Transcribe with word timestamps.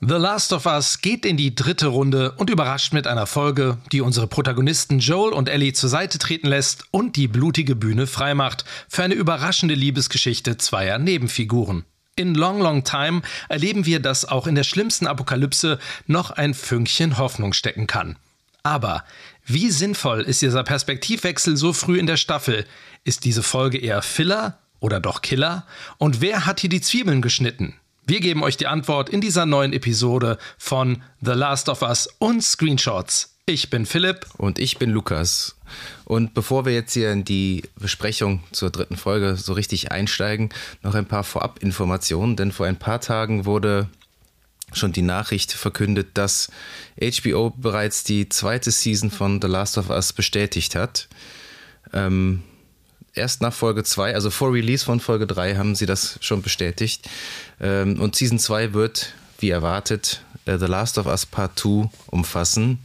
The 0.00 0.14
Last 0.14 0.52
of 0.52 0.64
Us 0.66 1.00
geht 1.00 1.26
in 1.26 1.36
die 1.36 1.56
dritte 1.56 1.88
Runde 1.88 2.30
und 2.36 2.50
überrascht 2.50 2.92
mit 2.92 3.08
einer 3.08 3.26
Folge, 3.26 3.78
die 3.90 4.00
unsere 4.00 4.28
Protagonisten 4.28 5.00
Joel 5.00 5.32
und 5.32 5.48
Ellie 5.48 5.72
zur 5.72 5.88
Seite 5.88 6.18
treten 6.18 6.46
lässt 6.46 6.84
und 6.92 7.16
die 7.16 7.26
blutige 7.26 7.74
Bühne 7.74 8.06
freimacht 8.06 8.64
für 8.88 9.02
eine 9.02 9.14
überraschende 9.14 9.74
Liebesgeschichte 9.74 10.56
zweier 10.56 10.98
Nebenfiguren. 10.98 11.84
In 12.14 12.36
Long 12.36 12.60
Long 12.60 12.84
Time 12.84 13.22
erleben 13.48 13.86
wir, 13.86 13.98
dass 13.98 14.24
auch 14.24 14.46
in 14.46 14.54
der 14.54 14.62
schlimmsten 14.62 15.08
Apokalypse 15.08 15.80
noch 16.06 16.30
ein 16.30 16.54
Fünkchen 16.54 17.18
Hoffnung 17.18 17.52
stecken 17.52 17.88
kann. 17.88 18.14
Aber 18.62 19.04
wie 19.46 19.68
sinnvoll 19.68 20.20
ist 20.20 20.42
dieser 20.42 20.62
Perspektivwechsel 20.62 21.56
so 21.56 21.72
früh 21.72 21.98
in 21.98 22.06
der 22.06 22.18
Staffel? 22.18 22.66
Ist 23.02 23.24
diese 23.24 23.42
Folge 23.42 23.78
eher 23.78 24.02
Filler 24.02 24.60
oder 24.78 25.00
doch 25.00 25.22
Killer? 25.22 25.66
Und 25.96 26.20
wer 26.20 26.46
hat 26.46 26.60
hier 26.60 26.70
die 26.70 26.80
Zwiebeln 26.80 27.20
geschnitten? 27.20 27.74
Wir 28.08 28.20
geben 28.20 28.42
euch 28.42 28.56
die 28.56 28.66
Antwort 28.66 29.10
in 29.10 29.20
dieser 29.20 29.44
neuen 29.44 29.74
Episode 29.74 30.38
von 30.56 31.02
The 31.20 31.32
Last 31.32 31.68
of 31.68 31.82
Us 31.82 32.08
und 32.18 32.42
Screenshots. 32.42 33.36
Ich 33.44 33.68
bin 33.68 33.84
Philipp. 33.84 34.24
Und 34.38 34.58
ich 34.58 34.78
bin 34.78 34.88
Lukas. 34.88 35.56
Und 36.06 36.32
bevor 36.32 36.64
wir 36.64 36.72
jetzt 36.72 36.94
hier 36.94 37.12
in 37.12 37.24
die 37.24 37.64
Besprechung 37.78 38.42
zur 38.50 38.70
dritten 38.70 38.96
Folge 38.96 39.36
so 39.36 39.52
richtig 39.52 39.92
einsteigen, 39.92 40.48
noch 40.82 40.94
ein 40.94 41.04
paar 41.04 41.22
Vorabinformationen, 41.22 42.34
denn 42.36 42.50
vor 42.50 42.64
ein 42.64 42.78
paar 42.78 43.02
Tagen 43.02 43.44
wurde 43.44 43.90
schon 44.72 44.92
die 44.92 45.02
Nachricht 45.02 45.52
verkündet, 45.52 46.08
dass 46.14 46.50
HBO 46.98 47.50
bereits 47.50 48.04
die 48.04 48.30
zweite 48.30 48.70
Season 48.70 49.10
von 49.10 49.38
The 49.42 49.48
Last 49.48 49.76
of 49.76 49.90
Us 49.90 50.14
bestätigt 50.14 50.76
hat. 50.76 51.08
Ähm, 51.92 52.42
erst 53.18 53.42
nach 53.42 53.52
Folge 53.52 53.84
2, 53.84 54.14
also 54.14 54.30
vor 54.30 54.52
Release 54.52 54.84
von 54.84 55.00
Folge 55.00 55.26
3, 55.26 55.56
haben 55.56 55.74
sie 55.74 55.86
das 55.86 56.18
schon 56.20 56.42
bestätigt. 56.42 57.08
Ähm, 57.60 58.00
und 58.00 58.16
Season 58.16 58.38
2 58.38 58.72
wird, 58.72 59.12
wie 59.38 59.50
erwartet, 59.50 60.22
äh, 60.46 60.58
The 60.58 60.66
Last 60.66 60.98
of 60.98 61.06
Us 61.06 61.26
Part 61.26 61.58
2 61.58 61.90
umfassen. 62.06 62.78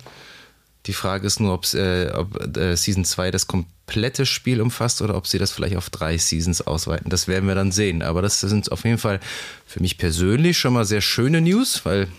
Die 0.85 0.93
Frage 0.93 1.25
ist 1.25 1.39
nur, 1.39 1.61
äh, 1.73 2.09
ob 2.11 2.57
äh, 2.57 2.75
Season 2.75 3.05
2 3.05 3.31
das 3.31 3.47
komplette 3.47 4.25
Spiel 4.25 4.59
umfasst 4.59 5.01
oder 5.01 5.15
ob 5.15 5.27
sie 5.27 5.37
das 5.37 5.51
vielleicht 5.51 5.77
auf 5.77 5.89
drei 5.89 6.17
Seasons 6.17 6.61
ausweiten. 6.61 7.09
Das 7.09 7.27
werden 7.27 7.47
wir 7.47 7.55
dann 7.55 7.71
sehen. 7.71 8.01
Aber 8.01 8.21
das 8.21 8.41
sind 8.41 8.71
auf 8.71 8.83
jeden 8.83 8.97
Fall 8.97 9.21
für 9.65 9.79
mich 9.79 9.97
persönlich 9.97 10.57
schon 10.57 10.73
mal 10.73 10.85
sehr 10.85 11.01
schöne 11.01 11.39
News, 11.39 11.85
weil 11.85 12.09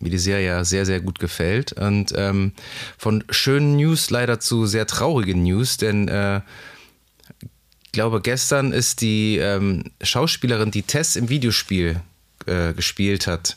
mir 0.00 0.10
die 0.10 0.18
Serie 0.18 0.46
ja 0.46 0.64
sehr, 0.64 0.84
sehr 0.84 1.00
gut 1.00 1.18
gefällt. 1.18 1.72
Und 1.72 2.12
ähm, 2.14 2.52
von 2.98 3.24
schönen 3.30 3.76
News 3.76 4.10
leider 4.10 4.38
zu 4.38 4.66
sehr 4.66 4.86
traurigen 4.86 5.42
News, 5.42 5.78
denn 5.78 6.08
äh, 6.08 6.40
ich 7.90 7.92
glaube, 7.92 8.20
gestern 8.20 8.72
ist 8.72 9.00
die 9.00 9.38
ähm, 9.38 9.82
Schauspielerin, 10.00 10.70
die 10.70 10.84
Tess 10.84 11.16
im 11.16 11.28
Videospiel 11.28 12.00
äh, 12.46 12.72
gespielt 12.72 13.26
hat 13.26 13.56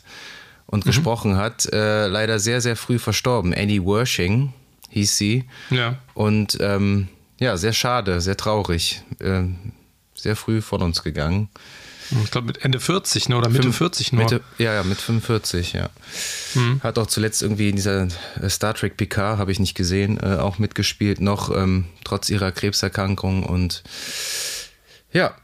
und 0.66 0.84
mhm. 0.84 0.88
gesprochen 0.88 1.36
hat, 1.36 1.72
äh, 1.72 2.08
leider 2.08 2.40
sehr, 2.40 2.60
sehr 2.60 2.74
früh 2.74 2.98
verstorben. 2.98 3.54
Annie 3.54 3.86
Wershing 3.86 4.52
hieß 4.90 5.16
sie. 5.16 5.44
Ja. 5.70 5.98
Und 6.14 6.58
ähm, 6.58 7.06
ja, 7.38 7.56
sehr 7.56 7.72
schade, 7.72 8.20
sehr 8.20 8.36
traurig. 8.36 9.02
Äh, 9.20 9.44
sehr 10.16 10.34
früh 10.34 10.62
von 10.62 10.82
uns 10.82 11.04
gegangen. 11.04 11.48
Ich 12.22 12.30
glaube 12.30 12.46
mit 12.46 12.64
Ende 12.64 12.80
40 12.80 13.28
ne? 13.28 13.36
oder 13.36 13.48
Mitte 13.48 13.62
Fünf, 13.64 13.78
40 13.78 14.12
nur. 14.12 14.22
Mitte, 14.22 14.40
ja, 14.58 14.74
ja, 14.74 14.82
mit 14.82 15.00
45, 15.00 15.72
ja. 15.72 15.90
Mhm. 16.54 16.80
Hat 16.82 16.98
auch 16.98 17.06
zuletzt 17.06 17.42
irgendwie 17.42 17.70
in 17.70 17.76
dieser 17.76 18.08
äh, 18.40 18.48
Star 18.48 18.74
Trek 18.74 18.96
PK, 18.96 19.38
habe 19.38 19.52
ich 19.52 19.58
nicht 19.58 19.74
gesehen, 19.74 20.18
äh, 20.18 20.36
auch 20.36 20.58
mitgespielt, 20.58 21.20
noch 21.20 21.54
ähm, 21.54 21.86
trotz 22.04 22.28
ihrer 22.28 22.52
Krebserkrankung. 22.52 23.44
Und 23.44 23.82
ja, 25.12 25.34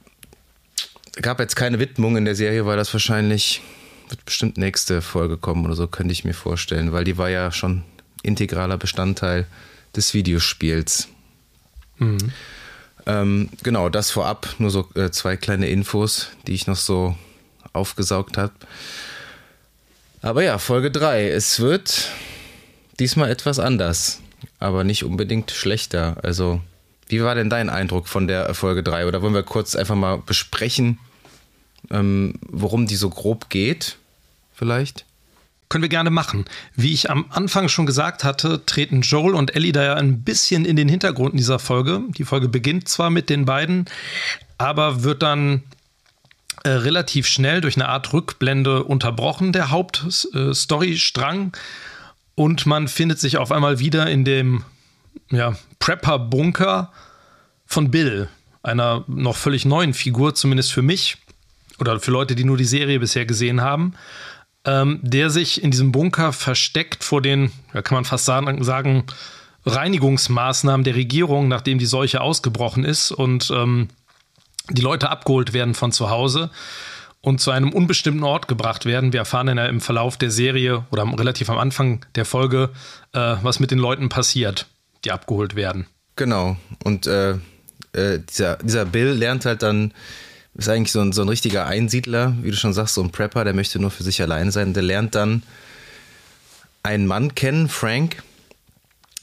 gab 1.21 1.41
jetzt 1.41 1.57
keine 1.57 1.79
Widmung 1.79 2.17
in 2.17 2.25
der 2.25 2.35
Serie, 2.35 2.67
weil 2.67 2.77
das 2.77 2.93
wahrscheinlich 2.93 3.63
wird 4.09 4.25
bestimmt 4.25 4.59
nächste 4.59 5.03
Folge 5.03 5.37
kommen 5.37 5.65
oder 5.65 5.75
so, 5.75 5.87
könnte 5.87 6.13
ich 6.13 6.25
mir 6.25 6.35
vorstellen, 6.35 6.93
weil 6.93 7.05
die 7.05 7.17
war 7.17 7.31
ja 7.31 7.53
schon 7.53 7.85
integraler 8.23 8.77
Bestandteil 8.77 9.47
des 9.97 10.15
Videospiels. 10.15 11.09
Mhm. 11.99 12.33
Ähm, 13.07 13.49
genau, 13.63 13.89
das 13.89 14.11
vorab, 14.11 14.55
nur 14.59 14.71
so 14.71 14.89
äh, 14.95 15.11
zwei 15.11 15.37
kleine 15.37 15.69
Infos, 15.69 16.29
die 16.47 16.53
ich 16.53 16.67
noch 16.67 16.77
so 16.77 17.17
aufgesaugt 17.73 18.37
habe. 18.37 18.53
Aber 20.23 20.43
ja, 20.43 20.59
Folge 20.59 20.91
3. 20.91 21.31
Es 21.31 21.61
wird 21.61 22.11
diesmal 22.99 23.31
etwas 23.31 23.59
anders, 23.59 24.21
aber 24.59 24.85
nicht 24.85 25.05
unbedingt 25.05 25.51
schlechter. 25.51 26.19
Also, 26.23 26.61
wie 27.09 27.23
war 27.23 27.35
denn 27.35 27.51
dein 27.51 27.71
Eindruck 27.71 28.07
von 28.07 28.27
der 28.27 28.55
Folge 28.55 28.83
3? 28.83 29.07
Oder 29.07 29.23
wollen 29.23 29.35
wir 29.35 29.43
kurz 29.43 29.75
einfach 29.75 29.95
mal 29.97 30.19
besprechen, 30.19 30.99
ähm, 31.91 32.35
worum 32.43 32.87
die 32.87 32.97
so 32.97 33.09
grob 33.09 33.49
geht? 33.49 33.97
Vielleicht? 34.55 35.07
Können 35.71 35.83
wir 35.83 35.89
gerne 35.89 36.11
machen. 36.11 36.47
Wie 36.75 36.93
ich 36.93 37.11
am 37.11 37.27
Anfang 37.31 37.69
schon 37.69 37.87
gesagt 37.87 38.25
hatte, 38.25 38.67
treten 38.67 39.03
Joel 39.03 39.37
und 39.37 39.55
Ellie 39.55 39.71
da 39.71 39.85
ja 39.85 39.95
ein 39.95 40.25
bisschen 40.25 40.65
in 40.65 40.75
den 40.75 40.89
Hintergrund 40.89 41.31
in 41.31 41.39
dieser 41.39 41.61
Folge. 41.61 42.03
Die 42.19 42.25
Folge 42.25 42.49
beginnt 42.49 42.89
zwar 42.89 43.09
mit 43.09 43.31
den 43.31 43.45
beiden, 43.45 43.85
aber 44.59 45.05
wird 45.05 45.23
dann 45.23 45.63
äh, 46.65 46.71
relativ 46.71 47.29
schnell 47.29 47.61
durch 47.61 47.77
eine 47.77 47.89
Art 47.89 48.13
Rückblende 48.13 48.83
unterbrochen, 48.83 49.53
der 49.53 49.71
Hauptstorystrang. 49.71 51.53
Äh, 51.55 51.59
und 52.35 52.67
man 52.67 52.89
findet 52.89 53.21
sich 53.21 53.39
auf 53.39 53.53
einmal 53.53 53.79
wieder 53.79 54.11
in 54.11 54.25
dem 54.25 54.65
ja, 55.31 55.57
Prepper-Bunker 55.79 56.91
von 57.65 57.93
Bill, 57.93 58.29
einer 58.65 59.05
noch 59.07 59.37
völlig 59.37 59.65
neuen 59.65 59.95
Figur, 59.95 60.35
zumindest 60.35 60.73
für 60.73 60.83
mich 60.83 61.19
oder 61.79 62.01
für 62.01 62.11
Leute, 62.11 62.35
die 62.35 62.43
nur 62.43 62.57
die 62.57 62.65
Serie 62.65 62.99
bisher 62.99 63.25
gesehen 63.25 63.61
haben 63.61 63.95
ähm, 64.65 65.01
der 65.03 65.31
sich 65.31 65.63
in 65.63 65.71
diesem 65.71 65.93
Bunker 65.93 66.33
versteckt 66.33 67.05
vor 67.05 67.23
den, 67.23 67.51
ja, 67.73 67.83
kann 67.83 67.97
man 67.97 68.05
fast 68.05 68.25
sagen, 68.27 69.05
Reinigungsmaßnahmen 69.67 70.85
der 70.85 70.95
Regierung, 70.95 71.49
nachdem 71.49 71.79
die 71.79 71.87
Seuche 71.87 72.21
ausgebrochen 72.21 72.85
ist 72.85 73.13
und 73.13 73.51
ähm, 73.55 73.89
die 74.71 74.83
Leute 74.83 75.11
abgeholt 75.11 75.53
werden 75.53 75.75
von 75.75 75.93
zu 75.93 76.11
Hause 76.11 76.51
und 77.21 77.41
zu 77.41 77.51
einem 77.51 77.73
unbestimmten 77.73 78.23
Ort 78.23 78.49
gebracht 78.49 78.87
werden. 78.87 79.13
Wir 79.13 79.21
erfahren 79.21 79.49
ja 79.49 79.67
im 79.67 79.81
Verlauf 79.81 80.17
der 80.17 80.31
Serie 80.31 80.85
oder 80.91 81.05
relativ 81.19 81.51
am 81.51 81.59
Anfang 81.59 82.07
der 82.15 82.25
Folge, 82.25 82.71
äh, 83.13 83.37
was 83.43 83.61
mit 83.61 83.71
den 83.71 83.79
Leuten 83.79 84.09
passiert, 84.09 84.67
die 85.05 85.13
abgeholt 85.13 85.55
werden. 85.55 85.87
Genau. 86.17 86.57
Und 86.85 87.07
äh, 87.07 87.33
äh, 87.93 88.21
dieser, 88.29 88.57
dieser 88.57 88.87
Bill 88.87 89.11
lernt 89.11 89.45
halt 89.45 89.63
dann 89.63 89.93
ist 90.55 90.69
eigentlich 90.69 90.93
so 90.93 91.01
ein, 91.01 91.13
so 91.13 91.23
ein 91.23 91.29
richtiger 91.29 91.67
Einsiedler, 91.67 92.37
wie 92.43 92.51
du 92.51 92.57
schon 92.57 92.73
sagst, 92.73 92.95
so 92.95 93.03
ein 93.03 93.11
Prepper, 93.11 93.45
der 93.45 93.55
möchte 93.55 93.79
nur 93.79 93.91
für 93.91 94.03
sich 94.03 94.21
allein 94.21 94.51
sein. 94.51 94.75
Der 94.75 94.83
lernt 94.83 95.15
dann 95.15 95.43
einen 96.83 97.07
Mann 97.07 97.35
kennen, 97.35 97.69
Frank, 97.69 98.23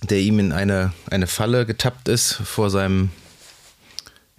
der 0.04 0.20
ihm 0.20 0.40
in 0.40 0.52
eine, 0.52 0.94
eine 1.10 1.28
Falle 1.28 1.66
getappt 1.66 2.08
ist 2.08 2.34
vor 2.34 2.70
seinem, 2.70 3.10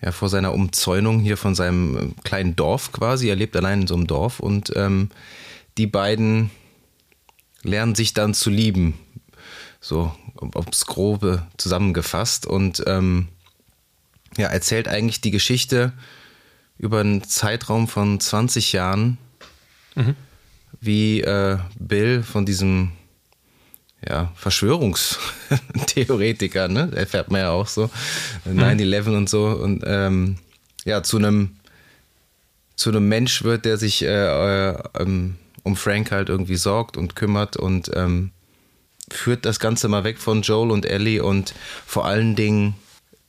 ja, 0.00 0.12
vor 0.12 0.28
seiner 0.28 0.54
Umzäunung 0.54 1.21
hier 1.21 1.37
von 1.37 1.54
seinem 1.54 1.97
äh, 1.97 2.22
kleinen 2.22 2.56
Dorf 2.56 2.93
quasi. 2.93 3.28
Er 3.28 3.37
lebt 3.37 3.56
allein 3.56 3.82
in 3.82 3.87
so 3.87 3.94
einem 3.94 4.06
Dorf 4.06 4.41
und 4.41 4.72
ähm, 4.77 5.10
die 5.77 5.87
beiden 5.87 6.50
lernen 7.62 7.95
sich 7.95 8.15
dann 8.15 8.34
zu 8.34 8.51
lieben. 8.51 8.95
So, 9.80 10.13
aufs 10.54 10.86
Grobe 10.86 11.47
zusammengefasst 11.57 12.47
und 12.47 12.83
ähm, 12.86 13.28
ja, 14.36 14.48
erzählt 14.48 14.89
eigentlich 14.89 15.21
die 15.21 15.30
Geschichte 15.30 15.92
über 16.78 17.01
einen 17.01 17.25
Zeitraum 17.25 17.89
von 17.89 18.21
20 18.21 18.72
Jahren, 18.72 19.19
mhm. 19.95 20.15
wie 20.80 21.21
äh, 21.21 21.59
Bill 21.78 22.22
von 22.22 22.47
diesem 22.47 22.92
ja, 24.07 24.33
Verschwörungstheoretiker, 24.36 26.69
ne? 26.69 26.91
Erfährt 26.95 27.30
man 27.30 27.41
ja 27.41 27.51
auch 27.51 27.66
so. 27.66 27.91
Mhm. 28.45 28.60
9-11 28.60 29.16
und 29.16 29.28
so. 29.28 29.47
Und 29.47 29.83
ähm, 29.86 30.36
ja, 30.84 31.03
zu 31.03 31.16
einem 31.19 31.57
zu 32.77 32.91
einem 32.91 33.09
Mensch 33.09 33.42
wird, 33.42 33.65
der 33.65 33.77
sich 33.77 34.04
äh, 34.04 34.71
äh, 34.71 34.77
um 35.65 35.77
Frank 35.77 36.13
halt 36.13 36.28
irgendwie 36.28 36.57
sorgt 36.57 36.97
und 36.97 37.16
kümmert 37.16 37.57
und 37.57 37.91
ähm, 37.95 38.30
führt 39.10 39.45
das 39.45 39.59
Ganze 39.59 39.89
mal 39.89 40.04
weg 40.04 40.19
von 40.19 40.42
Joel 40.42 40.71
und 40.71 40.86
Ellie 40.86 41.21
und 41.22 41.54
vor 41.84 42.04
allen 42.04 42.36
Dingen 42.36 42.77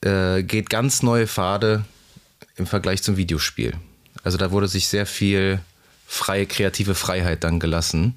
äh, 0.02 0.44
geht 0.44 0.70
ganz 0.70 1.02
neue 1.02 1.26
Pfade 1.26 1.84
im 2.60 2.66
Vergleich 2.66 3.02
zum 3.02 3.16
Videospiel. 3.16 3.74
Also 4.22 4.38
da 4.38 4.52
wurde 4.52 4.68
sich 4.68 4.86
sehr 4.86 5.06
viel 5.06 5.60
freie, 6.06 6.46
kreative 6.46 6.94
Freiheit 6.94 7.42
dann 7.42 7.58
gelassen. 7.58 8.14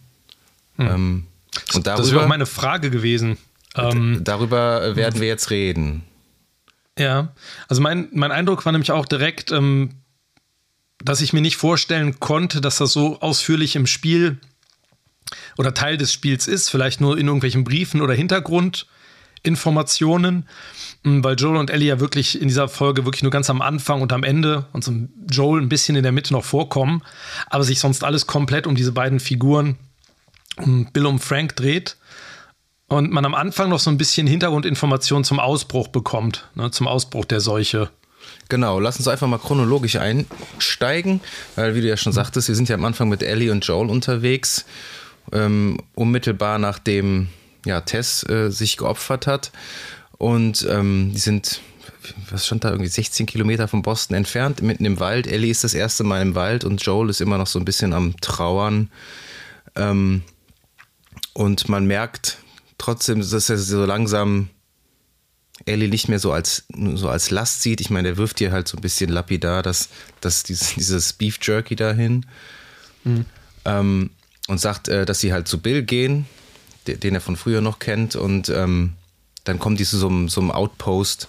Hm. 0.77 0.87
Ähm, 0.87 1.27
und 1.73 1.87
darüber, 1.87 2.03
das 2.03 2.11
wäre 2.11 2.23
auch 2.23 2.27
meine 2.27 2.45
Frage 2.45 2.91
gewesen. 2.91 3.37
Ähm, 3.75 4.23
Darüber 4.23 4.95
werden 4.95 5.19
wir 5.19 5.27
jetzt 5.27 5.49
reden. 5.49 6.03
Ja, 6.97 7.33
also 7.67 7.81
mein, 7.81 8.09
mein 8.11 8.31
Eindruck 8.31 8.65
war 8.65 8.71
nämlich 8.71 8.91
auch 8.91 9.07
direkt, 9.07 9.51
ähm, 9.51 9.95
dass 11.03 11.21
ich 11.21 11.33
mir 11.33 11.41
nicht 11.41 11.57
vorstellen 11.57 12.19
konnte, 12.19 12.61
dass 12.61 12.77
das 12.77 12.93
so 12.93 13.19
ausführlich 13.19 13.75
im 13.75 13.87
Spiel 13.87 14.37
oder 15.57 15.73
Teil 15.73 15.97
des 15.97 16.13
Spiels 16.13 16.47
ist, 16.47 16.69
vielleicht 16.69 17.01
nur 17.01 17.17
in 17.17 17.25
irgendwelchen 17.25 17.63
Briefen 17.63 18.01
oder 18.01 18.13
Hintergrundinformationen, 18.13 18.85
hm, 19.45 21.23
weil 21.23 21.35
Joel 21.35 21.57
und 21.57 21.69
Ellie 21.69 21.87
ja 21.87 21.99
wirklich 21.99 22.41
in 22.41 22.47
dieser 22.47 22.67
Folge 22.67 23.05
wirklich 23.05 23.23
nur 23.23 23.31
ganz 23.31 23.49
am 23.49 23.61
Anfang 23.61 24.01
und 24.01 24.13
am 24.13 24.23
Ende 24.23 24.65
und 24.71 24.83
so 24.83 24.93
Joel 25.29 25.61
ein 25.61 25.69
bisschen 25.69 25.95
in 25.95 26.03
der 26.03 26.11
Mitte 26.11 26.33
noch 26.33 26.45
vorkommen, 26.45 27.01
aber 27.49 27.63
sich 27.63 27.79
sonst 27.79 28.03
alles 28.03 28.25
komplett 28.25 28.67
um 28.67 28.75
diese 28.75 28.93
beiden 28.93 29.19
Figuren, 29.19 29.77
um 30.57 30.91
Bill 30.91 31.05
und 31.05 31.19
Frank 31.19 31.55
dreht 31.55 31.97
und 32.87 33.11
man 33.11 33.25
am 33.25 33.35
Anfang 33.35 33.69
noch 33.69 33.79
so 33.79 33.89
ein 33.89 33.97
bisschen 33.97 34.27
Hintergrundinformationen 34.27 35.23
zum 35.23 35.39
Ausbruch 35.39 35.89
bekommt, 35.89 36.47
ne, 36.55 36.71
zum 36.71 36.87
Ausbruch 36.87 37.25
der 37.25 37.41
Seuche. 37.41 37.89
Genau, 38.49 38.79
lass 38.79 38.97
uns 38.97 39.07
einfach 39.07 39.27
mal 39.27 39.39
chronologisch 39.39 39.97
einsteigen, 39.97 41.19
weil 41.55 41.75
wie 41.75 41.81
du 41.81 41.87
ja 41.87 41.97
schon 41.97 42.13
sagtest, 42.13 42.47
wir 42.47 42.55
sind 42.55 42.69
ja 42.69 42.75
am 42.75 42.85
Anfang 42.85 43.09
mit 43.09 43.23
Ellie 43.23 43.51
und 43.51 43.65
Joel 43.65 43.89
unterwegs, 43.89 44.65
ähm, 45.31 45.79
unmittelbar 45.95 46.59
nachdem 46.59 47.27
ja, 47.65 47.81
Tess 47.81 48.23
äh, 48.29 48.49
sich 48.49 48.77
geopfert 48.77 49.27
hat. 49.27 49.51
Und 50.17 50.65
ähm, 50.69 51.11
die 51.13 51.19
sind, 51.19 51.61
was 52.29 52.45
stand 52.45 52.63
da, 52.63 52.69
irgendwie 52.69 52.89
16 52.89 53.25
Kilometer 53.25 53.67
von 53.67 53.81
Boston 53.81 54.15
entfernt, 54.15 54.61
mitten 54.61 54.85
im 54.85 54.99
Wald. 54.99 55.27
Ellie 55.27 55.51
ist 55.51 55.63
das 55.63 55.73
erste 55.73 56.03
Mal 56.03 56.21
im 56.21 56.35
Wald 56.35 56.63
und 56.63 56.81
Joel 56.81 57.09
ist 57.09 57.21
immer 57.21 57.37
noch 57.37 57.47
so 57.47 57.59
ein 57.59 57.65
bisschen 57.65 57.93
am 57.93 58.15
Trauern. 58.21 58.89
Ähm, 59.75 60.23
und 61.33 61.67
man 61.67 61.85
merkt 61.85 62.37
trotzdem, 62.77 63.19
dass 63.19 63.49
er 63.49 63.57
so 63.57 63.85
langsam 63.85 64.49
Ellie 65.65 65.87
nicht 65.87 66.09
mehr 66.09 66.19
so 66.19 66.31
als, 66.31 66.65
so 66.95 67.09
als 67.09 67.31
Last 67.31 67.61
sieht. 67.61 67.81
Ich 67.81 67.89
meine, 67.89 68.09
er 68.09 68.17
wirft 68.17 68.41
ihr 68.41 68.51
halt 68.51 68.67
so 68.67 68.77
ein 68.77 68.81
bisschen 68.81 69.09
lapidar 69.09 69.63
das, 69.63 69.89
das, 70.21 70.43
dieses, 70.43 70.75
dieses 70.75 71.13
Beef 71.13 71.39
Jerky 71.41 71.75
dahin. 71.75 72.25
Mhm. 73.03 73.25
Ähm, 73.65 74.09
und 74.47 74.59
sagt, 74.59 74.89
äh, 74.89 75.05
dass 75.05 75.19
sie 75.19 75.31
halt 75.31 75.47
zu 75.47 75.61
Bill 75.61 75.83
gehen, 75.83 76.25
den, 76.87 77.15
er 77.15 77.21
von 77.21 77.35
früher 77.35 77.61
noch 77.61 77.79
kennt. 77.79 78.15
Und 78.15 78.49
ähm, 78.49 78.93
dann 79.43 79.59
kommt 79.59 79.79
die 79.79 79.85
zu 79.85 79.97
so 79.97 80.07
einem, 80.07 80.29
so 80.29 80.41
einem 80.41 80.51
Outpost, 80.51 81.27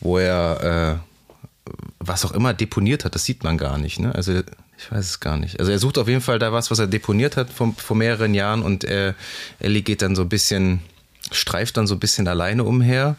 wo 0.00 0.18
er 0.18 1.00
äh, 1.00 1.72
was 1.98 2.24
auch 2.24 2.32
immer 2.32 2.54
deponiert 2.54 3.04
hat. 3.04 3.14
Das 3.14 3.24
sieht 3.24 3.44
man 3.44 3.58
gar 3.58 3.78
nicht. 3.78 3.98
Ne? 3.98 4.14
Also 4.14 4.32
ich 4.78 4.90
weiß 4.90 5.04
es 5.04 5.20
gar 5.20 5.36
nicht. 5.36 5.60
Also 5.60 5.70
er 5.70 5.78
sucht 5.78 5.98
auf 5.98 6.08
jeden 6.08 6.22
Fall 6.22 6.38
da 6.38 6.52
was, 6.52 6.70
was 6.70 6.78
er 6.78 6.86
deponiert 6.86 7.36
hat 7.36 7.50
vor, 7.50 7.74
vor 7.76 7.96
mehreren 7.96 8.34
Jahren. 8.34 8.62
Und 8.62 8.84
äh, 8.84 9.14
Ellie 9.58 9.82
geht 9.82 10.02
dann 10.02 10.16
so 10.16 10.22
ein 10.22 10.28
bisschen, 10.28 10.80
streift 11.30 11.76
dann 11.76 11.86
so 11.86 11.94
ein 11.94 12.00
bisschen 12.00 12.26
alleine 12.28 12.64
umher 12.64 13.16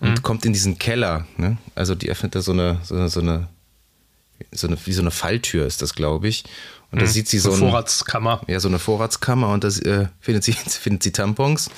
und 0.00 0.10
mhm. 0.10 0.22
kommt 0.22 0.44
in 0.44 0.52
diesen 0.52 0.78
Keller. 0.78 1.26
Ne? 1.38 1.56
Also 1.74 1.94
die 1.94 2.10
öffnet 2.10 2.34
da 2.34 2.42
so 2.42 2.52
eine, 2.52 2.80
so 2.82 2.94
eine, 2.94 3.08
so 3.08 3.20
eine, 3.20 3.48
so 4.50 4.66
eine, 4.66 4.76
wie 4.84 4.92
so 4.92 5.00
eine 5.00 5.10
Falltür 5.10 5.66
ist 5.66 5.80
das, 5.80 5.94
glaube 5.94 6.28
ich. 6.28 6.44
Und 6.92 7.00
da 7.00 7.06
mhm. 7.06 7.10
sieht 7.10 7.28
sie 7.28 7.38
so 7.38 7.50
eine 7.52 7.58
Vorratskammer. 7.58 8.42
Ja, 8.46 8.60
so 8.60 8.68
eine 8.68 8.78
Vorratskammer 8.78 9.48
und 9.48 9.64
da 9.64 9.68
äh, 9.68 10.08
findet, 10.20 10.44
sie, 10.44 10.52
findet 10.66 11.02
sie 11.02 11.12
Tampons, 11.12 11.70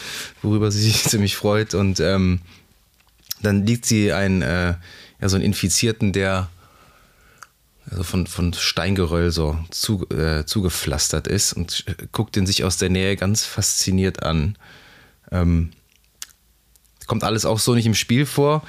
worüber 0.42 0.70
sie 0.70 0.82
sich 0.82 1.04
ziemlich 1.04 1.36
freut. 1.36 1.74
Und 1.74 2.00
ähm, 2.00 2.40
dann 3.40 3.64
liegt 3.64 3.86
sie 3.86 4.12
ein, 4.12 4.42
äh, 4.42 4.74
ja, 5.20 5.28
so 5.28 5.36
einen 5.36 5.44
Infizierten, 5.44 6.12
der 6.12 6.48
also 7.90 8.02
von, 8.02 8.26
von 8.26 8.52
Steingeröll 8.54 9.30
so 9.30 9.58
zu, 9.70 10.08
äh, 10.10 10.44
zugepflastert 10.46 11.28
ist 11.28 11.52
und 11.52 11.84
guckt 12.12 12.36
ihn 12.36 12.46
sich 12.46 12.64
aus 12.64 12.78
der 12.78 12.88
Nähe 12.88 13.14
ganz 13.16 13.44
fasziniert 13.44 14.22
an. 14.22 14.56
Ähm, 15.30 15.70
kommt 17.06 17.24
alles 17.24 17.44
auch 17.44 17.58
so 17.58 17.74
nicht 17.74 17.86
im 17.86 17.94
Spiel 17.94 18.26
vor. 18.26 18.62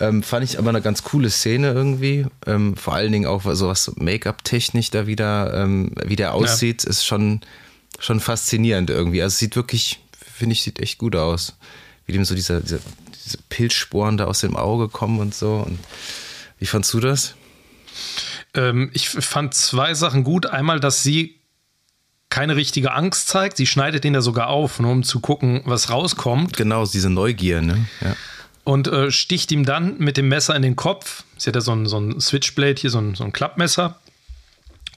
Ähm, 0.00 0.22
fand 0.22 0.44
ich 0.44 0.58
aber 0.58 0.70
eine 0.70 0.82
ganz 0.82 1.04
coole 1.04 1.30
Szene 1.30 1.72
irgendwie. 1.72 2.26
Ähm, 2.46 2.76
vor 2.76 2.94
allen 2.94 3.12
Dingen 3.12 3.26
auch 3.26 3.42
so 3.54 3.68
was 3.68 3.92
Make-up-technisch 3.96 4.90
da 4.90 5.06
wieder, 5.06 5.54
ähm, 5.54 5.92
wie 6.04 6.16
der 6.16 6.34
aussieht, 6.34 6.82
ja. 6.82 6.90
ist 6.90 7.04
schon, 7.04 7.40
schon 7.98 8.20
faszinierend 8.20 8.90
irgendwie. 8.90 9.22
Also 9.22 9.34
es 9.34 9.38
sieht 9.38 9.56
wirklich, 9.56 10.00
finde 10.18 10.54
ich, 10.54 10.62
sieht 10.62 10.80
echt 10.80 10.98
gut 10.98 11.14
aus. 11.14 11.56
Wie 12.06 12.12
dem 12.12 12.24
so 12.24 12.34
diese, 12.34 12.60
diese, 12.60 12.80
diese 13.24 13.38
Pilzsporen 13.48 14.16
da 14.16 14.24
aus 14.24 14.40
dem 14.40 14.56
Auge 14.56 14.88
kommen 14.88 15.20
und 15.20 15.34
so. 15.34 15.64
Und 15.66 15.78
wie 16.58 16.66
fandst 16.66 16.92
du 16.92 17.00
das? 17.00 17.34
Ähm, 18.54 18.90
ich 18.92 19.08
fand 19.08 19.54
zwei 19.54 19.94
Sachen 19.94 20.24
gut. 20.24 20.46
Einmal, 20.46 20.80
dass 20.80 21.02
sie 21.02 21.36
keine 22.30 22.56
richtige 22.56 22.92
Angst 22.92 23.28
zeigt. 23.28 23.56
Sie 23.56 23.66
schneidet 23.66 24.02
den 24.02 24.14
ja 24.14 24.20
sogar 24.20 24.48
auf, 24.48 24.80
nur 24.80 24.90
um 24.90 25.04
zu 25.04 25.20
gucken, 25.20 25.62
was 25.66 25.88
rauskommt. 25.88 26.56
Genau, 26.56 26.84
diese 26.84 27.10
Neugier, 27.10 27.62
ne? 27.62 27.86
Ja. 28.00 28.16
Und 28.64 28.88
äh, 28.88 29.10
sticht 29.10 29.52
ihm 29.52 29.64
dann 29.64 29.98
mit 29.98 30.16
dem 30.16 30.28
Messer 30.28 30.56
in 30.56 30.62
den 30.62 30.74
Kopf. 30.74 31.24
Sie 31.36 31.48
hat 31.48 31.54
ja 31.54 31.60
so 31.60 31.72
ein, 31.72 31.86
so 31.86 31.98
ein 32.00 32.20
Switchblade 32.20 32.80
hier, 32.80 32.90
so 32.90 32.98
ein, 32.98 33.14
so 33.14 33.24
ein 33.24 33.32
Klappmesser. 33.32 34.00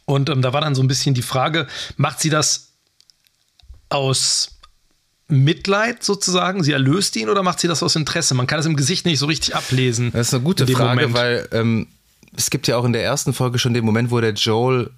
Und 0.06 0.30
ähm, 0.30 0.42
da 0.42 0.54
war 0.54 0.62
dann 0.62 0.74
so 0.74 0.82
ein 0.82 0.88
bisschen 0.88 1.14
die 1.14 1.22
Frage, 1.22 1.68
macht 1.98 2.22
sie 2.22 2.30
das 2.30 2.70
aus 3.90 4.58
Mitleid 5.28 6.04
sozusagen? 6.04 6.64
Sie 6.64 6.72
erlöst 6.72 7.16
ihn 7.18 7.28
oder 7.30 7.44
macht 7.44 7.60
sie 7.60 7.68
das 7.68 7.84
aus 7.84 7.96
Interesse? 7.98 8.34
Man 8.34 8.48
kann 8.48 8.60
es 8.60 8.66
im 8.66 8.78
Gesicht 8.78 9.06
nicht 9.06 9.20
so 9.20 9.26
richtig 9.26 9.56
ablesen. 9.56 10.12
Das 10.14 10.28
ist 10.28 10.34
eine 10.34 10.44
gute 10.44 10.66
Frage, 10.66 11.02
Moment. 11.02 11.14
weil 11.14 11.50
ähm, 11.52 11.88
es 12.36 12.50
gibt 12.50 12.68
ja 12.68 12.78
auch 12.78 12.86
in 12.86 12.94
der 12.94 13.04
ersten 13.04 13.34
Folge 13.34 13.60
schon 13.60 13.74
den 13.74 13.84
Moment, 13.84 14.12
wo 14.12 14.22
der 14.22 14.34
Joel 14.34 14.92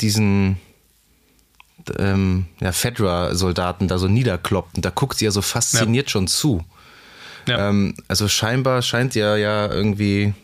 diesen 0.00 0.58
ähm, 1.98 2.46
ja, 2.60 2.72
Fedra-Soldaten 2.72 3.88
da 3.88 3.98
so 3.98 4.08
niederkloppt. 4.08 4.76
Und 4.76 4.84
da 4.84 4.90
guckt 4.90 5.18
sie 5.18 5.26
ja 5.26 5.30
so 5.30 5.42
fasziniert 5.42 6.06
ja. 6.06 6.10
schon 6.10 6.28
zu. 6.28 6.64
Ja. 7.48 7.68
Ähm, 7.68 7.94
also 8.08 8.28
scheinbar 8.28 8.82
scheint 8.82 9.14
ja 9.14 9.36
ja 9.36 9.70
irgendwie, 9.70 10.34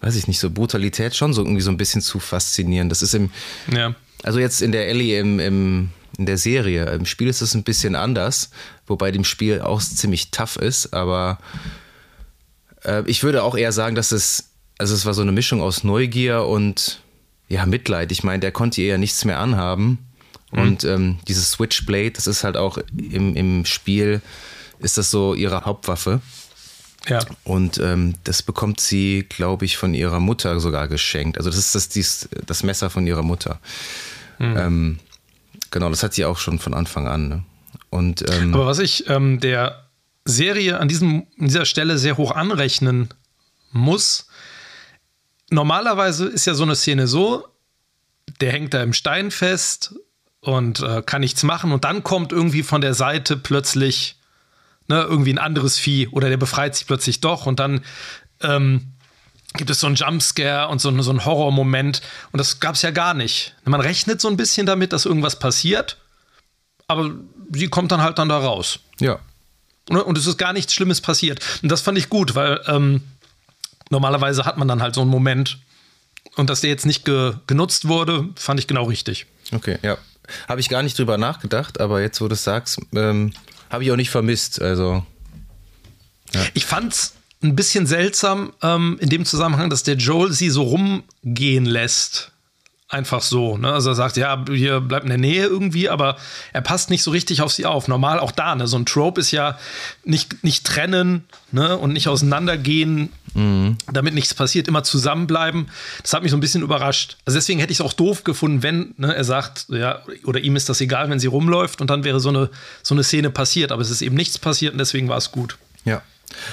weiß 0.00 0.16
ich 0.16 0.28
nicht, 0.28 0.38
so 0.38 0.50
Brutalität 0.50 1.16
schon 1.16 1.32
so 1.32 1.42
irgendwie 1.42 1.62
so 1.62 1.70
ein 1.70 1.76
bisschen 1.76 2.02
zu 2.02 2.18
faszinieren. 2.20 2.88
Das 2.88 3.02
ist 3.02 3.14
im, 3.14 3.30
ja. 3.72 3.94
also 4.22 4.38
jetzt 4.38 4.62
in 4.62 4.72
der 4.72 4.88
Ellie 4.88 5.18
im, 5.18 5.40
im, 5.40 5.90
in 6.18 6.26
der 6.26 6.38
Serie, 6.38 6.86
im 6.92 7.06
Spiel 7.06 7.28
ist 7.28 7.40
es 7.40 7.54
ein 7.54 7.64
bisschen 7.64 7.96
anders, 7.96 8.50
wobei 8.86 9.10
dem 9.10 9.24
Spiel 9.24 9.60
auch 9.60 9.80
ziemlich 9.80 10.30
tough 10.30 10.56
ist, 10.56 10.92
aber 10.92 11.38
äh, 12.84 13.02
ich 13.06 13.22
würde 13.22 13.42
auch 13.42 13.56
eher 13.56 13.72
sagen, 13.72 13.94
dass 13.94 14.12
es, 14.12 14.50
also 14.78 14.94
es 14.94 15.06
war 15.06 15.14
so 15.14 15.22
eine 15.22 15.32
Mischung 15.32 15.60
aus 15.60 15.84
Neugier 15.84 16.44
und 16.44 17.00
ja, 17.48 17.66
Mitleid. 17.66 18.12
Ich 18.12 18.24
meine, 18.24 18.40
der 18.40 18.52
konnte 18.52 18.80
ihr 18.80 18.88
ja 18.88 18.98
nichts 18.98 19.24
mehr 19.24 19.38
anhaben. 19.38 19.98
Mhm. 20.52 20.58
Und 20.58 20.84
ähm, 20.84 21.18
dieses 21.28 21.50
Switchblade, 21.50 22.12
das 22.12 22.26
ist 22.26 22.44
halt 22.44 22.56
auch 22.56 22.78
im, 22.96 23.36
im 23.36 23.64
Spiel, 23.64 24.22
ist 24.78 24.98
das 24.98 25.10
so 25.10 25.34
ihre 25.34 25.64
Hauptwaffe. 25.64 26.20
Ja. 27.08 27.20
Und 27.44 27.78
ähm, 27.78 28.14
das 28.24 28.42
bekommt 28.42 28.80
sie, 28.80 29.26
glaube 29.28 29.64
ich, 29.64 29.76
von 29.76 29.94
ihrer 29.94 30.20
Mutter 30.20 30.60
sogar 30.60 30.88
geschenkt. 30.88 31.36
Also 31.38 31.50
das 31.50 31.58
ist 31.58 31.74
das, 31.74 31.88
dies, 31.88 32.28
das 32.46 32.62
Messer 32.62 32.90
von 32.90 33.06
ihrer 33.06 33.22
Mutter. 33.22 33.60
Mhm. 34.38 34.56
Ähm, 34.56 34.98
genau, 35.70 35.88
das 35.90 36.02
hat 36.02 36.14
sie 36.14 36.24
auch 36.24 36.38
schon 36.38 36.58
von 36.58 36.74
Anfang 36.74 37.08
an. 37.08 37.28
Ne? 37.28 37.44
Und, 37.90 38.24
ähm, 38.30 38.54
Aber 38.54 38.66
was 38.66 38.78
ich 38.78 39.08
ähm, 39.08 39.40
der 39.40 39.88
Serie 40.24 40.78
an, 40.78 40.88
diesem, 40.88 41.26
an 41.38 41.48
dieser 41.48 41.64
Stelle 41.64 41.98
sehr 41.98 42.16
hoch 42.16 42.30
anrechnen 42.30 43.08
muss, 43.72 44.28
normalerweise 45.50 46.26
ist 46.26 46.46
ja 46.46 46.54
so 46.54 46.62
eine 46.62 46.76
Szene 46.76 47.08
so, 47.08 47.48
der 48.40 48.52
hängt 48.52 48.74
da 48.74 48.82
im 48.82 48.92
Stein 48.92 49.30
fest, 49.30 49.94
und 50.42 50.80
äh, 50.80 51.02
kann 51.02 51.20
nichts 51.20 51.42
machen. 51.44 51.72
Und 51.72 51.84
dann 51.84 52.02
kommt 52.02 52.32
irgendwie 52.32 52.62
von 52.62 52.80
der 52.80 52.94
Seite 52.94 53.36
plötzlich 53.36 54.16
ne, 54.92 55.02
irgendwie 55.02 55.32
ein 55.32 55.38
anderes 55.38 55.78
Vieh 55.78 56.08
oder 56.08 56.28
der 56.28 56.36
befreit 56.36 56.74
sich 56.74 56.86
plötzlich 56.86 57.20
doch 57.20 57.46
und 57.46 57.58
dann 57.58 57.80
ähm, 58.42 58.92
gibt 59.54 59.70
es 59.70 59.80
so 59.80 59.86
einen 59.86 59.96
Jumpscare 59.96 60.68
und 60.68 60.80
so, 60.80 61.02
so 61.02 61.10
einen 61.10 61.24
Horrormoment. 61.24 62.02
Und 62.32 62.38
das 62.38 62.60
gab 62.60 62.74
es 62.74 62.82
ja 62.82 62.90
gar 62.90 63.14
nicht. 63.14 63.54
Man 63.64 63.80
rechnet 63.80 64.20
so 64.20 64.28
ein 64.28 64.36
bisschen 64.36 64.66
damit, 64.66 64.92
dass 64.92 65.04
irgendwas 65.04 65.38
passiert, 65.38 65.98
aber 66.86 67.10
sie 67.52 67.68
kommt 67.68 67.92
dann 67.92 68.02
halt 68.02 68.18
dann 68.18 68.28
da 68.28 68.38
raus. 68.38 68.80
Ja. 69.00 69.18
Und, 69.88 70.00
und 70.00 70.18
es 70.18 70.26
ist 70.26 70.38
gar 70.38 70.52
nichts 70.52 70.74
Schlimmes 70.74 71.00
passiert. 71.00 71.40
Und 71.62 71.70
das 71.70 71.80
fand 71.80 71.98
ich 71.98 72.08
gut, 72.08 72.34
weil 72.34 72.60
ähm, 72.66 73.02
normalerweise 73.90 74.44
hat 74.44 74.56
man 74.56 74.68
dann 74.68 74.82
halt 74.82 74.94
so 74.94 75.00
einen 75.00 75.10
Moment. 75.10 75.58
Und 76.36 76.48
dass 76.48 76.62
der 76.62 76.70
jetzt 76.70 76.86
nicht 76.86 77.04
ge 77.04 77.34
genutzt 77.46 77.88
wurde, 77.88 78.28
fand 78.36 78.58
ich 78.58 78.66
genau 78.66 78.84
richtig. 78.84 79.26
Okay, 79.52 79.78
ja. 79.82 79.98
Habe 80.48 80.60
ich 80.60 80.68
gar 80.68 80.82
nicht 80.82 80.98
drüber 80.98 81.18
nachgedacht, 81.18 81.80
aber 81.80 82.00
jetzt, 82.00 82.20
wo 82.20 82.28
du 82.28 82.34
es 82.34 82.44
sagst, 82.44 82.80
ähm, 82.94 83.32
habe 83.72 83.84
ich 83.84 83.90
auch 83.90 83.96
nicht 83.96 84.10
vermisst. 84.10 84.60
Also. 84.60 85.04
Ja. 86.34 86.42
Ich 86.54 86.66
fand's 86.66 87.14
ein 87.42 87.56
bisschen 87.56 87.86
seltsam 87.86 88.52
ähm, 88.62 88.98
in 89.00 89.08
dem 89.08 89.24
Zusammenhang, 89.24 89.70
dass 89.70 89.82
der 89.82 89.96
Joel 89.96 90.32
sie 90.32 90.50
so 90.50 90.62
rumgehen 90.62 91.64
lässt. 91.64 92.30
Einfach 92.88 93.22
so. 93.22 93.56
Ne? 93.56 93.72
Also 93.72 93.90
er 93.90 93.94
sagt, 93.94 94.18
ja, 94.18 94.44
hier 94.50 94.80
bleibt 94.80 95.04
in 95.04 95.08
der 95.08 95.18
Nähe 95.18 95.46
irgendwie, 95.46 95.88
aber 95.88 96.18
er 96.52 96.60
passt 96.60 96.90
nicht 96.90 97.02
so 97.02 97.10
richtig 97.10 97.40
auf 97.40 97.50
sie 97.50 97.64
auf. 97.64 97.88
Normal 97.88 98.20
auch 98.20 98.32
da, 98.32 98.54
ne? 98.54 98.66
So 98.66 98.76
ein 98.76 98.84
Trope 98.84 99.18
ist 99.18 99.30
ja 99.30 99.58
nicht, 100.04 100.44
nicht 100.44 100.66
trennen 100.66 101.24
ne? 101.52 101.78
und 101.78 101.94
nicht 101.94 102.08
auseinandergehen 102.08 103.08
Mhm. 103.34 103.76
Damit 103.92 104.14
nichts 104.14 104.34
passiert, 104.34 104.68
immer 104.68 104.82
zusammenbleiben. 104.82 105.68
Das 106.02 106.12
hat 106.12 106.22
mich 106.22 106.30
so 106.30 106.36
ein 106.36 106.40
bisschen 106.40 106.62
überrascht. 106.62 107.16
Also 107.24 107.38
deswegen 107.38 107.60
hätte 107.60 107.72
ich 107.72 107.78
es 107.78 107.84
auch 107.84 107.92
doof 107.92 108.24
gefunden, 108.24 108.62
wenn 108.62 108.94
ne, 108.96 109.14
er 109.14 109.24
sagt, 109.24 109.66
ja, 109.68 110.02
oder 110.24 110.40
ihm 110.40 110.56
ist 110.56 110.68
das 110.68 110.80
egal, 110.80 111.08
wenn 111.10 111.18
sie 111.18 111.26
rumläuft 111.26 111.80
und 111.80 111.90
dann 111.90 112.04
wäre 112.04 112.20
so 112.20 112.28
eine, 112.28 112.50
so 112.82 112.94
eine 112.94 113.04
Szene 113.04 113.30
passiert. 113.30 113.72
Aber 113.72 113.82
es 113.82 113.90
ist 113.90 114.02
eben 114.02 114.16
nichts 114.16 114.38
passiert 114.38 114.72
und 114.72 114.78
deswegen 114.78 115.08
war 115.08 115.18
es 115.18 115.32
gut. 115.32 115.56
Ja. 115.84 116.02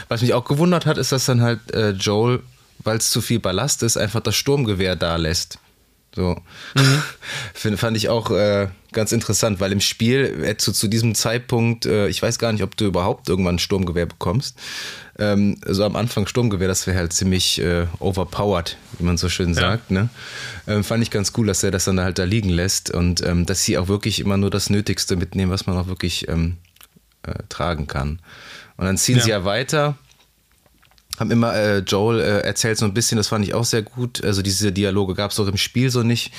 Was 0.07 0.21
mich 0.21 0.33
auch 0.33 0.45
gewundert 0.45 0.85
hat, 0.85 0.97
ist, 0.97 1.11
dass 1.11 1.25
dann 1.25 1.41
halt 1.41 1.71
äh, 1.73 1.91
Joel, 1.91 2.41
weil 2.79 2.97
es 2.97 3.11
zu 3.11 3.21
viel 3.21 3.39
Ballast 3.39 3.83
ist, 3.83 3.97
einfach 3.97 4.21
das 4.21 4.35
Sturmgewehr 4.35 4.95
da 4.95 5.15
lässt. 5.15 5.59
So. 6.15 6.35
Mhm. 6.75 7.03
Find, 7.53 7.79
fand 7.79 7.97
ich 7.97 8.09
auch 8.09 8.31
äh, 8.31 8.67
ganz 8.91 9.11
interessant, 9.11 9.59
weil 9.59 9.71
im 9.71 9.81
Spiel 9.81 10.43
äh, 10.43 10.57
zu, 10.57 10.71
zu 10.71 10.87
diesem 10.87 11.15
Zeitpunkt, 11.15 11.85
äh, 11.85 12.07
ich 12.07 12.21
weiß 12.21 12.39
gar 12.39 12.51
nicht, 12.51 12.63
ob 12.63 12.75
du 12.75 12.85
überhaupt 12.85 13.29
irgendwann 13.29 13.55
ein 13.55 13.59
Sturmgewehr 13.59 14.05
bekommst. 14.05 14.57
Ähm, 15.17 15.57
so 15.65 15.83
am 15.83 15.95
Anfang 15.95 16.27
Sturmgewehr, 16.27 16.67
das 16.67 16.87
wäre 16.87 16.97
halt 16.97 17.13
ziemlich 17.13 17.59
äh, 17.61 17.87
overpowered, 17.99 18.77
wie 18.97 19.03
man 19.03 19.17
so 19.17 19.29
schön 19.29 19.53
sagt. 19.53 19.91
Ja. 19.91 20.03
Ne? 20.03 20.09
Ähm, 20.67 20.83
fand 20.83 21.03
ich 21.03 21.11
ganz 21.11 21.33
cool, 21.37 21.47
dass 21.47 21.61
er 21.63 21.71
das 21.71 21.85
dann 21.85 21.99
halt 21.99 22.17
da 22.17 22.23
liegen 22.23 22.49
lässt 22.49 22.91
und 22.91 23.21
ähm, 23.25 23.45
dass 23.45 23.63
sie 23.63 23.77
auch 23.77 23.87
wirklich 23.87 24.19
immer 24.19 24.37
nur 24.37 24.49
das 24.49 24.69
Nötigste 24.69 25.15
mitnehmen, 25.15 25.51
was 25.51 25.67
man 25.67 25.77
auch 25.77 25.87
wirklich 25.87 26.27
ähm, 26.29 26.57
äh, 27.23 27.33
tragen 27.49 27.87
kann. 27.87 28.19
Und 28.77 28.85
dann 28.85 28.97
ziehen 28.97 29.17
ja. 29.17 29.23
sie 29.23 29.29
ja 29.31 29.45
weiter 29.45 29.97
haben 31.19 31.31
immer, 31.31 31.53
äh, 31.53 31.79
Joel 31.79 32.19
äh, 32.19 32.39
erzählt 32.41 32.77
so 32.77 32.85
ein 32.85 32.93
bisschen, 32.93 33.17
das 33.17 33.27
fand 33.27 33.45
ich 33.45 33.53
auch 33.53 33.65
sehr 33.65 33.81
gut. 33.81 34.23
Also 34.23 34.41
diese 34.41 34.71
Dialoge 34.71 35.15
gab 35.15 35.31
es 35.31 35.39
auch 35.39 35.47
im 35.47 35.57
Spiel 35.57 35.89
so 35.89 36.03
nicht, 36.03 36.31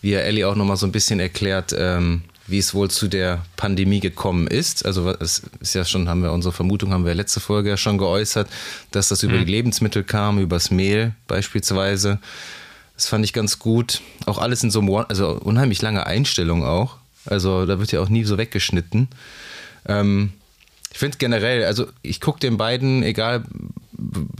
wie 0.00 0.12
er 0.12 0.24
Ellie 0.24 0.48
auch 0.48 0.56
nochmal 0.56 0.76
so 0.76 0.86
ein 0.86 0.92
bisschen 0.92 1.20
erklärt, 1.20 1.74
ähm, 1.76 2.22
wie 2.46 2.58
es 2.58 2.74
wohl 2.74 2.90
zu 2.90 3.08
der 3.08 3.44
Pandemie 3.56 4.00
gekommen 4.00 4.46
ist. 4.46 4.84
Also 4.84 5.10
es 5.10 5.42
ist 5.60 5.74
ja 5.74 5.84
schon, 5.84 6.08
haben 6.08 6.22
wir 6.22 6.32
unsere 6.32 6.52
Vermutung, 6.52 6.92
haben 6.92 7.04
wir 7.04 7.14
letzte 7.14 7.40
Folge 7.40 7.68
ja 7.68 7.76
schon 7.76 7.98
geäußert, 7.98 8.48
dass 8.90 9.08
das 9.08 9.22
über 9.22 9.34
mhm. 9.34 9.44
die 9.44 9.52
Lebensmittel 9.52 10.02
kam, 10.02 10.38
übers 10.38 10.70
Mehl 10.70 11.14
beispielsweise. 11.28 12.18
Das 12.96 13.06
fand 13.06 13.24
ich 13.24 13.32
ganz 13.32 13.58
gut. 13.58 14.00
Auch 14.26 14.38
alles 14.38 14.62
in 14.62 14.70
so 14.70 14.80
einem, 14.80 14.94
also 14.94 15.30
unheimlich 15.42 15.82
lange 15.82 16.06
Einstellung 16.06 16.64
auch. 16.64 16.96
Also 17.24 17.66
da 17.66 17.78
wird 17.78 17.92
ja 17.92 18.00
auch 18.00 18.08
nie 18.08 18.24
so 18.24 18.38
weggeschnitten. 18.38 19.08
Ähm, 19.86 20.32
ich 20.92 20.98
finde 20.98 21.18
generell, 21.18 21.64
also 21.64 21.86
ich 22.02 22.20
gucke 22.20 22.40
den 22.40 22.56
beiden, 22.56 23.02
egal 23.02 23.44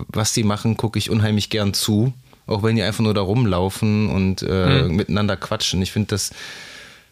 was 0.09 0.33
die 0.33 0.45
machen, 0.45 0.77
gucke 0.77 0.99
ich 0.99 1.11
unheimlich 1.11 1.51
gern 1.51 1.75
zu. 1.75 2.13
Auch 2.47 2.63
wenn 2.63 2.77
die 2.77 2.83
einfach 2.83 3.03
nur 3.03 3.15
da 3.15 3.21
rumlaufen 3.21 4.11
und 4.11 4.43
äh, 4.43 4.83
mhm. 4.83 4.97
miteinander 4.97 5.37
quatschen. 5.37 5.81
Ich 5.81 5.93
finde 5.93 6.09
das 6.09 6.33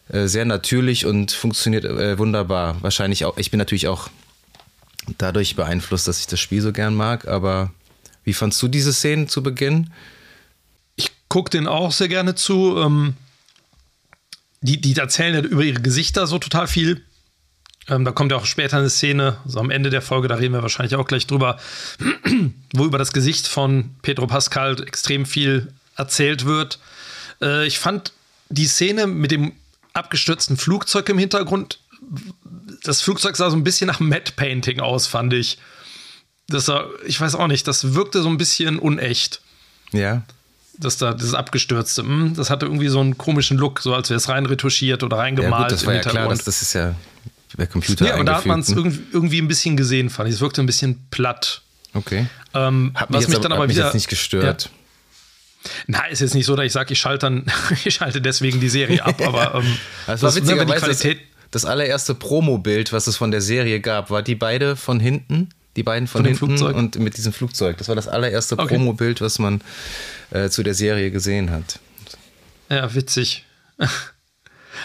äh, 0.09 0.27
sehr 0.27 0.45
natürlich 0.45 1.05
und 1.05 1.31
funktioniert 1.31 1.85
äh, 1.85 2.17
wunderbar. 2.17 2.75
Wahrscheinlich 2.81 3.25
auch, 3.25 3.37
ich 3.37 3.49
bin 3.49 3.57
natürlich 3.57 3.87
auch 3.87 4.09
dadurch 5.17 5.55
beeinflusst, 5.55 6.07
dass 6.07 6.19
ich 6.19 6.27
das 6.27 6.39
Spiel 6.39 6.61
so 6.61 6.73
gern 6.73 6.93
mag, 6.93 7.27
aber 7.27 7.71
wie 8.23 8.33
fandst 8.33 8.61
du 8.61 8.67
diese 8.67 8.93
Szenen 8.93 9.27
zu 9.27 9.41
Beginn? 9.41 9.89
Ich 10.95 11.11
gucke 11.27 11.49
den 11.49 11.65
auch 11.65 11.91
sehr 11.91 12.09
gerne 12.09 12.35
zu. 12.35 12.77
Ähm, 12.77 13.15
die, 14.61 14.79
die 14.79 14.95
erzählen 14.95 15.33
ja 15.33 15.41
über 15.41 15.63
ihre 15.63 15.81
Gesichter 15.81 16.27
so 16.27 16.37
total 16.37 16.67
viel. 16.67 17.03
Ähm, 17.87 18.05
da 18.05 18.11
kommt 18.11 18.31
ja 18.31 18.37
auch 18.37 18.45
später 18.45 18.77
eine 18.77 18.89
Szene, 18.89 19.37
so 19.45 19.59
am 19.59 19.71
Ende 19.71 19.89
der 19.89 20.01
Folge, 20.01 20.27
da 20.27 20.35
reden 20.35 20.53
wir 20.53 20.61
wahrscheinlich 20.61 20.95
auch 20.95 21.07
gleich 21.07 21.27
drüber, 21.27 21.57
wo 22.73 22.85
über 22.85 22.97
das 22.97 23.11
Gesicht 23.11 23.47
von 23.47 23.95
Pedro 24.01 24.27
Pascal 24.27 24.81
extrem 24.83 25.25
viel 25.25 25.73
erzählt 25.95 26.45
wird. 26.45 26.79
Äh, 27.41 27.65
ich 27.65 27.79
fand 27.79 28.13
die 28.49 28.67
Szene 28.67 29.07
mit 29.07 29.31
dem 29.31 29.53
abgestürzten 29.93 30.57
Flugzeug 30.57 31.09
im 31.09 31.17
Hintergrund, 31.17 31.79
das 32.83 33.01
Flugzeug 33.01 33.35
sah 33.35 33.49
so 33.49 33.55
ein 33.55 33.63
bisschen 33.63 33.87
nach 33.87 33.99
Matte 33.99 34.33
Painting 34.35 34.79
aus, 34.79 35.07
fand 35.07 35.33
ich. 35.33 35.57
Das 36.47 36.65
sah, 36.65 36.85
ich 37.05 37.19
weiß 37.19 37.35
auch 37.35 37.47
nicht, 37.47 37.67
das 37.67 37.93
wirkte 37.93 38.21
so 38.21 38.29
ein 38.29 38.37
bisschen 38.37 38.79
unecht. 38.79 39.41
Ja. 39.91 40.23
Das 40.77 40.97
da, 40.97 41.13
das 41.13 41.33
abgestürzte, 41.33 42.01
hm, 42.01 42.33
das 42.35 42.49
hatte 42.49 42.65
irgendwie 42.65 42.87
so 42.87 42.99
einen 42.99 43.17
komischen 43.17 43.57
Look, 43.57 43.81
so 43.81 43.93
als 43.93 44.09
wäre 44.09 44.17
es 44.17 44.29
rein 44.29 44.45
retuschiert 44.45 45.03
oder 45.03 45.17
reingemalt. 45.17 45.51
Ja, 45.53 45.61
gut, 45.63 45.71
das 45.71 45.85
war 45.85 45.93
ja 45.93 46.01
klar, 46.01 46.29
das, 46.29 46.43
das 46.43 46.61
ist 46.61 46.73
ja 46.73 46.95
der 47.57 47.67
Computer 47.67 48.05
Ja, 48.05 48.17
und 48.17 48.25
da 48.25 48.37
hat 48.37 48.45
man 48.45 48.59
es 48.59 48.69
irgendwie, 48.69 49.01
irgendwie, 49.11 49.41
ein 49.41 49.47
bisschen 49.47 49.77
gesehen, 49.77 50.09
fand 50.09 50.29
ich. 50.29 50.35
Es 50.35 50.41
wirkte 50.41 50.61
ein 50.61 50.65
bisschen 50.65 51.05
platt. 51.11 51.61
Okay. 51.93 52.27
Ähm, 52.53 52.91
hat 52.95 53.09
mich 53.09 53.17
was 53.17 53.27
mich 53.27 53.35
aber, 53.35 53.43
dann 53.43 53.51
aber 53.53 53.69
wieder. 53.69 53.85
Jetzt 53.85 53.93
nicht 53.93 54.07
gestört. 54.07 54.65
Ja. 54.65 54.71
Na, 55.87 56.05
ist 56.05 56.21
jetzt 56.21 56.33
nicht 56.33 56.45
so, 56.45 56.55
dass 56.55 56.65
ich 56.65 56.71
sage, 56.71 56.93
ich 56.93 56.99
schalte 56.99 57.27
dann, 57.27 57.45
ich 57.85 57.95
schalte 57.95 58.21
deswegen 58.21 58.59
die 58.59 58.69
Serie 58.69 59.03
ab, 59.03 59.21
aber 59.25 59.55
ähm, 59.55 59.77
also 60.07 60.27
das, 60.27 60.35
ne, 60.35 60.65
die 60.65 60.71
Qualität. 60.71 61.19
Das, 61.19 61.27
das 61.51 61.65
allererste 61.65 62.15
Promo-Bild, 62.15 62.93
was 62.93 63.07
es 63.07 63.17
von 63.17 63.29
der 63.29 63.41
Serie 63.41 63.81
gab, 63.81 64.09
war 64.09 64.23
die 64.23 64.35
beide 64.35 64.77
von 64.77 65.01
hinten, 65.01 65.49
die 65.75 65.83
beiden 65.83 66.07
von, 66.07 66.19
von 66.19 66.25
hinten 66.25 66.57
Flugzeug? 66.57 66.75
und 66.77 66.97
mit 66.99 67.17
diesem 67.17 67.33
Flugzeug. 67.33 67.77
Das 67.77 67.89
war 67.89 67.95
das 67.95 68.07
allererste 68.07 68.57
okay. 68.57 68.75
Promo-Bild, 68.75 69.19
was 69.19 69.37
man 69.37 69.61
äh, 70.31 70.49
zu 70.49 70.63
der 70.63 70.73
Serie 70.73 71.11
gesehen 71.11 71.51
hat. 71.51 71.79
Ja, 72.69 72.93
witzig. 72.95 73.45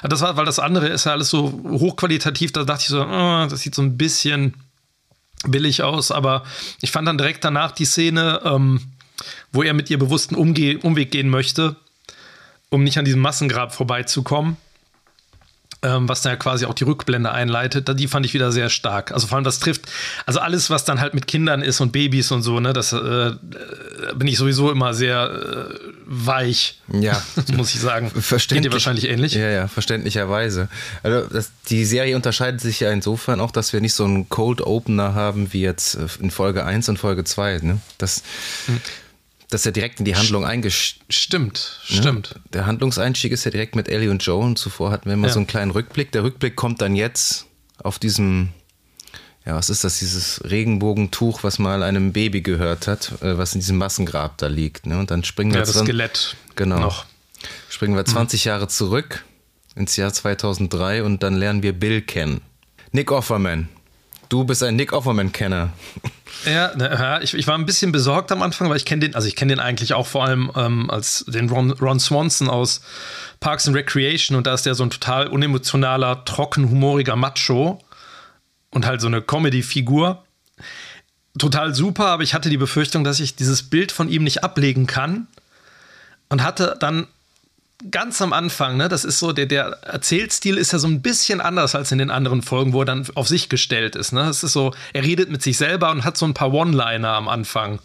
Das 0.02 0.20
war, 0.20 0.36
weil 0.36 0.44
das 0.44 0.58
andere 0.58 0.88
ist 0.88 1.04
ja 1.04 1.12
alles 1.12 1.28
so 1.28 1.60
hochqualitativ, 1.68 2.52
da 2.52 2.64
dachte 2.64 2.82
ich 2.82 2.88
so, 2.88 3.02
oh, 3.02 3.46
das 3.48 3.60
sieht 3.60 3.74
so 3.74 3.82
ein 3.82 3.96
bisschen 3.96 4.54
billig 5.46 5.82
aus, 5.82 6.10
aber 6.10 6.44
ich 6.80 6.90
fand 6.90 7.06
dann 7.06 7.18
direkt 7.18 7.44
danach 7.44 7.72
die 7.72 7.84
Szene, 7.84 8.40
ähm, 8.44 8.80
wo 9.52 9.62
er 9.62 9.74
mit 9.74 9.90
ihr 9.90 9.98
bewussten 9.98 10.34
Umge 10.34 10.78
Umweg 10.78 11.10
gehen 11.10 11.28
möchte, 11.28 11.76
um 12.70 12.84
nicht 12.84 12.98
an 12.98 13.04
diesem 13.04 13.20
Massengrab 13.20 13.74
vorbeizukommen 13.74 14.56
ähm, 15.86 16.08
was 16.08 16.22
dann 16.22 16.32
ja 16.32 16.36
quasi 16.36 16.66
auch 16.66 16.74
die 16.74 16.84
Rückblende 16.84 17.30
einleitet, 17.30 17.88
die 17.98 18.08
fand 18.08 18.26
ich 18.26 18.34
wieder 18.34 18.50
sehr 18.50 18.68
stark. 18.70 19.12
Also 19.12 19.28
vor 19.28 19.36
allem 19.36 19.44
das 19.44 19.60
trifft, 19.60 19.82
also 20.26 20.40
alles, 20.40 20.68
was 20.68 20.84
dann 20.84 21.00
halt 21.00 21.14
mit 21.14 21.28
Kindern 21.28 21.62
ist 21.62 21.80
und 21.80 21.92
Babys 21.92 22.32
und 22.32 22.42
so, 22.42 22.58
ne, 22.58 22.72
das 22.72 22.92
äh, 22.92 23.32
bin 24.16 24.26
ich 24.26 24.36
sowieso 24.36 24.70
immer 24.72 24.94
sehr 24.94 25.30
äh, 25.30 25.74
weich. 26.06 26.80
Ja. 26.92 27.22
muss 27.56 27.74
ich 27.74 27.80
sagen. 27.80 28.10
Verständlich. 28.10 28.48
Kennt 28.48 28.64
ihr 28.66 28.72
wahrscheinlich 28.72 29.08
ähnlich? 29.08 29.34
Ja, 29.34 29.48
ja, 29.48 29.68
verständlicherweise. 29.68 30.68
Also 31.02 31.28
das, 31.28 31.52
die 31.68 31.84
Serie 31.84 32.16
unterscheidet 32.16 32.60
sich 32.60 32.80
ja 32.80 32.90
insofern 32.90 33.40
auch, 33.40 33.52
dass 33.52 33.72
wir 33.72 33.80
nicht 33.80 33.94
so 33.94 34.04
einen 34.04 34.28
Cold 34.28 34.60
Opener 34.60 35.14
haben 35.14 35.52
wie 35.52 35.62
jetzt 35.62 35.98
in 36.20 36.30
Folge 36.30 36.64
1 36.64 36.88
und 36.88 36.98
Folge 36.98 37.22
2. 37.22 37.60
Ne? 37.62 37.80
Das, 37.98 38.22
hm 38.66 38.80
dass 39.50 39.64
er 39.64 39.72
direkt 39.72 39.98
in 40.00 40.04
die 40.04 40.16
Handlung 40.16 40.44
eingestimmt. 40.44 41.08
Stimmt, 41.08 41.72
ja? 41.88 41.96
stimmt. 42.02 42.40
Der 42.52 42.66
Handlungseinstieg 42.66 43.32
ist 43.32 43.44
ja 43.44 43.50
direkt 43.50 43.76
mit 43.76 43.88
Ellie 43.88 44.10
und 44.10 44.24
Joe 44.24 44.44
und 44.44 44.58
zuvor 44.58 44.90
hatten 44.90 45.06
wir 45.06 45.14
immer 45.14 45.28
ja. 45.28 45.32
so 45.32 45.38
einen 45.38 45.46
kleinen 45.46 45.70
Rückblick. 45.70 46.12
Der 46.12 46.24
Rückblick 46.24 46.56
kommt 46.56 46.80
dann 46.80 46.96
jetzt 46.96 47.46
auf 47.78 47.98
diesem, 47.98 48.48
ja, 49.44 49.54
was 49.54 49.70
ist 49.70 49.84
das, 49.84 49.98
dieses 49.98 50.42
Regenbogentuch, 50.44 51.44
was 51.44 51.58
mal 51.58 51.82
einem 51.82 52.12
Baby 52.12 52.40
gehört 52.40 52.88
hat, 52.88 53.22
äh, 53.22 53.38
was 53.38 53.54
in 53.54 53.60
diesem 53.60 53.76
Massengrab 53.76 54.38
da 54.38 54.48
liegt. 54.48 54.86
Ne? 54.86 54.98
Und 54.98 55.10
dann 55.10 55.22
springen 55.22 55.52
wir 55.52 55.60
ja, 55.60 55.66
das 55.66 55.78
Skelett. 55.78 56.36
Genau. 56.56 56.80
Noch. 56.80 57.06
Springen 57.68 57.94
wir 57.94 58.04
20 58.04 58.44
mhm. 58.44 58.48
Jahre 58.48 58.68
zurück 58.68 59.24
ins 59.76 59.94
Jahr 59.96 60.12
2003 60.12 61.04
und 61.04 61.22
dann 61.22 61.34
lernen 61.34 61.62
wir 61.62 61.72
Bill 61.72 62.02
kennen. 62.02 62.40
Nick 62.92 63.12
Offerman. 63.12 63.68
Du 64.28 64.44
bist 64.44 64.62
ein 64.62 64.76
Nick 64.76 64.92
Offerman-Kenner. 64.92 65.72
Ja, 66.44 66.76
ne, 66.76 67.20
ich, 67.22 67.34
ich, 67.34 67.46
war 67.46 67.56
ein 67.56 67.66
bisschen 67.66 67.92
besorgt 67.92 68.30
am 68.32 68.42
Anfang, 68.42 68.68
weil 68.68 68.76
ich 68.76 68.84
kenne 68.84 69.00
den, 69.00 69.14
also 69.14 69.26
ich 69.26 69.36
kenne 69.36 69.54
den 69.54 69.60
eigentlich 69.60 69.94
auch 69.94 70.06
vor 70.06 70.24
allem 70.24 70.50
ähm, 70.56 70.90
als 70.90 71.24
den 71.28 71.48
Ron, 71.48 71.70
Ron, 71.72 72.00
Swanson 72.00 72.48
aus 72.50 72.82
Parks 73.40 73.66
and 73.66 73.76
Recreation 73.76 74.36
und 74.36 74.46
da 74.46 74.54
ist 74.54 74.66
der 74.66 74.74
so 74.74 74.82
ein 74.82 74.90
total 74.90 75.28
unemotionaler, 75.28 76.24
trocken, 76.24 76.68
humoriger 76.70 77.16
Macho 77.16 77.78
und 78.70 78.86
halt 78.86 79.00
so 79.00 79.06
eine 79.06 79.22
Comedy-Figur. 79.22 80.24
Total 81.38 81.74
super, 81.74 82.06
aber 82.06 82.22
ich 82.22 82.34
hatte 82.34 82.50
die 82.50 82.56
Befürchtung, 82.56 83.04
dass 83.04 83.20
ich 83.20 83.36
dieses 83.36 83.62
Bild 83.62 83.92
von 83.92 84.08
ihm 84.08 84.24
nicht 84.24 84.42
ablegen 84.42 84.86
kann 84.86 85.28
und 86.28 86.42
hatte 86.42 86.76
dann 86.80 87.06
ganz 87.90 88.22
am 88.22 88.32
Anfang, 88.32 88.76
ne, 88.76 88.88
das 88.88 89.04
ist 89.04 89.18
so, 89.18 89.32
der, 89.32 89.46
der 89.46 89.78
Erzählstil 89.82 90.56
ist 90.56 90.72
ja 90.72 90.78
so 90.78 90.88
ein 90.88 91.02
bisschen 91.02 91.40
anders 91.40 91.74
als 91.74 91.92
in 91.92 91.98
den 91.98 92.10
anderen 92.10 92.42
Folgen, 92.42 92.72
wo 92.72 92.82
er 92.82 92.86
dann 92.86 93.06
auf 93.14 93.28
sich 93.28 93.48
gestellt 93.48 93.96
ist. 93.96 94.12
Ne? 94.12 94.22
Es 94.28 94.42
ist 94.42 94.52
so, 94.52 94.74
er 94.92 95.04
redet 95.04 95.30
mit 95.30 95.42
sich 95.42 95.58
selber 95.58 95.90
und 95.90 96.04
hat 96.04 96.16
so 96.16 96.26
ein 96.26 96.34
paar 96.34 96.52
One-Liner 96.52 97.10
am 97.10 97.28
Anfang. 97.28 97.78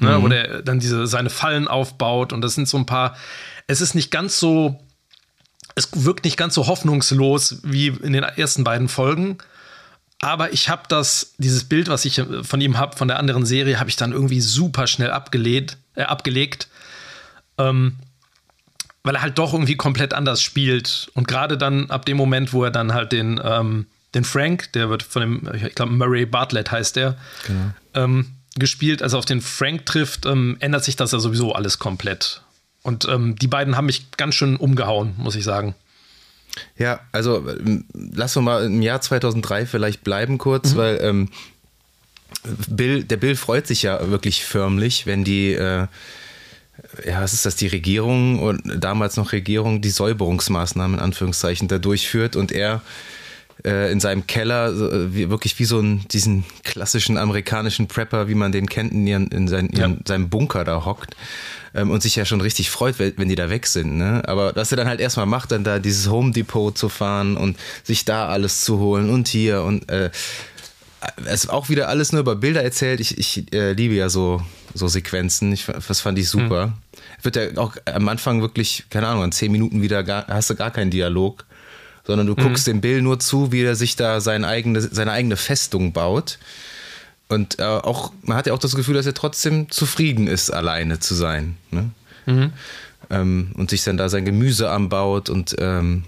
Ne, 0.00 0.18
mhm. 0.18 0.22
Wo 0.22 0.28
der 0.28 0.62
dann 0.62 0.80
diese, 0.80 1.06
seine 1.06 1.30
Fallen 1.30 1.68
aufbaut 1.68 2.32
und 2.32 2.40
das 2.40 2.54
sind 2.54 2.68
so 2.68 2.76
ein 2.76 2.86
paar, 2.86 3.16
es 3.66 3.80
ist 3.80 3.94
nicht 3.94 4.10
ganz 4.10 4.38
so, 4.38 4.80
es 5.76 5.88
wirkt 6.04 6.24
nicht 6.24 6.36
ganz 6.36 6.54
so 6.54 6.66
hoffnungslos 6.66 7.60
wie 7.62 7.88
in 7.88 8.12
den 8.12 8.22
ersten 8.22 8.64
beiden 8.64 8.88
Folgen. 8.88 9.38
Aber 10.20 10.52
ich 10.52 10.68
habe 10.68 10.82
das, 10.88 11.34
dieses 11.38 11.64
Bild, 11.64 11.88
was 11.88 12.04
ich 12.04 12.22
von 12.42 12.60
ihm 12.60 12.78
habe, 12.78 12.96
von 12.96 13.08
der 13.08 13.18
anderen 13.18 13.44
Serie, 13.44 13.78
habe 13.78 13.90
ich 13.90 13.96
dann 13.96 14.12
irgendwie 14.12 14.40
super 14.40 14.86
schnell 14.86 15.10
abgelegt. 15.10 15.76
Äh, 15.96 16.04
abgelegt. 16.04 16.68
Ähm, 17.58 17.96
weil 19.04 19.14
er 19.16 19.22
halt 19.22 19.38
doch 19.38 19.52
irgendwie 19.52 19.76
komplett 19.76 20.12
anders 20.14 20.42
spielt. 20.42 21.10
Und 21.14 21.28
gerade 21.28 21.56
dann 21.56 21.90
ab 21.90 22.06
dem 22.06 22.16
Moment, 22.16 22.52
wo 22.52 22.64
er 22.64 22.70
dann 22.70 22.92
halt 22.94 23.12
den, 23.12 23.40
ähm, 23.44 23.86
den 24.14 24.24
Frank, 24.24 24.72
der 24.72 24.88
wird 24.88 25.02
von 25.02 25.22
dem, 25.22 25.50
ich 25.54 25.74
glaube, 25.74 25.92
Murray 25.92 26.26
Bartlett 26.26 26.72
heißt 26.72 26.96
der, 26.96 27.16
genau. 27.46 27.70
ähm, 27.94 28.26
gespielt, 28.56 29.02
also 29.02 29.18
auf 29.18 29.26
den 29.26 29.40
Frank 29.40 29.84
trifft, 29.86 30.26
ähm, 30.26 30.56
ändert 30.60 30.84
sich 30.84 30.96
das 30.96 31.12
ja 31.12 31.18
sowieso 31.18 31.52
alles 31.52 31.78
komplett. 31.78 32.42
Und 32.82 33.06
ähm, 33.08 33.36
die 33.36 33.46
beiden 33.46 33.76
haben 33.76 33.86
mich 33.86 34.10
ganz 34.12 34.34
schön 34.34 34.56
umgehauen, 34.56 35.14
muss 35.16 35.36
ich 35.36 35.44
sagen. 35.44 35.74
Ja, 36.78 37.00
also 37.12 37.48
ähm, 37.48 37.84
lass 37.92 38.36
uns 38.36 38.44
mal 38.44 38.64
im 38.64 38.80
Jahr 38.80 39.00
2003 39.00 39.66
vielleicht 39.66 40.04
bleiben 40.04 40.38
kurz, 40.38 40.72
mhm. 40.72 40.76
weil 40.76 40.98
ähm, 41.02 41.28
Bill, 42.68 43.04
der 43.04 43.16
Bill 43.16 43.36
freut 43.36 43.66
sich 43.66 43.82
ja 43.82 44.10
wirklich 44.10 44.44
förmlich, 44.44 45.06
wenn 45.06 45.24
die, 45.24 45.52
äh, 45.52 45.88
ja, 47.06 47.20
was 47.20 47.32
ist 47.32 47.46
das, 47.46 47.56
die 47.56 47.68
Regierung 47.68 48.40
und 48.40 48.62
damals 48.82 49.16
noch 49.16 49.32
Regierung, 49.32 49.80
die 49.80 49.90
Säuberungsmaßnahmen 49.90 50.98
in 50.98 51.04
Anführungszeichen 51.04 51.68
da 51.68 51.78
durchführt 51.78 52.36
und 52.36 52.52
er 52.52 52.82
äh, 53.64 53.90
in 53.92 54.00
seinem 54.00 54.26
Keller 54.26 54.68
äh, 54.68 55.14
wie, 55.14 55.30
wirklich 55.30 55.58
wie 55.58 55.64
so 55.64 55.80
ein, 55.80 56.06
diesen 56.08 56.44
klassischen 56.64 57.16
amerikanischen 57.16 57.86
Prepper, 57.86 58.28
wie 58.28 58.34
man 58.34 58.52
den 58.52 58.68
kennt, 58.68 58.92
in, 58.92 59.06
ihren, 59.06 59.28
in, 59.28 59.48
sein, 59.48 59.68
in 59.68 59.78
ja. 59.78 59.96
seinem 60.06 60.28
Bunker 60.28 60.64
da 60.64 60.84
hockt 60.84 61.16
ähm, 61.74 61.90
und 61.90 62.02
sich 62.02 62.16
ja 62.16 62.24
schon 62.24 62.40
richtig 62.40 62.70
freut, 62.70 62.98
wenn 62.98 63.28
die 63.28 63.36
da 63.36 63.50
weg 63.50 63.66
sind. 63.66 63.96
Ne? 63.96 64.22
Aber 64.26 64.54
was 64.56 64.72
er 64.72 64.76
dann 64.76 64.88
halt 64.88 65.00
erstmal 65.00 65.26
macht, 65.26 65.52
dann 65.52 65.64
da 65.64 65.78
dieses 65.78 66.08
Home 66.10 66.32
Depot 66.32 66.76
zu 66.76 66.88
fahren 66.88 67.36
und 67.36 67.56
sich 67.82 68.04
da 68.04 68.28
alles 68.28 68.62
zu 68.62 68.78
holen 68.78 69.10
und 69.10 69.28
hier 69.28 69.62
und 69.62 69.90
äh, 69.90 70.10
es 71.26 71.44
ist 71.44 71.50
auch 71.50 71.68
wieder 71.68 71.88
alles 71.88 72.12
nur 72.12 72.20
über 72.20 72.34
Bilder 72.34 72.62
erzählt. 72.62 72.98
Ich, 72.98 73.18
ich 73.18 73.52
äh, 73.52 73.72
liebe 73.72 73.94
ja 73.94 74.08
so, 74.08 74.40
so 74.74 74.88
Sequenzen. 74.88 75.52
Ich, 75.52 75.66
das 75.66 76.00
fand 76.00 76.18
ich 76.18 76.28
super. 76.28 76.68
Mhm. 76.68 76.72
Wird 77.22 77.36
ja 77.36 77.56
auch 77.56 77.76
am 77.86 78.08
Anfang 78.08 78.42
wirklich, 78.42 78.84
keine 78.90 79.06
Ahnung, 79.08 79.24
in 79.24 79.32
zehn 79.32 79.52
Minuten 79.52 79.82
wieder 79.82 80.02
gar, 80.02 80.26
hast 80.26 80.50
du 80.50 80.54
gar 80.54 80.70
keinen 80.70 80.90
Dialog, 80.90 81.44
sondern 82.04 82.26
du 82.26 82.34
mhm. 82.34 82.42
guckst 82.42 82.66
dem 82.66 82.80
Bill 82.80 83.00
nur 83.00 83.20
zu, 83.20 83.52
wie 83.52 83.62
er 83.62 83.76
sich 83.76 83.96
da 83.96 84.20
sein 84.20 84.44
eigene, 84.44 84.80
seine 84.80 85.12
eigene 85.12 85.36
Festung 85.36 85.92
baut. 85.92 86.38
Und 87.28 87.58
äh, 87.58 87.62
auch, 87.62 88.12
man 88.22 88.36
hat 88.36 88.46
ja 88.46 88.52
auch 88.52 88.58
das 88.58 88.76
Gefühl, 88.76 88.94
dass 88.94 89.06
er 89.06 89.14
trotzdem 89.14 89.70
zufrieden 89.70 90.26
ist, 90.26 90.50
alleine 90.50 90.98
zu 90.98 91.14
sein. 91.14 91.56
Ne? 91.70 91.90
Mhm. 92.26 92.52
Ähm, 93.10 93.52
und 93.56 93.70
sich 93.70 93.84
dann 93.84 93.96
da 93.96 94.08
sein 94.08 94.24
Gemüse 94.24 94.70
anbaut 94.70 95.30
und 95.30 95.54
ähm, 95.58 96.04